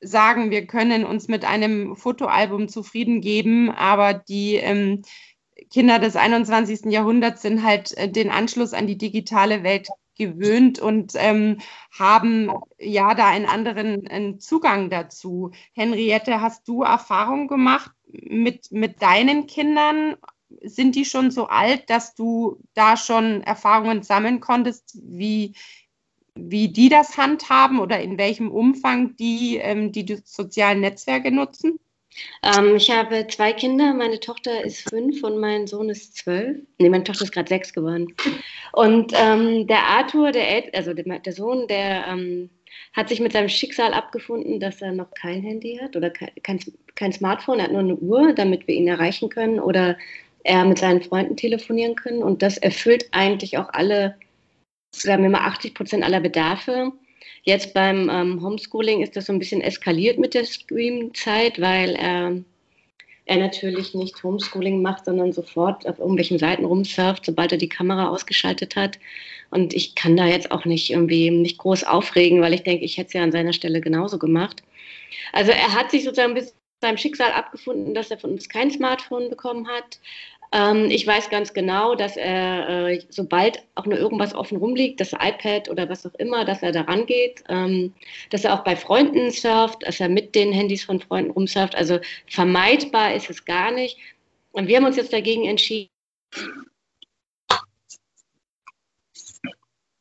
sagen, 0.00 0.50
wir 0.50 0.66
können 0.66 1.04
uns 1.04 1.28
mit 1.28 1.44
einem 1.44 1.94
Fotoalbum 1.96 2.68
zufrieden 2.68 3.20
geben, 3.20 3.70
aber 3.70 4.14
die 4.14 4.54
ähm, 4.54 5.02
Kinder 5.70 5.98
des 5.98 6.16
21. 6.16 6.90
Jahrhunderts 6.90 7.42
sind 7.42 7.62
halt 7.62 7.96
äh, 7.98 8.10
den 8.10 8.30
Anschluss 8.30 8.72
an 8.72 8.86
die 8.86 8.96
digitale 8.96 9.62
Welt 9.64 9.88
gewöhnt 10.18 10.78
und 10.78 11.12
ähm, 11.14 11.58
haben 11.96 12.50
ja 12.78 13.14
da 13.14 13.28
einen 13.28 13.46
anderen 13.46 14.06
einen 14.08 14.40
Zugang 14.40 14.90
dazu. 14.90 15.52
Henriette, 15.72 16.40
hast 16.40 16.68
du 16.68 16.82
Erfahrung 16.82 17.48
gemacht 17.48 17.92
mit, 18.06 18.70
mit 18.72 19.00
deinen 19.00 19.46
Kindern? 19.46 20.16
Sind 20.62 20.96
die 20.96 21.04
schon 21.04 21.30
so 21.30 21.46
alt, 21.46 21.88
dass 21.88 22.14
du 22.14 22.60
da 22.74 22.96
schon 22.96 23.42
Erfahrungen 23.42 24.02
sammeln 24.02 24.40
konntest, 24.40 24.98
wie, 25.02 25.54
wie 26.34 26.68
die 26.68 26.88
das 26.88 27.16
handhaben 27.16 27.78
oder 27.78 28.00
in 28.00 28.18
welchem 28.18 28.50
Umfang 28.50 29.16
die 29.16 29.56
ähm, 29.56 29.92
die 29.92 30.20
sozialen 30.24 30.80
Netzwerke 30.80 31.30
nutzen? 31.30 31.78
Ähm, 32.42 32.76
ich 32.76 32.90
habe 32.90 33.26
zwei 33.28 33.52
Kinder. 33.52 33.94
Meine 33.94 34.20
Tochter 34.20 34.64
ist 34.64 34.88
fünf 34.88 35.22
und 35.22 35.38
mein 35.38 35.66
Sohn 35.66 35.88
ist 35.88 36.16
zwölf. 36.16 36.58
Nee, 36.78 36.88
meine 36.88 37.04
Tochter 37.04 37.24
ist 37.24 37.32
gerade 37.32 37.48
sechs 37.48 37.72
geworden. 37.72 38.14
Und 38.72 39.12
ähm, 39.16 39.66
der 39.66 39.82
Arthur, 39.84 40.32
der, 40.32 40.48
El 40.48 40.70
also 40.74 40.94
der, 40.94 41.18
der, 41.18 41.32
Sohn, 41.32 41.66
der 41.68 42.06
ähm, 42.08 42.50
hat 42.92 43.08
sich 43.08 43.20
mit 43.20 43.32
seinem 43.32 43.48
Schicksal 43.48 43.92
abgefunden, 43.92 44.60
dass 44.60 44.82
er 44.82 44.92
noch 44.92 45.10
kein 45.12 45.42
Handy 45.42 45.78
hat 45.80 45.96
oder 45.96 46.10
kein, 46.10 46.60
kein, 46.94 47.12
Smartphone. 47.12 47.58
Er 47.58 47.64
hat 47.64 47.72
nur 47.72 47.80
eine 47.80 47.96
Uhr, 47.96 48.32
damit 48.34 48.66
wir 48.66 48.74
ihn 48.74 48.88
erreichen 48.88 49.28
können 49.28 49.60
oder 49.60 49.96
er 50.44 50.64
mit 50.64 50.78
seinen 50.78 51.02
Freunden 51.02 51.36
telefonieren 51.36 51.94
können. 51.94 52.22
Und 52.22 52.42
das 52.42 52.58
erfüllt 52.58 53.08
eigentlich 53.12 53.58
auch 53.58 53.68
alle, 53.70 54.16
sagen 54.94 55.22
wir 55.22 55.30
mal, 55.30 55.46
80 55.46 55.74
Prozent 55.74 56.04
aller 56.04 56.20
Bedarfe. 56.20 56.92
Jetzt 57.42 57.74
beim 57.74 58.10
ähm, 58.10 58.42
Homeschooling 58.42 59.02
ist 59.02 59.16
das 59.16 59.26
so 59.26 59.32
ein 59.32 59.38
bisschen 59.38 59.60
eskaliert 59.60 60.18
mit 60.18 60.34
der 60.34 60.44
Scream-Zeit, 60.44 61.60
weil 61.60 61.94
er, 61.94 62.42
er 63.28 63.36
natürlich 63.36 63.94
nicht 63.94 64.22
Homeschooling 64.22 64.80
macht, 64.80 65.04
sondern 65.04 65.32
sofort 65.32 65.86
auf 65.86 65.98
irgendwelchen 65.98 66.38
Seiten 66.38 66.64
rumsurft, 66.64 67.26
sobald 67.26 67.52
er 67.52 67.58
die 67.58 67.68
Kamera 67.68 68.08
ausgeschaltet 68.08 68.74
hat. 68.74 68.98
Und 69.50 69.74
ich 69.74 69.94
kann 69.94 70.16
da 70.16 70.26
jetzt 70.26 70.50
auch 70.50 70.64
nicht 70.64 70.90
irgendwie 70.90 71.30
nicht 71.30 71.58
groß 71.58 71.84
aufregen, 71.84 72.40
weil 72.40 72.54
ich 72.54 72.62
denke, 72.62 72.84
ich 72.84 72.96
hätte 72.96 73.08
es 73.08 73.12
ja 73.12 73.22
an 73.22 73.32
seiner 73.32 73.52
Stelle 73.52 73.80
genauso 73.80 74.18
gemacht. 74.18 74.62
Also 75.32 75.52
er 75.52 75.74
hat 75.74 75.90
sich 75.90 76.04
sozusagen 76.04 76.34
bis 76.34 76.54
seinem 76.80 76.96
Schicksal 76.96 77.32
abgefunden, 77.32 77.94
dass 77.94 78.10
er 78.10 78.18
von 78.18 78.30
uns 78.30 78.48
kein 78.48 78.70
Smartphone 78.70 79.30
bekommen 79.30 79.68
hat. 79.68 79.98
Ähm, 80.50 80.86
ich 80.90 81.06
weiß 81.06 81.28
ganz 81.28 81.52
genau, 81.52 81.94
dass 81.94 82.16
er, 82.16 82.88
äh, 82.88 83.00
sobald 83.10 83.62
auch 83.74 83.84
nur 83.84 83.98
irgendwas 83.98 84.34
offen 84.34 84.56
rumliegt, 84.56 85.00
das 85.00 85.12
iPad 85.12 85.68
oder 85.68 85.88
was 85.88 86.06
auch 86.06 86.14
immer, 86.14 86.44
dass 86.44 86.62
er 86.62 86.72
da 86.72 86.82
rangeht, 86.82 87.44
ähm, 87.48 87.92
dass 88.30 88.44
er 88.44 88.54
auch 88.54 88.64
bei 88.64 88.74
Freunden 88.74 89.30
surft, 89.30 89.86
dass 89.86 90.00
er 90.00 90.08
mit 90.08 90.34
den 90.34 90.52
Handys 90.52 90.84
von 90.84 91.00
Freunden 91.00 91.32
rumsurft. 91.32 91.74
Also 91.74 91.98
vermeidbar 92.26 93.14
ist 93.14 93.28
es 93.28 93.44
gar 93.44 93.70
nicht. 93.70 93.98
Und 94.52 94.68
wir 94.68 94.78
haben 94.78 94.86
uns 94.86 94.96
jetzt 94.96 95.12
dagegen 95.12 95.44
entschieden. 95.44 95.90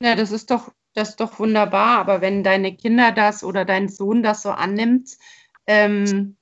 Ja, 0.02 0.16
das 0.16 0.32
ist 0.32 0.50
doch, 0.50 0.72
das 0.94 1.10
ist 1.10 1.20
doch 1.20 1.40
wunderbar. 1.40 2.00
Aber 2.00 2.22
wenn 2.22 2.44
deine 2.44 2.74
Kinder 2.74 3.12
das 3.12 3.44
oder 3.44 3.66
dein 3.66 3.90
Sohn 3.90 4.24
das 4.24 4.44
so 4.44 4.50
annimmt, 4.50 5.18
ähm, 5.66 6.37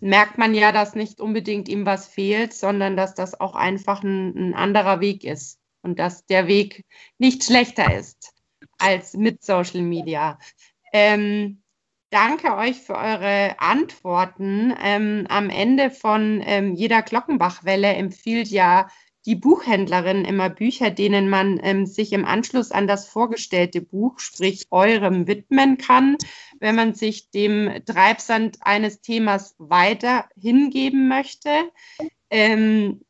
merkt 0.00 0.38
man 0.38 0.54
ja, 0.54 0.72
dass 0.72 0.94
nicht 0.94 1.20
unbedingt 1.20 1.68
ihm 1.68 1.86
was 1.86 2.06
fehlt, 2.06 2.54
sondern 2.54 2.96
dass 2.96 3.14
das 3.14 3.38
auch 3.40 3.54
einfach 3.54 4.02
ein, 4.02 4.34
ein 4.36 4.54
anderer 4.54 5.00
Weg 5.00 5.24
ist 5.24 5.58
und 5.82 5.98
dass 5.98 6.26
der 6.26 6.46
Weg 6.46 6.84
nicht 7.18 7.44
schlechter 7.44 7.96
ist 7.96 8.32
als 8.78 9.14
mit 9.14 9.42
Social 9.42 9.82
Media. 9.82 10.38
Ähm, 10.92 11.62
danke 12.10 12.56
euch 12.56 12.76
für 12.76 12.96
eure 12.96 13.56
Antworten. 13.58 14.74
Ähm, 14.80 15.26
am 15.28 15.50
Ende 15.50 15.90
von 15.90 16.42
ähm, 16.44 16.74
jeder 16.74 17.02
Glockenbachwelle 17.02 17.88
empfiehlt 17.94 18.48
ja 18.48 18.88
die 19.26 19.34
Buchhändlerin 19.34 20.24
immer 20.24 20.48
Bücher, 20.48 20.90
denen 20.90 21.28
man 21.28 21.60
ähm, 21.62 21.86
sich 21.86 22.12
im 22.12 22.24
Anschluss 22.24 22.70
an 22.70 22.86
das 22.86 23.08
vorgestellte 23.08 23.80
Buch, 23.80 24.18
sprich 24.18 24.66
eurem, 24.70 25.26
widmen 25.26 25.76
kann, 25.78 26.16
wenn 26.60 26.74
man 26.74 26.94
sich 26.94 27.30
dem 27.30 27.70
Treibsand 27.84 28.58
eines 28.62 29.00
Themas 29.00 29.54
weiter 29.58 30.26
hingeben 30.36 31.08
möchte. 31.08 31.50
Ähm, 32.30 33.00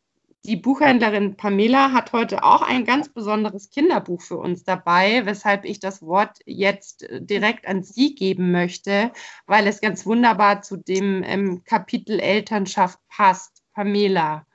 die 0.44 0.56
Buchhändlerin 0.56 1.36
Pamela 1.36 1.92
hat 1.92 2.12
heute 2.12 2.42
auch 2.42 2.62
ein 2.62 2.84
ganz 2.84 3.10
besonderes 3.10 3.70
Kinderbuch 3.70 4.22
für 4.22 4.38
uns 4.38 4.64
dabei, 4.64 5.26
weshalb 5.26 5.64
ich 5.64 5.78
das 5.78 6.00
Wort 6.00 6.38
jetzt 6.46 7.06
direkt 7.10 7.66
an 7.66 7.82
Sie 7.82 8.14
geben 8.14 8.50
möchte, 8.50 9.12
weil 9.46 9.66
es 9.66 9.80
ganz 9.80 10.06
wunderbar 10.06 10.62
zu 10.62 10.76
dem 10.76 11.22
ähm, 11.22 11.64
Kapitel 11.64 12.18
Elternschaft 12.18 12.98
passt. 13.08 13.62
Pamela. 13.74 14.47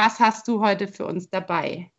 Was 0.00 0.20
hast 0.20 0.46
du 0.46 0.60
heute 0.60 0.86
für 0.86 1.06
uns 1.06 1.28
dabei? 1.28 1.90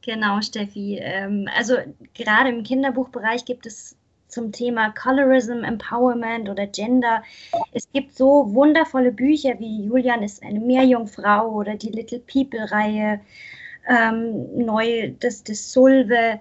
Genau, 0.00 0.40
Steffi. 0.40 0.96
Ähm, 0.98 1.46
also 1.54 1.74
gerade 2.14 2.48
im 2.48 2.62
Kinderbuchbereich 2.62 3.44
gibt 3.44 3.66
es 3.66 3.98
zum 4.28 4.50
Thema 4.50 4.92
Colorism, 4.92 5.62
Empowerment 5.62 6.48
oder 6.48 6.66
Gender. 6.66 7.22
Es 7.74 7.86
gibt 7.92 8.16
so 8.16 8.54
wundervolle 8.54 9.12
Bücher 9.12 9.58
wie 9.58 9.84
Julian 9.84 10.22
ist 10.22 10.42
eine 10.42 10.58
Meerjungfrau 10.58 11.50
oder 11.50 11.74
die 11.74 11.90
Little 11.90 12.20
People-Reihe, 12.20 13.20
ähm, 13.86 14.64
neu 14.64 15.12
das, 15.20 15.44
Sulve. 15.70 16.40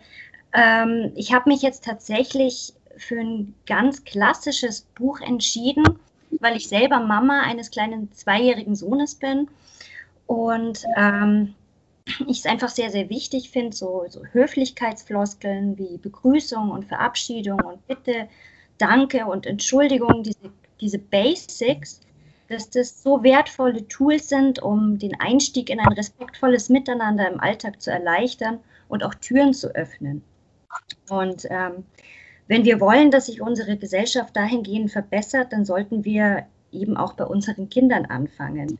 Ähm, 0.54 1.12
ich 1.16 1.34
habe 1.34 1.50
mich 1.50 1.64
jetzt 1.64 1.84
tatsächlich 1.84 2.74
für 2.96 3.20
ein 3.20 3.54
ganz 3.66 4.06
klassisches 4.06 4.84
Buch 4.96 5.20
entschieden, 5.20 5.84
weil 6.40 6.56
ich 6.56 6.70
selber 6.70 7.02
Mama 7.02 7.42
eines 7.42 7.72
kleinen 7.72 8.10
zweijährigen 8.14 8.78
Sohnes 8.78 9.16
bin 9.16 9.50
und 10.28 10.84
ähm, 10.96 11.56
ich 12.28 12.40
es 12.40 12.46
einfach 12.46 12.70
sehr, 12.70 12.92
sehr 12.92 13.10
wichtig 13.10 13.50
finde, 13.50 13.76
so, 13.76 14.06
so 14.10 14.24
Höflichkeitsfloskeln 14.32 15.78
wie 15.78 15.98
Begrüßung 15.98 16.70
und 16.72 16.86
Verabschiedung 16.86 17.60
und 17.62 17.86
Bitte, 17.88 18.28
Danke 18.78 19.26
und 19.26 19.46
Entschuldigung, 19.46 20.24
diese, 20.24 20.52
diese 20.80 21.00
Basics, 21.00 22.02
dass 22.50 22.70
das 22.70 23.02
so 23.02 23.24
wertvolle 23.24 23.88
Tools 23.88 24.30
sind, 24.30 24.62
um 24.62 25.00
den 25.00 25.20
Einstieg 25.20 25.70
in 25.70 25.80
ein 25.80 25.92
respektvolles 25.94 26.70
Miteinander 26.70 27.30
im 27.30 27.40
Alltag 27.40 27.82
zu 27.82 27.92
erleichtern 27.92 28.60
und 28.88 29.04
auch 29.04 29.16
Türen 29.16 29.54
zu 29.54 29.74
öffnen. 29.76 30.24
Und 31.10 31.46
ähm, 31.50 31.86
wenn 32.48 32.64
wir 32.64 32.80
wollen, 32.80 33.12
dass 33.12 33.26
sich 33.26 33.42
unsere 33.42 33.78
Gesellschaft 33.78 34.36
dahingehend 34.36 34.92
verbessert, 34.92 35.52
dann 35.52 35.66
sollten 35.66 36.06
wir 36.06 36.46
eben 36.72 36.96
auch 36.96 37.14
bei 37.14 37.26
unseren 37.26 37.70
Kindern 37.70 38.06
anfangen. 38.06 38.78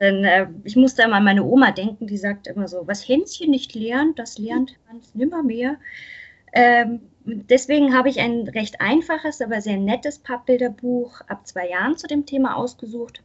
Denn 0.00 0.24
äh, 0.24 0.46
ich 0.64 0.76
musste 0.76 1.02
immer 1.02 1.16
an 1.16 1.24
meine 1.24 1.44
Oma 1.44 1.72
denken, 1.72 2.06
die 2.06 2.16
sagt 2.16 2.46
immer 2.46 2.68
so, 2.68 2.86
was 2.86 3.08
Hänschen 3.08 3.50
nicht 3.50 3.74
lernt, 3.74 4.18
das 4.18 4.38
lernt 4.38 4.78
Hans 4.88 5.14
nimmermehr. 5.14 5.76
Ähm, 6.52 7.00
deswegen 7.24 7.94
habe 7.94 8.08
ich 8.08 8.20
ein 8.20 8.48
recht 8.48 8.80
einfaches, 8.80 9.40
aber 9.40 9.60
sehr 9.60 9.76
nettes 9.76 10.18
Pappbilderbuch 10.18 11.20
ab 11.22 11.46
zwei 11.46 11.68
Jahren 11.68 11.96
zu 11.96 12.06
dem 12.06 12.26
Thema 12.26 12.56
ausgesucht. 12.56 13.22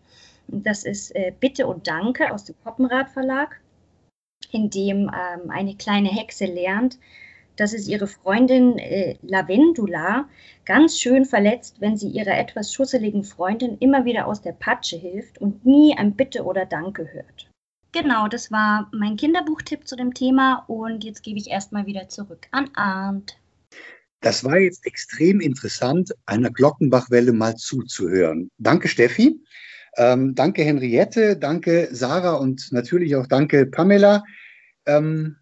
Das 0.48 0.84
ist 0.84 1.16
äh, 1.16 1.32
Bitte 1.40 1.68
und 1.68 1.88
Danke 1.88 2.34
aus 2.34 2.46
dem 2.46 2.56
Koppenrad 2.64 3.10
Verlag, 3.10 3.60
in 4.52 4.70
dem 4.70 5.10
ähm, 5.14 5.50
eine 5.50 5.76
kleine 5.76 6.10
Hexe 6.10 6.46
lernt, 6.46 6.98
dass 7.56 7.74
es 7.74 7.88
ihre 7.88 8.08
Freundin 8.08 8.78
äh, 8.78 9.16
Lavendula 9.22 10.28
ganz 10.66 11.00
schön 11.00 11.26
verletzt, 11.26 11.78
wenn 11.80 11.98
sie 11.98 12.10
ihrer 12.10 12.38
etwas 12.38 12.74
schusseligen 12.74 13.24
Freundin 13.24 13.78
immer 13.80 14.06
wieder 14.06 14.28
aus 14.28 14.42
der 14.42 14.54
Patsche 14.54 14.98
hilft 14.98 15.40
und 15.40 15.66
nie 15.66 15.96
ein 15.98 16.16
Bitte 16.16 16.44
oder 16.44 16.66
Danke 16.66 17.12
hört. 17.12 17.50
Genau, 17.92 18.28
das 18.28 18.52
war 18.52 18.90
mein 18.92 19.18
Kinderbuchtipp 19.18 19.88
zu 19.88 19.96
dem 19.96 20.14
Thema 20.14 20.66
und 20.68 21.04
jetzt 21.04 21.22
gebe 21.22 21.38
ich 21.38 21.50
erstmal 21.50 21.86
wieder 21.86 22.10
zurück 22.10 22.48
an 22.52 22.70
Arndt. 22.74 23.38
Das 24.22 24.44
war 24.44 24.58
jetzt 24.58 24.86
extrem 24.86 25.42
interessant, 25.42 26.12
einer 26.26 26.50
Glockenbachwelle 26.50 27.34
mal 27.34 27.56
zuzuhören. 27.56 28.50
Danke, 28.58 28.88
Steffi. 28.88 29.44
Ähm, 29.98 30.34
danke, 30.34 30.64
Henriette. 30.64 31.38
Danke, 31.38 31.90
Sarah 31.92 32.36
und 32.36 32.72
natürlich 32.72 33.16
auch 33.16 33.28
danke, 33.28 33.66
Pamela. 33.66 34.24
Ähm, 34.86 35.36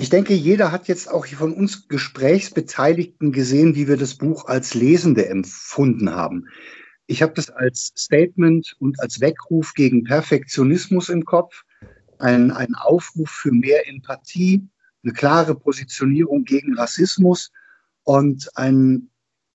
ich 0.00 0.10
denke, 0.10 0.32
jeder 0.32 0.70
hat 0.70 0.86
jetzt 0.86 1.10
auch 1.10 1.26
von 1.26 1.52
uns 1.52 1.88
Gesprächsbeteiligten 1.88 3.32
gesehen, 3.32 3.74
wie 3.74 3.88
wir 3.88 3.96
das 3.96 4.14
Buch 4.14 4.46
als 4.46 4.74
Lesende 4.74 5.28
empfunden 5.28 6.10
haben. 6.10 6.46
Ich 7.06 7.22
habe 7.22 7.32
das 7.34 7.50
als 7.50 7.92
Statement 7.96 8.76
und 8.78 9.00
als 9.00 9.20
Weckruf 9.20 9.74
gegen 9.74 10.04
Perfektionismus 10.04 11.08
im 11.08 11.24
Kopf, 11.24 11.64
ein, 12.18 12.52
ein 12.52 12.74
Aufruf 12.74 13.30
für 13.30 13.50
mehr 13.50 13.88
Empathie, 13.88 14.68
eine 15.02 15.12
klare 15.12 15.54
Positionierung 15.54 16.44
gegen 16.44 16.76
Rassismus 16.76 17.50
und 18.04 18.50
ein 18.56 19.10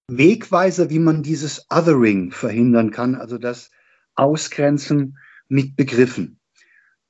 Wegweiser, 0.09 0.89
wie 0.89 0.99
man 0.99 1.23
dieses 1.23 1.67
Othering 1.69 2.31
verhindern 2.31 2.91
kann, 2.91 3.15
also 3.15 3.37
das 3.37 3.71
Ausgrenzen 4.15 5.17
mit 5.47 5.77
Begriffen. 5.77 6.39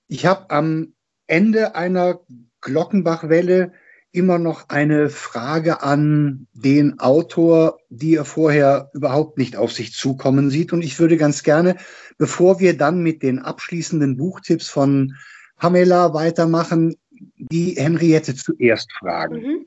Ich 0.08 0.26
habe 0.26 0.52
am 0.52 0.94
Ende 1.26 1.76
einer 1.76 2.20
Glockenbachwelle 2.64 3.74
immer 4.12 4.38
noch 4.38 4.70
eine 4.70 5.10
Frage 5.10 5.82
an 5.82 6.48
den 6.54 7.00
Autor, 7.00 7.80
die 7.90 8.16
er 8.16 8.26
vorher 8.26 8.92
überhaupt 8.94 9.38
nicht 9.38 9.56
auf 9.58 9.72
sich 9.72 9.92
zukommen 9.94 10.52
sieht. 10.52 10.72
Und 10.72 10.84
ich 10.84 11.00
würde 11.00 11.18
ganz 11.18 11.44
gerne, 11.44 11.78
bevor 12.18 12.60
wir 12.60 12.78
dann 12.78 13.02
mit 13.02 13.24
den 13.24 13.40
abschließenden 13.40 14.18
Buchtipps 14.18 14.70
von 14.70 15.16
Pamela 15.58 16.14
weitermachen, 16.14 16.96
die 17.38 17.76
Henriette 17.78 18.36
zuerst 18.36 18.92
fragen. 18.94 19.42
Mhm. 19.42 19.66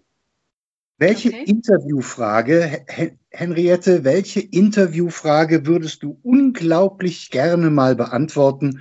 Welche 0.99 1.28
okay. 1.28 1.44
Interviewfrage, 1.44 2.86
Henriette, 3.28 4.05
welche 4.05 4.40
Interviewfrage 4.40 5.66
würdest 5.66 6.03
du 6.03 6.18
unglaublich 6.22 7.30
gerne 7.30 7.68
mal 7.68 7.97
beantworten? 7.97 8.80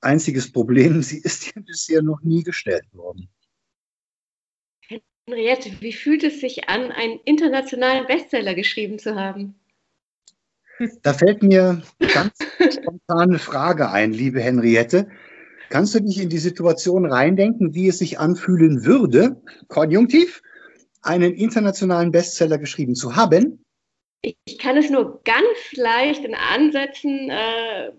Einziges 0.00 0.52
Problem, 0.52 1.02
sie 1.02 1.18
ist 1.18 1.46
dir 1.46 1.62
bisher 1.62 2.02
noch 2.02 2.20
nie 2.22 2.42
gestellt 2.42 2.86
worden. 2.92 3.28
Henriette, 5.26 5.70
wie 5.80 5.92
fühlt 5.92 6.22
es 6.22 6.40
sich 6.40 6.68
an, 6.68 6.92
einen 6.92 7.18
internationalen 7.24 8.06
Bestseller 8.06 8.54
geschrieben 8.54 8.98
zu 8.98 9.14
haben? 9.14 9.54
Da 11.02 11.14
fällt 11.14 11.42
mir 11.42 11.82
ganz 12.12 12.36
spontane 12.58 13.38
Frage 13.38 13.90
ein, 13.90 14.12
liebe 14.12 14.40
Henriette. 14.40 15.08
Kannst 15.70 15.94
du 15.94 16.00
dich 16.00 16.20
in 16.20 16.28
die 16.28 16.38
Situation 16.38 17.06
reindenken, 17.06 17.74
wie 17.74 17.88
es 17.88 17.98
sich 17.98 18.18
anfühlen 18.18 18.84
würde, 18.84 19.40
konjunktiv, 19.68 20.42
einen 21.00 21.32
internationalen 21.32 22.10
Bestseller 22.10 22.58
geschrieben 22.58 22.94
zu 22.94 23.16
haben? 23.16 23.64
Ich 24.20 24.58
kann 24.58 24.76
es 24.76 24.90
nur 24.90 25.22
ganz 25.24 25.72
leicht 25.72 26.24
in 26.24 26.34
Ansätzen 26.34 27.30
äh, 27.30 27.92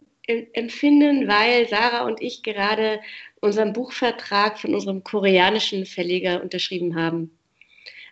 empfinden, 0.53 1.27
weil 1.27 1.67
Sarah 1.69 2.05
und 2.05 2.21
ich 2.21 2.43
gerade 2.43 2.99
unseren 3.45 3.73
Buchvertrag 3.73 4.59
von 4.59 4.73
unserem 4.73 5.03
koreanischen 5.03 5.85
Verleger 5.85 6.41
unterschrieben 6.41 6.95
haben. 6.95 7.37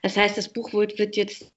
Das 0.01 0.17
heißt, 0.17 0.37
das 0.37 0.49
Buch 0.49 0.73
wird, 0.73 0.99
wird 0.99 1.15
jetzt 1.15 1.51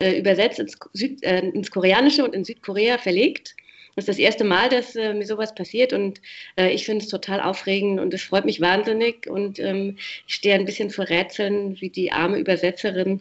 äh, 0.00 0.18
übersetzt 0.18 0.58
ins, 0.58 0.76
Süd, 0.92 1.22
äh, 1.24 1.40
ins, 1.40 1.70
Koreanische 1.70 2.24
und 2.24 2.34
in 2.34 2.44
Südkorea 2.44 2.98
verlegt. 2.98 3.56
Das 3.96 4.02
ist 4.02 4.08
das 4.08 4.18
erste 4.18 4.44
Mal, 4.44 4.68
dass 4.68 4.94
äh, 4.94 5.12
mir 5.12 5.26
sowas 5.26 5.54
passiert 5.54 5.92
und 5.92 6.20
äh, 6.56 6.70
ich 6.70 6.84
finde 6.84 7.04
es 7.04 7.10
total 7.10 7.40
aufregend 7.40 7.98
und 7.98 8.14
es 8.14 8.22
freut 8.22 8.44
mich 8.44 8.60
wahnsinnig 8.60 9.28
und 9.28 9.58
ähm, 9.58 9.96
ich 10.26 10.34
stehe 10.34 10.54
ein 10.54 10.66
bisschen 10.66 10.90
vor 10.90 11.08
Rätseln, 11.08 11.80
wie 11.80 11.90
die 11.90 12.12
arme 12.12 12.38
Übersetzerin 12.38 13.20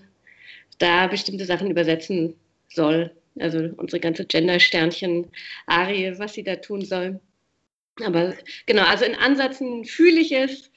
da 0.78 1.08
bestimmte 1.08 1.46
Sachen 1.46 1.72
übersetzen 1.72 2.36
soll. 2.70 3.12
Also 3.40 3.70
unsere 3.78 4.00
ganze 4.00 4.26
Gender-Sternchen-Arie, 4.26 6.18
was 6.18 6.34
sie 6.34 6.44
da 6.44 6.58
tun 6.58 6.86
soll. 6.86 7.20
Aber 8.04 8.34
genau, 8.66 8.84
also 8.84 9.06
in 9.06 9.16
Ansätzen 9.16 9.86
fühle 9.86 10.20
ich 10.20 10.32
es. 10.32 10.72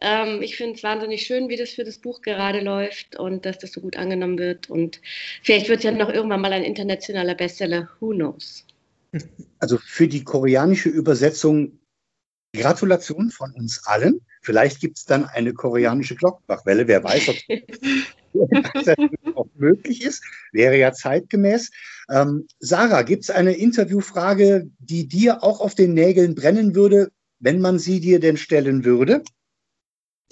Ähm, 0.00 0.42
ich 0.42 0.56
finde 0.56 0.74
es 0.74 0.82
wahnsinnig 0.82 1.22
schön, 1.22 1.48
wie 1.48 1.56
das 1.56 1.70
für 1.70 1.84
das 1.84 1.98
Buch 1.98 2.20
gerade 2.20 2.60
läuft 2.60 3.16
und 3.16 3.46
dass 3.46 3.58
das 3.58 3.72
so 3.72 3.80
gut 3.80 3.96
angenommen 3.96 4.38
wird. 4.38 4.68
Und 4.68 5.00
vielleicht 5.42 5.68
wird 5.68 5.78
es 5.78 5.84
ja 5.84 5.92
noch 5.92 6.10
irgendwann 6.10 6.40
mal 6.40 6.52
ein 6.52 6.64
internationaler 6.64 7.34
Bestseller. 7.34 7.88
Who 8.00 8.10
knows? 8.10 8.66
Also 9.58 9.78
für 9.78 10.08
die 10.08 10.24
koreanische 10.24 10.90
Übersetzung 10.90 11.78
Gratulation 12.56 13.30
von 13.30 13.52
uns 13.52 13.86
allen. 13.86 14.20
Vielleicht 14.42 14.80
gibt 14.80 14.98
es 14.98 15.04
dann 15.04 15.24
eine 15.26 15.52
koreanische 15.52 16.14
Glockenbachwelle. 16.14 16.88
Wer 16.88 17.04
weiß, 17.04 17.28
ob 17.28 17.36
das 18.84 18.96
auch 19.34 19.48
möglich 19.54 20.02
ist. 20.02 20.22
Wäre 20.52 20.78
ja 20.78 20.92
zeitgemäß. 20.92 21.70
Ähm, 22.08 22.46
Sarah, 22.60 23.02
gibt 23.02 23.24
es 23.24 23.30
eine 23.30 23.52
Interviewfrage, 23.52 24.70
die 24.78 25.08
dir 25.08 25.42
auch 25.42 25.60
auf 25.60 25.74
den 25.74 25.94
Nägeln 25.94 26.34
brennen 26.34 26.74
würde, 26.74 27.10
wenn 27.40 27.60
man 27.60 27.78
sie 27.78 28.00
dir 28.00 28.20
denn 28.20 28.36
stellen 28.36 28.84
würde? 28.84 29.22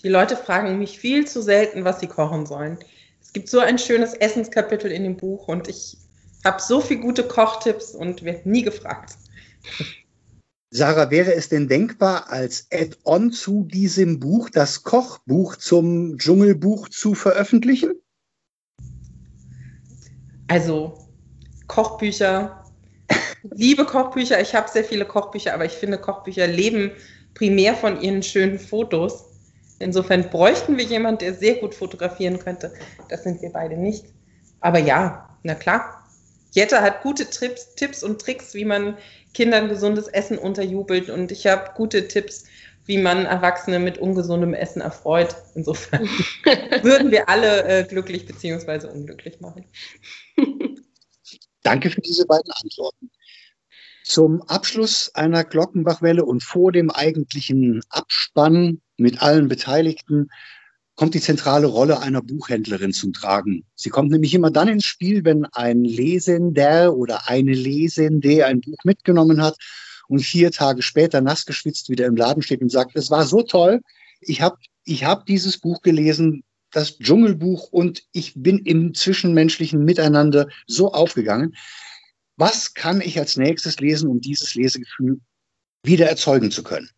Die 0.03 0.09
Leute 0.09 0.37
fragen 0.37 0.79
mich 0.79 0.99
viel 0.99 1.27
zu 1.27 1.43
selten, 1.43 1.85
was 1.85 2.01
sie 2.01 2.07
kochen 2.07 2.47
sollen. 2.47 2.79
Es 3.21 3.33
gibt 3.33 3.49
so 3.49 3.59
ein 3.59 3.79
schönes 3.79 4.15
Essenskapitel 4.15 4.91
in 4.91 5.03
dem 5.03 5.17
Buch 5.17 5.49
und 5.49 5.69
ich 5.69 5.97
habe 6.45 6.61
so 6.61 6.81
viele 6.81 7.01
gute 7.01 7.25
Kochtipps 7.25 7.95
und 7.95 8.23
werde 8.23 8.49
nie 8.49 8.63
gefragt. 8.63 9.17
Sarah, 10.71 11.11
wäre 11.11 11.35
es 11.35 11.49
denn 11.49 11.69
denkbar, 11.69 12.31
als 12.31 12.67
Add-on 12.73 13.33
zu 13.33 13.65
diesem 13.65 14.21
Buch 14.21 14.51
das 14.51 14.83
Kochbuch 14.83 15.57
zum 15.57 16.19
Dschungelbuch 16.19 16.89
zu 16.89 17.15
veröffentlichen? 17.15 17.95
Also 20.49 21.04
Kochbücher, 21.67 22.65
liebe 23.51 23.85
Kochbücher. 23.85 24.41
Ich 24.41 24.55
habe 24.55 24.69
sehr 24.69 24.85
viele 24.85 25.05
Kochbücher, 25.05 25.55
aber 25.55 25.65
ich 25.65 25.73
finde, 25.73 25.99
Kochbücher 25.99 26.47
leben 26.47 26.93
primär 27.35 27.75
von 27.75 28.01
ihren 28.01 28.23
schönen 28.23 28.59
Fotos. 28.59 29.25
Insofern 29.79 30.31
bräuchten 30.31 30.77
wir 30.79 30.85
jemanden, 30.85 31.19
der 31.21 31.35
sehr 31.35 31.57
gut 31.57 31.75
fotografieren 31.75 32.39
könnte. 32.39 32.73
Das 33.09 33.25
sind 33.25 33.43
wir 33.43 33.51
beide 33.51 33.77
nicht. 33.77 34.07
Aber 34.61 34.79
ja, 34.79 35.29
na 35.43 35.55
klar. 35.55 36.01
Jette 36.53 36.81
hat 36.81 37.03
gute 37.03 37.29
Trips, 37.29 37.75
Tipps 37.75 38.05
und 38.05 38.21
Tricks, 38.21 38.55
wie 38.55 38.65
man 38.65 38.97
Kindern 39.35 39.69
gesundes 39.69 40.07
Essen 40.07 40.39
unterjubelt 40.39 41.11
und 41.11 41.33
ich 41.33 41.49
habe 41.49 41.73
gute 41.75 42.07
Tipps, 42.07 42.45
wie 42.87 42.99
man 42.99 43.27
Erwachsene 43.27 43.81
mit 43.81 43.99
ungesundem 43.99 44.55
Essen 44.55 44.81
erfreut. 44.81 45.35
Insofern 45.57 46.03
würden 46.83 47.11
wir 47.11 47.29
alle 47.29 47.65
äh, 47.65 47.85
glücklich 47.85 48.27
bzw. 48.27 48.87
unglücklich 48.87 49.41
machen. 49.41 49.65
Danke 51.65 51.91
für 51.91 52.01
diese 52.03 52.27
beiden 52.27 52.53
Antworten. 52.53 53.11
Zum 54.05 54.43
Abschluss 54.43 55.11
einer 55.15 55.45
Glockenbachwelle 55.45 56.25
und 56.25 56.43
vor 56.45 56.73
dem 56.73 56.91
eigentlichen 56.91 57.81
Abspann 57.89 58.83
mit 58.99 59.23
allen 59.23 59.49
Beteiligten 59.49 60.29
kommt 60.95 61.15
die 61.15 61.23
zentrale 61.23 61.67
Rolle 61.67 62.01
einer 62.01 62.21
Buchhändlerin 62.23 62.93
zum 62.93 63.15
Tragen. 63.15 63.65
Sie 63.75 63.89
kommt 63.89 64.11
nämlich 64.11 64.35
immer 64.35 64.51
dann 64.51 64.69
ins 64.69 64.85
Spiel, 64.85 65.25
wenn 65.25 65.47
ein 65.47 65.85
Lesender 65.85 66.95
oder 66.95 67.29
eine 67.29 67.55
Lesende 67.55 68.45
ein 68.47 68.61
Buch 68.61 68.79
mitgenommen 68.85 69.43
hat 69.43 69.57
und 70.07 70.21
vier 70.21 70.53
Tage 70.53 70.83
später 70.83 71.23
nass 71.23 71.47
geschwitzt 71.47 71.89
wieder 71.89 72.07
im 72.07 72.15
Laden 72.15 72.43
steht 72.43 72.61
und 72.61 72.71
sagt, 72.71 72.95
es 72.95 73.11
war 73.11 73.25
so 73.25 73.43
toll, 73.43 73.81
ich 74.21 74.43
habe 74.43 74.59
ich 74.85 75.05
hab 75.05 75.25
dieses 75.25 75.59
Buch 75.59 75.81
gelesen, 75.81 76.45
das 76.75 76.99
Dschungelbuch 76.99 77.69
und 77.71 78.03
ich 78.13 78.33
bin 78.35 78.59
im 78.59 78.95
zwischenmenschlichen 78.95 79.85
Miteinander 79.85 80.49
so 80.67 80.93
aufgegangen. 80.93 81.55
Was 82.37 82.75
kann 82.75 83.01
ich 83.01 83.19
als 83.19 83.37
nächstes 83.37 83.79
lesen, 83.79 84.11
um 84.11 84.21
dieses 84.21 84.55
Lesegefühl 84.55 85.21
wieder 85.85 86.09
erzeugen 86.09 86.51
zu 86.51 86.65
können? 86.65 86.91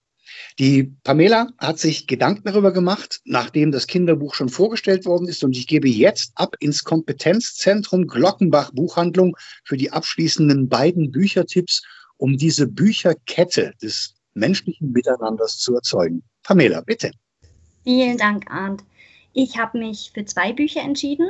Die 0.59 0.95
Pamela 1.05 1.49
hat 1.59 1.79
sich 1.79 2.07
Gedanken 2.07 2.45
darüber 2.45 2.73
gemacht, 2.73 3.21
nachdem 3.25 3.71
das 3.71 3.87
Kinderbuch 3.87 4.35
schon 4.35 4.49
vorgestellt 4.49 5.05
worden 5.05 5.29
ist. 5.29 5.45
Und 5.45 5.55
ich 5.55 5.67
gebe 5.67 5.89
jetzt 5.89 6.33
ab 6.35 6.57
ins 6.61 6.83
Kompetenzzentrum 6.83 8.07
Glockenbach 8.07 8.71
Buchhandlung 8.73 9.37
für 9.65 9.77
die 9.77 9.93
abschließenden 9.93 10.69
beiden 10.69 11.11
Büchertipps, 11.11 11.83
um 12.17 12.39
diese 12.39 12.67
Bücherkette 12.67 13.75
des 13.83 14.15
menschlichen 14.33 14.93
Miteinanders 14.93 15.59
zu 15.59 15.75
erzeugen. 15.75 16.23
Pamela, 16.43 16.81
bitte. 16.81 17.11
Vielen 17.85 18.17
Dank, 18.17 18.51
Arndt. 18.51 18.83
Ich 19.39 19.59
habe 19.59 19.77
mich 19.77 20.13
für 20.15 20.25
zwei 20.25 20.55
Bücher 20.55 20.81
entschieden. 20.81 21.29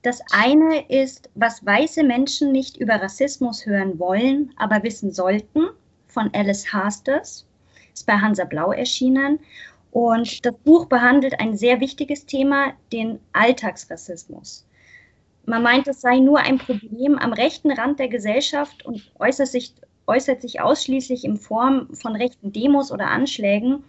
Das 0.00 0.22
eine 0.32 0.88
ist, 0.88 1.28
was 1.34 1.64
weiße 1.64 2.02
Menschen 2.02 2.52
nicht 2.52 2.78
über 2.78 2.94
Rassismus 2.94 3.66
hören 3.66 3.98
wollen, 3.98 4.54
aber 4.56 4.82
wissen 4.82 5.12
sollten, 5.12 5.66
von 6.06 6.30
Alice 6.32 6.72
Hasters 6.72 7.44
ist 7.92 8.06
bei 8.06 8.14
Hansa 8.14 8.44
Blau 8.44 8.72
erschienen. 8.72 9.40
Und 9.90 10.46
das 10.46 10.54
Buch 10.64 10.86
behandelt 10.86 11.38
ein 11.38 11.54
sehr 11.54 11.80
wichtiges 11.80 12.24
Thema, 12.24 12.72
den 12.94 13.20
Alltagsrassismus. 13.34 14.66
Man 15.44 15.62
meint, 15.62 15.86
es 15.86 16.00
sei 16.00 16.20
nur 16.20 16.38
ein 16.38 16.56
Problem 16.56 17.18
am 17.18 17.34
rechten 17.34 17.70
Rand 17.70 17.98
der 17.98 18.08
Gesellschaft 18.08 18.86
und 18.86 19.12
äußert 19.18 19.48
sich, 19.48 19.74
äußert 20.06 20.40
sich 20.40 20.62
ausschließlich 20.62 21.26
in 21.26 21.36
Form 21.36 21.94
von 21.94 22.16
rechten 22.16 22.54
Demos 22.54 22.90
oder 22.90 23.08
Anschlägen. 23.08 23.84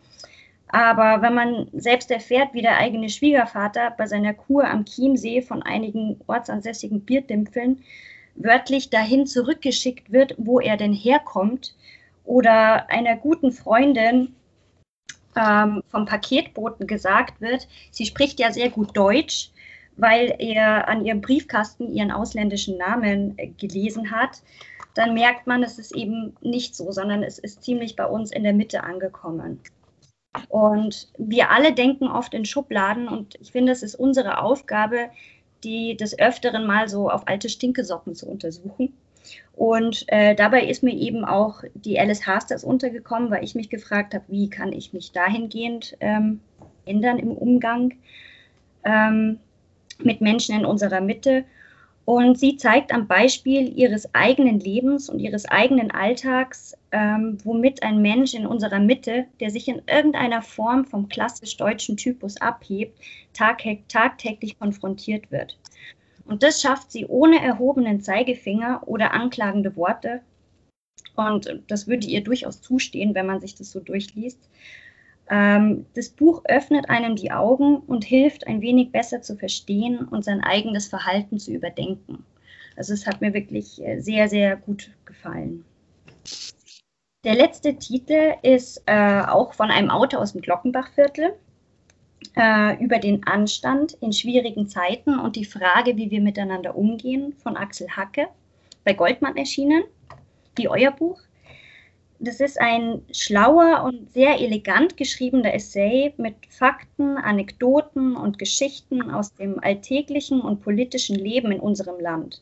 Aber 0.69 1.21
wenn 1.23 1.33
man 1.33 1.67
selbst 1.73 2.11
erfährt, 2.11 2.53
wie 2.53 2.61
der 2.61 2.77
eigene 2.77 3.09
Schwiegervater 3.09 3.91
bei 3.97 4.05
seiner 4.05 4.33
Kur 4.33 4.65
am 4.65 4.85
Chiemsee 4.85 5.41
von 5.41 5.63
einigen 5.63 6.21
ortsansässigen 6.27 7.01
Bierdimpfeln 7.01 7.83
wörtlich 8.35 8.89
dahin 8.89 9.25
zurückgeschickt 9.25 10.11
wird, 10.11 10.35
wo 10.37 10.59
er 10.59 10.77
denn 10.77 10.93
herkommt, 10.93 11.75
oder 12.23 12.89
einer 12.91 13.17
guten 13.17 13.51
Freundin 13.51 14.35
ähm, 15.35 15.81
vom 15.89 16.05
Paketboten 16.05 16.85
gesagt 16.85 17.41
wird, 17.41 17.67
sie 17.89 18.05
spricht 18.05 18.39
ja 18.39 18.51
sehr 18.51 18.69
gut 18.69 18.95
Deutsch, 18.95 19.49
weil 19.97 20.35
er 20.37 20.87
an 20.87 21.03
ihrem 21.03 21.21
Briefkasten 21.21 21.91
ihren 21.91 22.11
ausländischen 22.11 22.77
Namen 22.77 23.33
äh, 23.37 23.47
gelesen 23.47 24.11
hat, 24.11 24.43
dann 24.93 25.15
merkt 25.15 25.47
man, 25.47 25.63
es 25.63 25.79
ist 25.79 25.95
eben 25.95 26.35
nicht 26.41 26.75
so, 26.75 26.91
sondern 26.91 27.23
es 27.23 27.39
ist 27.39 27.63
ziemlich 27.63 27.95
bei 27.95 28.05
uns 28.05 28.31
in 28.31 28.43
der 28.43 28.53
Mitte 28.53 28.83
angekommen. 28.83 29.59
Und 30.47 31.07
wir 31.17 31.49
alle 31.49 31.73
denken 31.73 32.07
oft 32.07 32.33
in 32.33 32.45
Schubladen 32.45 33.07
und 33.07 33.35
ich 33.41 33.51
finde, 33.51 33.71
es 33.71 33.83
ist 33.83 33.95
unsere 33.95 34.41
Aufgabe, 34.41 35.09
die 35.63 35.97
des 35.97 36.17
Öfteren 36.17 36.65
mal 36.65 36.87
so 36.87 37.09
auf 37.09 37.27
alte 37.27 37.49
Stinkesocken 37.49 38.15
zu 38.15 38.27
untersuchen 38.27 38.93
und 39.55 40.05
äh, 40.07 40.35
dabei 40.35 40.63
ist 40.63 40.83
mir 40.83 40.93
eben 40.93 41.25
auch 41.25 41.63
die 41.73 41.99
Alice 41.99 42.25
Hasters 42.25 42.63
untergekommen, 42.63 43.29
weil 43.29 43.43
ich 43.43 43.55
mich 43.55 43.69
gefragt 43.69 44.13
habe, 44.13 44.23
wie 44.27 44.49
kann 44.49 44.71
ich 44.71 44.93
mich 44.93 45.11
dahingehend 45.11 45.97
ähm, 45.99 46.39
ändern 46.85 47.19
im 47.19 47.31
Umgang. 47.31 47.93
ähm, 48.85 49.39
mit 50.01 50.21
Menschen 50.21 50.55
in 50.55 50.65
unserer 50.65 51.01
Mitte. 51.01 51.43
Und 52.05 52.39
sie 52.39 52.55
zeigt 52.55 52.93
am 52.93 53.07
Beispiel 53.07 53.77
ihres 53.77 54.15
eigenen 54.15 54.59
Lebens 54.59 55.09
und 55.09 55.19
ihres 55.19 55.45
eigenen 55.45 55.91
Alltags, 55.91 56.77
ähm, 56.91 57.37
womit 57.43 57.83
ein 57.83 58.01
Mensch 58.01 58.33
in 58.33 58.45
unserer 58.45 58.79
Mitte, 58.79 59.25
der 59.39 59.49
sich 59.49 59.67
in 59.67 59.81
irgendeiner 59.87 60.41
Form 60.41 60.85
vom 60.85 61.07
klassisch 61.07 61.57
deutschen 61.57 61.97
Typus 61.97 62.37
abhebt, 62.41 62.99
tag 63.33 63.63
tagtäglich 63.87 64.57
konfrontiert 64.57 65.31
wird. 65.31 65.57
Und 66.25 66.43
das 66.43 66.61
schafft 66.61 66.91
sie 66.91 67.05
ohne 67.05 67.41
erhobenen 67.41 68.01
Zeigefinger 68.01 68.83
oder 68.85 69.13
anklagende 69.13 69.75
Worte. 69.75 70.21
Und 71.15 71.61
das 71.67 71.87
würde 71.87 72.07
ihr 72.07 72.23
durchaus 72.23 72.61
zustehen, 72.61 73.15
wenn 73.15 73.25
man 73.25 73.41
sich 73.41 73.55
das 73.55 73.71
so 73.71 73.79
durchliest. 73.79 74.39
Ähm, 75.29 75.85
das 75.95 76.09
Buch 76.09 76.43
öffnet 76.45 76.89
einem 76.89 77.15
die 77.15 77.31
Augen 77.31 77.77
und 77.77 78.03
hilft, 78.03 78.47
ein 78.47 78.61
wenig 78.61 78.91
besser 78.91 79.21
zu 79.21 79.35
verstehen 79.35 79.99
und 80.07 80.23
sein 80.23 80.41
eigenes 80.41 80.87
Verhalten 80.87 81.39
zu 81.39 81.51
überdenken. 81.51 82.25
Also 82.75 82.93
es 82.93 83.05
hat 83.05 83.21
mir 83.21 83.33
wirklich 83.33 83.83
äh, 83.83 83.99
sehr, 83.99 84.27
sehr 84.29 84.55
gut 84.55 84.91
gefallen. 85.05 85.65
Der 87.23 87.35
letzte 87.35 87.75
Titel 87.75 88.35
ist 88.43 88.81
äh, 88.85 89.21
auch 89.21 89.53
von 89.53 89.69
einem 89.71 89.89
Autor 89.89 90.21
aus 90.21 90.31
dem 90.31 90.41
Glockenbachviertel 90.41 91.33
äh, 92.35 92.83
über 92.83 92.99
den 92.99 93.25
Anstand 93.25 93.93
in 94.01 94.13
schwierigen 94.13 94.67
Zeiten 94.67 95.19
und 95.19 95.35
die 95.35 95.45
Frage, 95.45 95.97
wie 95.97 96.11
wir 96.11 96.21
miteinander 96.21 96.75
umgehen, 96.75 97.33
von 97.43 97.57
Axel 97.57 97.89
Hacke, 97.89 98.27
bei 98.85 98.93
Goldmann 98.93 99.35
erschienen, 99.35 99.83
wie 100.55 100.69
euer 100.69 100.91
Buch 100.91 101.21
das 102.19 102.41
ist 102.41 102.59
ein 102.59 103.01
schlauer 103.11 103.83
und 103.83 104.11
sehr 104.11 104.39
elegant 104.41 104.97
geschriebener 104.97 105.53
Essay 105.53 106.13
mit 106.17 106.35
Fakten, 106.49 107.17
Anekdoten 107.17 108.17
und 108.17 108.37
Geschichten 108.37 109.09
aus 109.09 109.33
dem 109.35 109.59
alltäglichen 109.63 110.41
und 110.41 110.61
politischen 110.61 111.15
Leben 111.15 111.51
in 111.51 111.61
unserem 111.61 111.99
Land. 111.99 112.41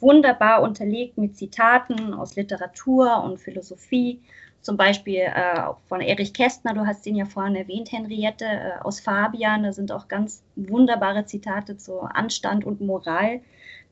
Wunderbar 0.00 0.62
unterlegt 0.62 1.18
mit 1.18 1.36
Zitaten 1.36 2.14
aus 2.14 2.36
Literatur 2.36 3.22
und 3.24 3.38
Philosophie, 3.38 4.20
zum 4.60 4.76
Beispiel 4.76 5.20
äh, 5.20 5.62
von 5.88 6.00
Erich 6.00 6.34
Kästner, 6.34 6.74
du 6.74 6.86
hast 6.86 7.06
ihn 7.06 7.16
ja 7.16 7.24
vorhin 7.24 7.56
erwähnt, 7.56 7.92
Henriette, 7.92 8.44
äh, 8.44 8.72
aus 8.82 9.00
Fabian, 9.00 9.62
da 9.62 9.72
sind 9.72 9.92
auch 9.92 10.08
ganz 10.08 10.42
wunderbare 10.56 11.24
Zitate 11.24 11.76
zu 11.76 12.00
Anstand 12.00 12.64
und 12.64 12.80
Moral 12.80 13.40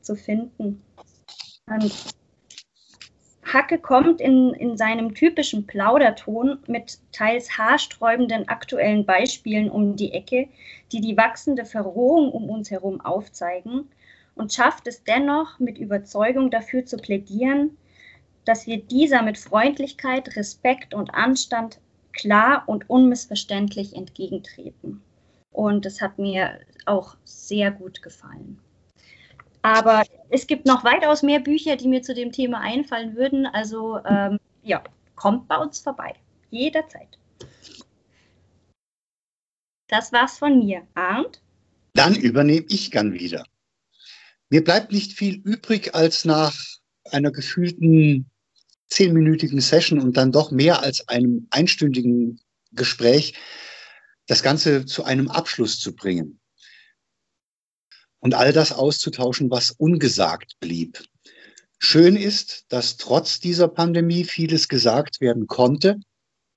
zu 0.01 0.15
finden. 0.15 0.81
Und 1.67 1.91
Hacke 3.43 3.77
kommt 3.79 4.19
in, 4.19 4.53
in 4.53 4.77
seinem 4.77 5.13
typischen 5.13 5.65
Plauderton 5.65 6.59
mit 6.67 6.99
teils 7.11 7.57
haarsträubenden 7.57 8.47
aktuellen 8.49 9.05
Beispielen 9.05 9.71
um 9.71 9.95
die 9.95 10.11
Ecke, 10.11 10.49
die 10.91 11.01
die 11.01 11.17
wachsende 11.17 11.65
Verrohung 11.65 12.31
um 12.31 12.49
uns 12.49 12.71
herum 12.71 12.99
aufzeigen 13.01 13.89
und 14.37 14.53
schafft 14.53 14.87
es 14.87 15.03
dennoch 15.03 15.59
mit 15.59 15.77
Überzeugung 15.77 16.51
dafür 16.51 16.85
zu 16.85 16.97
plädieren, 16.97 17.77
dass 18.45 18.65
wir 18.67 18.77
dieser 18.77 19.23
mit 19.23 19.37
Freundlichkeit, 19.37 20.35
Respekt 20.35 20.93
und 20.93 21.13
Anstand 21.13 21.79
klar 22.13 22.63
und 22.67 22.89
unmissverständlich 22.89 23.95
entgegentreten. 23.95 25.01
Und 25.51 25.85
das 25.85 26.01
hat 26.01 26.17
mir 26.17 26.59
auch 26.85 27.17
sehr 27.23 27.71
gut 27.71 28.01
gefallen. 28.01 28.59
Aber 29.61 30.03
es 30.29 30.47
gibt 30.47 30.65
noch 30.65 30.83
weitaus 30.83 31.23
mehr 31.23 31.39
Bücher, 31.39 31.75
die 31.75 31.87
mir 31.87 32.01
zu 32.01 32.13
dem 32.13 32.31
Thema 32.31 32.61
einfallen 32.61 33.15
würden. 33.15 33.45
Also 33.45 33.99
ähm, 34.05 34.39
ja, 34.63 34.83
kommt 35.15 35.47
bei 35.47 35.57
uns 35.57 35.79
vorbei. 35.79 36.13
Jederzeit. 36.49 37.17
Das 39.89 40.13
war's 40.13 40.37
von 40.37 40.59
mir. 40.59 40.83
Arndt? 40.93 41.41
Dann 41.93 42.15
übernehme 42.15 42.65
ich 42.69 42.91
gern 42.91 43.13
wieder. 43.13 43.43
Mir 44.49 44.63
bleibt 44.63 44.91
nicht 44.91 45.13
viel 45.13 45.35
übrig, 45.35 45.93
als 45.93 46.25
nach 46.25 46.55
einer 47.03 47.31
gefühlten 47.31 48.29
zehnminütigen 48.87 49.59
Session 49.59 49.99
und 49.99 50.15
dann 50.15 50.31
doch 50.31 50.51
mehr 50.51 50.81
als 50.81 51.07
einem 51.07 51.47
einstündigen 51.49 52.39
Gespräch 52.71 53.33
das 54.27 54.43
Ganze 54.43 54.85
zu 54.85 55.03
einem 55.03 55.29
Abschluss 55.29 55.79
zu 55.79 55.95
bringen 55.95 56.39
und 58.19 58.33
all 58.33 58.53
das 58.53 58.71
auszutauschen, 58.71 59.51
was 59.51 59.71
ungesagt 59.71 60.59
blieb. 60.59 61.03
Schön 61.79 62.15
ist, 62.15 62.65
dass 62.69 62.97
trotz 62.97 63.39
dieser 63.39 63.67
Pandemie 63.67 64.23
vieles 64.23 64.67
gesagt 64.67 65.21
werden 65.21 65.47
konnte, 65.47 65.99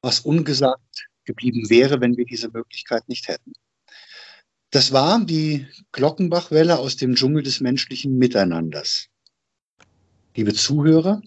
was 0.00 0.20
ungesagt 0.20 1.08
geblieben 1.24 1.68
wäre, 1.68 2.00
wenn 2.00 2.16
wir 2.16 2.24
diese 2.24 2.48
Möglichkeit 2.48 3.08
nicht 3.08 3.28
hätten. 3.28 3.52
Das 4.70 4.92
war 4.92 5.24
die 5.24 5.66
Glockenbachwelle 5.92 6.78
aus 6.78 6.96
dem 6.96 7.14
Dschungel 7.16 7.42
des 7.42 7.60
menschlichen 7.60 8.16
Miteinanders. 8.18 9.08
Liebe 10.36 10.54
Zuhörer, 10.54 11.22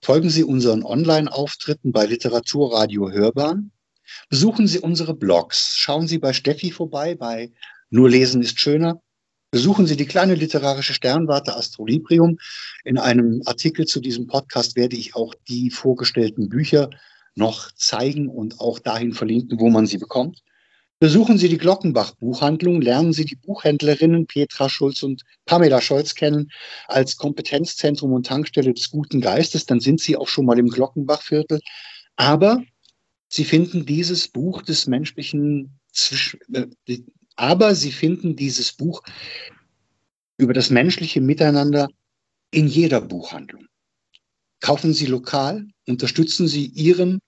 folgen 0.00 0.30
Sie 0.30 0.42
unseren 0.42 0.82
Online-Auftritten 0.82 1.92
bei 1.92 2.06
Literaturradio 2.06 3.10
Hörbahn. 3.10 3.72
Besuchen 4.30 4.66
Sie 4.66 4.78
unsere 4.78 5.14
Blogs. 5.14 5.74
Schauen 5.76 6.08
Sie 6.08 6.18
bei 6.18 6.32
Steffi 6.32 6.70
vorbei, 6.70 7.14
bei 7.14 7.52
Nur 7.90 8.08
lesen 8.08 8.42
ist 8.42 8.58
schöner 8.58 9.02
Besuchen 9.50 9.86
Sie 9.86 9.96
die 9.96 10.04
kleine 10.04 10.34
literarische 10.34 10.92
Sternwarte 10.92 11.56
Astrolibrium. 11.56 12.38
In 12.84 12.98
einem 12.98 13.40
Artikel 13.46 13.86
zu 13.86 13.98
diesem 13.98 14.26
Podcast 14.26 14.76
werde 14.76 14.96
ich 14.96 15.14
auch 15.14 15.34
die 15.48 15.70
vorgestellten 15.70 16.50
Bücher 16.50 16.90
noch 17.34 17.72
zeigen 17.72 18.28
und 18.28 18.60
auch 18.60 18.78
dahin 18.78 19.14
verlinken, 19.14 19.58
wo 19.58 19.70
man 19.70 19.86
sie 19.86 19.96
bekommt. 19.96 20.42
Besuchen 21.00 21.38
Sie 21.38 21.48
die 21.48 21.58
Glockenbach 21.58 22.16
Buchhandlung, 22.16 22.80
lernen 22.80 23.12
Sie 23.12 23.24
die 23.24 23.36
Buchhändlerinnen 23.36 24.26
Petra 24.26 24.68
Schulz 24.68 25.02
und 25.02 25.22
Pamela 25.44 25.80
Scholz 25.80 26.14
kennen 26.14 26.50
als 26.88 27.16
Kompetenzzentrum 27.16 28.12
und 28.12 28.26
Tankstelle 28.26 28.74
des 28.74 28.90
guten 28.90 29.20
Geistes, 29.20 29.66
dann 29.66 29.80
sind 29.80 30.00
Sie 30.00 30.16
auch 30.16 30.28
schon 30.28 30.46
mal 30.46 30.58
im 30.58 30.68
Glockenbachviertel. 30.68 31.60
Aber 32.16 32.62
Sie 33.28 33.44
finden 33.44 33.86
dieses 33.86 34.26
Buch 34.26 34.62
des 34.62 34.86
menschlichen 34.86 35.78
äh, 36.52 36.66
aber 37.36 37.74
sie 37.74 37.92
finden 37.92 38.34
dieses 38.34 38.72
Buch 38.72 39.02
über 40.38 40.52
das 40.52 40.70
menschliche 40.70 41.20
Miteinander 41.20 41.88
in 42.50 42.66
jeder 42.66 43.00
Buchhandlung. 43.00 43.66
Kaufen 44.60 44.92
Sie 44.92 45.06
lokal, 45.06 45.66
unterstützen 45.86 46.48
Sie 46.48 46.66
Ihren 46.66 47.20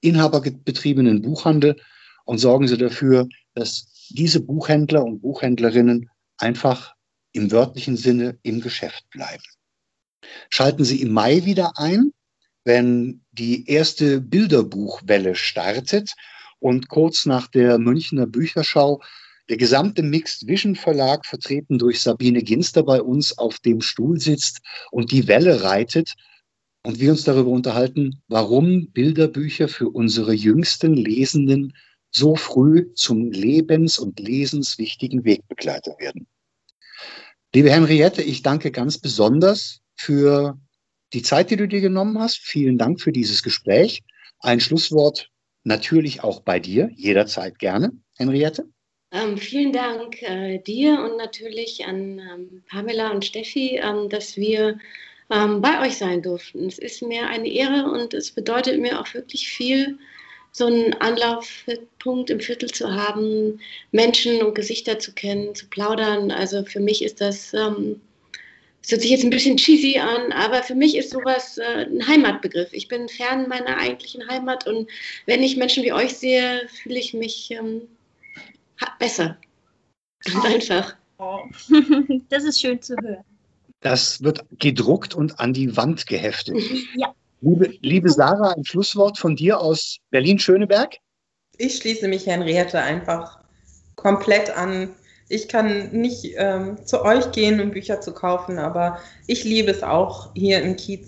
inhaberbetriebenen 0.00 1.20
Buchhandel 1.20 1.76
und 2.24 2.38
sorgen 2.38 2.68
Sie 2.68 2.78
dafür, 2.78 3.28
dass 3.54 4.08
diese 4.10 4.40
Buchhändler 4.40 5.04
und 5.04 5.20
Buchhändlerinnen 5.20 6.10
einfach 6.38 6.94
im 7.32 7.50
wörtlichen 7.50 7.96
Sinne 7.96 8.38
im 8.42 8.60
Geschäft 8.60 9.08
bleiben. 9.10 9.42
Schalten 10.50 10.84
Sie 10.84 11.02
im 11.02 11.12
Mai 11.12 11.44
wieder 11.44 11.72
ein, 11.76 12.12
wenn 12.64 13.22
die 13.32 13.68
erste 13.68 14.20
Bilderbuchwelle 14.20 15.34
startet 15.34 16.12
und 16.58 16.88
kurz 16.88 17.26
nach 17.26 17.46
der 17.48 17.78
Münchner 17.78 18.26
Bücherschau 18.26 19.02
der 19.50 19.58
gesamte 19.58 20.02
Mixed 20.02 20.46
Vision 20.46 20.74
Verlag, 20.74 21.26
vertreten 21.26 21.78
durch 21.78 22.00
Sabine 22.00 22.42
Ginster 22.42 22.82
bei 22.82 23.02
uns, 23.02 23.36
auf 23.36 23.58
dem 23.58 23.82
Stuhl 23.82 24.18
sitzt 24.18 24.60
und 24.90 25.12
die 25.12 25.28
Welle 25.28 25.62
reitet 25.62 26.14
und 26.82 27.00
wir 27.00 27.10
uns 27.10 27.24
darüber 27.24 27.50
unterhalten, 27.50 28.22
warum 28.28 28.90
Bilderbücher 28.92 29.68
für 29.68 29.90
unsere 29.90 30.32
jüngsten 30.32 30.94
Lesenden 30.94 31.74
so 32.14 32.36
früh 32.36 32.92
zum 32.94 33.30
lebens- 33.30 33.98
und 33.98 34.20
lesenswichtigen 34.20 35.24
Wegbegleiter 35.24 35.96
werden. 35.98 36.26
Liebe 37.54 37.70
Henriette, 37.70 38.22
ich 38.22 38.42
danke 38.42 38.70
ganz 38.70 38.98
besonders 38.98 39.80
für 39.94 40.58
die 41.12 41.22
Zeit, 41.22 41.50
die 41.50 41.56
du 41.56 41.68
dir 41.68 41.80
genommen 41.80 42.18
hast. 42.18 42.38
Vielen 42.38 42.78
Dank 42.78 43.00
für 43.00 43.12
dieses 43.12 43.42
Gespräch. 43.42 44.02
Ein 44.40 44.60
Schlusswort 44.60 45.30
natürlich 45.62 46.22
auch 46.22 46.40
bei 46.40 46.60
dir, 46.60 46.90
jederzeit 46.94 47.58
gerne, 47.58 47.92
Henriette. 48.16 48.68
Ähm, 49.12 49.38
vielen 49.38 49.72
Dank 49.72 50.20
äh, 50.22 50.58
dir 50.58 51.00
und 51.00 51.16
natürlich 51.16 51.84
an 51.86 52.18
ähm, 52.18 52.62
Pamela 52.68 53.12
und 53.12 53.24
Steffi, 53.24 53.80
ähm, 53.80 54.08
dass 54.08 54.36
wir 54.36 54.78
ähm, 55.30 55.60
bei 55.60 55.86
euch 55.86 55.96
sein 55.96 56.20
durften. 56.22 56.66
Es 56.66 56.78
ist 56.78 57.02
mir 57.02 57.28
eine 57.28 57.48
Ehre 57.48 57.90
und 57.90 58.12
es 58.12 58.32
bedeutet 58.32 58.80
mir 58.80 59.00
auch 59.00 59.14
wirklich 59.14 59.48
viel, 59.48 59.98
so 60.56 60.66
einen 60.66 60.94
Anlaufpunkt 60.94 62.30
im 62.30 62.38
Viertel 62.38 62.70
zu 62.70 62.94
haben, 62.94 63.60
Menschen 63.90 64.40
und 64.40 64.54
Gesichter 64.54 65.00
zu 65.00 65.12
kennen, 65.12 65.54
zu 65.54 65.66
plaudern. 65.66 66.30
Also 66.30 66.64
für 66.64 66.78
mich 66.78 67.02
ist 67.02 67.20
das, 67.20 67.52
ähm, 67.54 68.00
es 68.80 68.92
hört 68.92 69.00
sich 69.00 69.10
jetzt 69.10 69.24
ein 69.24 69.30
bisschen 69.30 69.56
cheesy 69.56 69.98
an, 69.98 70.30
aber 70.30 70.62
für 70.62 70.76
mich 70.76 70.96
ist 70.96 71.10
sowas 71.10 71.58
äh, 71.58 71.86
ein 71.86 72.06
Heimatbegriff. 72.06 72.72
Ich 72.72 72.86
bin 72.86 73.08
fern 73.08 73.48
meiner 73.48 73.78
eigentlichen 73.78 74.28
Heimat 74.28 74.64
und 74.68 74.88
wenn 75.26 75.42
ich 75.42 75.56
Menschen 75.56 75.82
wie 75.82 75.92
euch 75.92 76.16
sehe, 76.16 76.68
fühle 76.82 77.00
ich 77.00 77.14
mich 77.14 77.50
ähm, 77.50 77.82
besser. 79.00 79.36
Ganz 80.24 80.44
einfach. 80.44 80.96
Das 82.28 82.44
ist 82.44 82.60
schön 82.60 82.82
zu 82.82 82.96
hören. 83.00 83.24
Das 83.80 84.22
wird 84.22 84.44
gedruckt 84.58 85.14
und 85.14 85.40
an 85.40 85.52
die 85.52 85.76
Wand 85.76 86.06
geheftet. 86.06 86.56
Ja. 86.96 87.14
Liebe, 87.44 87.74
liebe 87.82 88.08
Sarah, 88.10 88.54
ein 88.56 88.64
Schlusswort 88.64 89.18
von 89.18 89.36
dir 89.36 89.60
aus 89.60 89.98
Berlin-Schöneberg? 90.10 90.96
Ich 91.58 91.76
schließe 91.76 92.08
mich 92.08 92.26
Henriette 92.26 92.80
einfach 92.80 93.38
komplett 93.96 94.56
an. 94.56 94.88
Ich 95.28 95.48
kann 95.48 95.90
nicht 95.90 96.34
ähm, 96.36 96.78
zu 96.86 97.02
euch 97.02 97.32
gehen, 97.32 97.60
um 97.60 97.70
Bücher 97.70 98.00
zu 98.00 98.14
kaufen, 98.14 98.58
aber 98.58 98.98
ich 99.26 99.44
liebe 99.44 99.70
es 99.70 99.82
auch, 99.82 100.30
hier 100.34 100.62
in 100.62 100.76
Kiez 100.76 101.06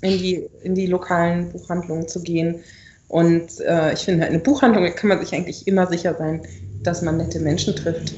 in 0.00 0.18
die, 0.18 0.48
in 0.62 0.76
die 0.76 0.86
lokalen 0.86 1.50
Buchhandlungen 1.50 2.06
zu 2.06 2.22
gehen. 2.22 2.62
Und 3.08 3.58
äh, 3.60 3.94
ich 3.94 4.00
finde, 4.00 4.26
eine 4.26 4.38
Buchhandlung 4.38 4.84
kann 4.94 5.08
man 5.08 5.18
sich 5.18 5.34
eigentlich 5.34 5.66
immer 5.66 5.88
sicher 5.88 6.14
sein, 6.14 6.46
dass 6.84 7.02
man 7.02 7.16
nette 7.16 7.40
Menschen 7.40 7.74
trifft 7.74 8.14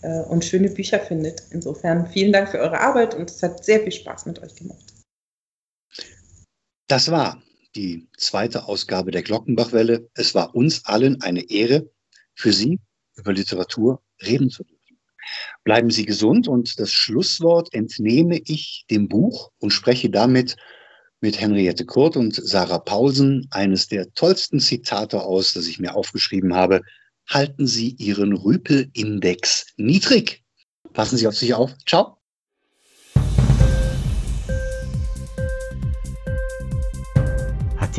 äh, 0.00 0.20
und 0.20 0.46
schöne 0.46 0.70
Bücher 0.70 1.00
findet. 1.00 1.42
Insofern 1.50 2.06
vielen 2.06 2.32
Dank 2.32 2.48
für 2.48 2.58
eure 2.58 2.80
Arbeit 2.80 3.14
und 3.14 3.30
es 3.30 3.42
hat 3.42 3.62
sehr 3.64 3.80
viel 3.80 3.92
Spaß 3.92 4.24
mit 4.24 4.42
euch 4.42 4.54
gemacht. 4.54 4.99
Das 6.90 7.08
war 7.12 7.40
die 7.76 8.08
zweite 8.16 8.64
Ausgabe 8.64 9.12
der 9.12 9.22
Glockenbachwelle. 9.22 10.10
Es 10.14 10.34
war 10.34 10.56
uns 10.56 10.84
allen 10.86 11.22
eine 11.22 11.48
Ehre, 11.48 11.88
für 12.34 12.52
Sie 12.52 12.80
über 13.14 13.32
Literatur 13.32 14.02
reden 14.20 14.50
zu 14.50 14.64
dürfen. 14.64 14.98
Bleiben 15.62 15.90
Sie 15.92 16.04
gesund 16.04 16.48
und 16.48 16.80
das 16.80 16.92
Schlusswort 16.92 17.72
entnehme 17.72 18.40
ich 18.44 18.86
dem 18.90 19.06
Buch 19.06 19.52
und 19.60 19.70
spreche 19.70 20.10
damit 20.10 20.56
mit 21.20 21.40
Henriette 21.40 21.86
Kurt 21.86 22.16
und 22.16 22.34
Sarah 22.34 22.80
Paulsen 22.80 23.46
eines 23.52 23.86
der 23.86 24.12
tollsten 24.14 24.58
Zitate 24.58 25.22
aus, 25.22 25.52
das 25.52 25.68
ich 25.68 25.78
mir 25.78 25.94
aufgeschrieben 25.94 26.56
habe. 26.56 26.80
Halten 27.28 27.68
Sie 27.68 27.90
Ihren 27.90 28.32
Rüpelindex 28.32 29.74
niedrig. 29.76 30.42
Passen 30.92 31.18
Sie 31.18 31.28
auf 31.28 31.36
sich 31.36 31.54
auf. 31.54 31.72
Ciao. 31.86 32.19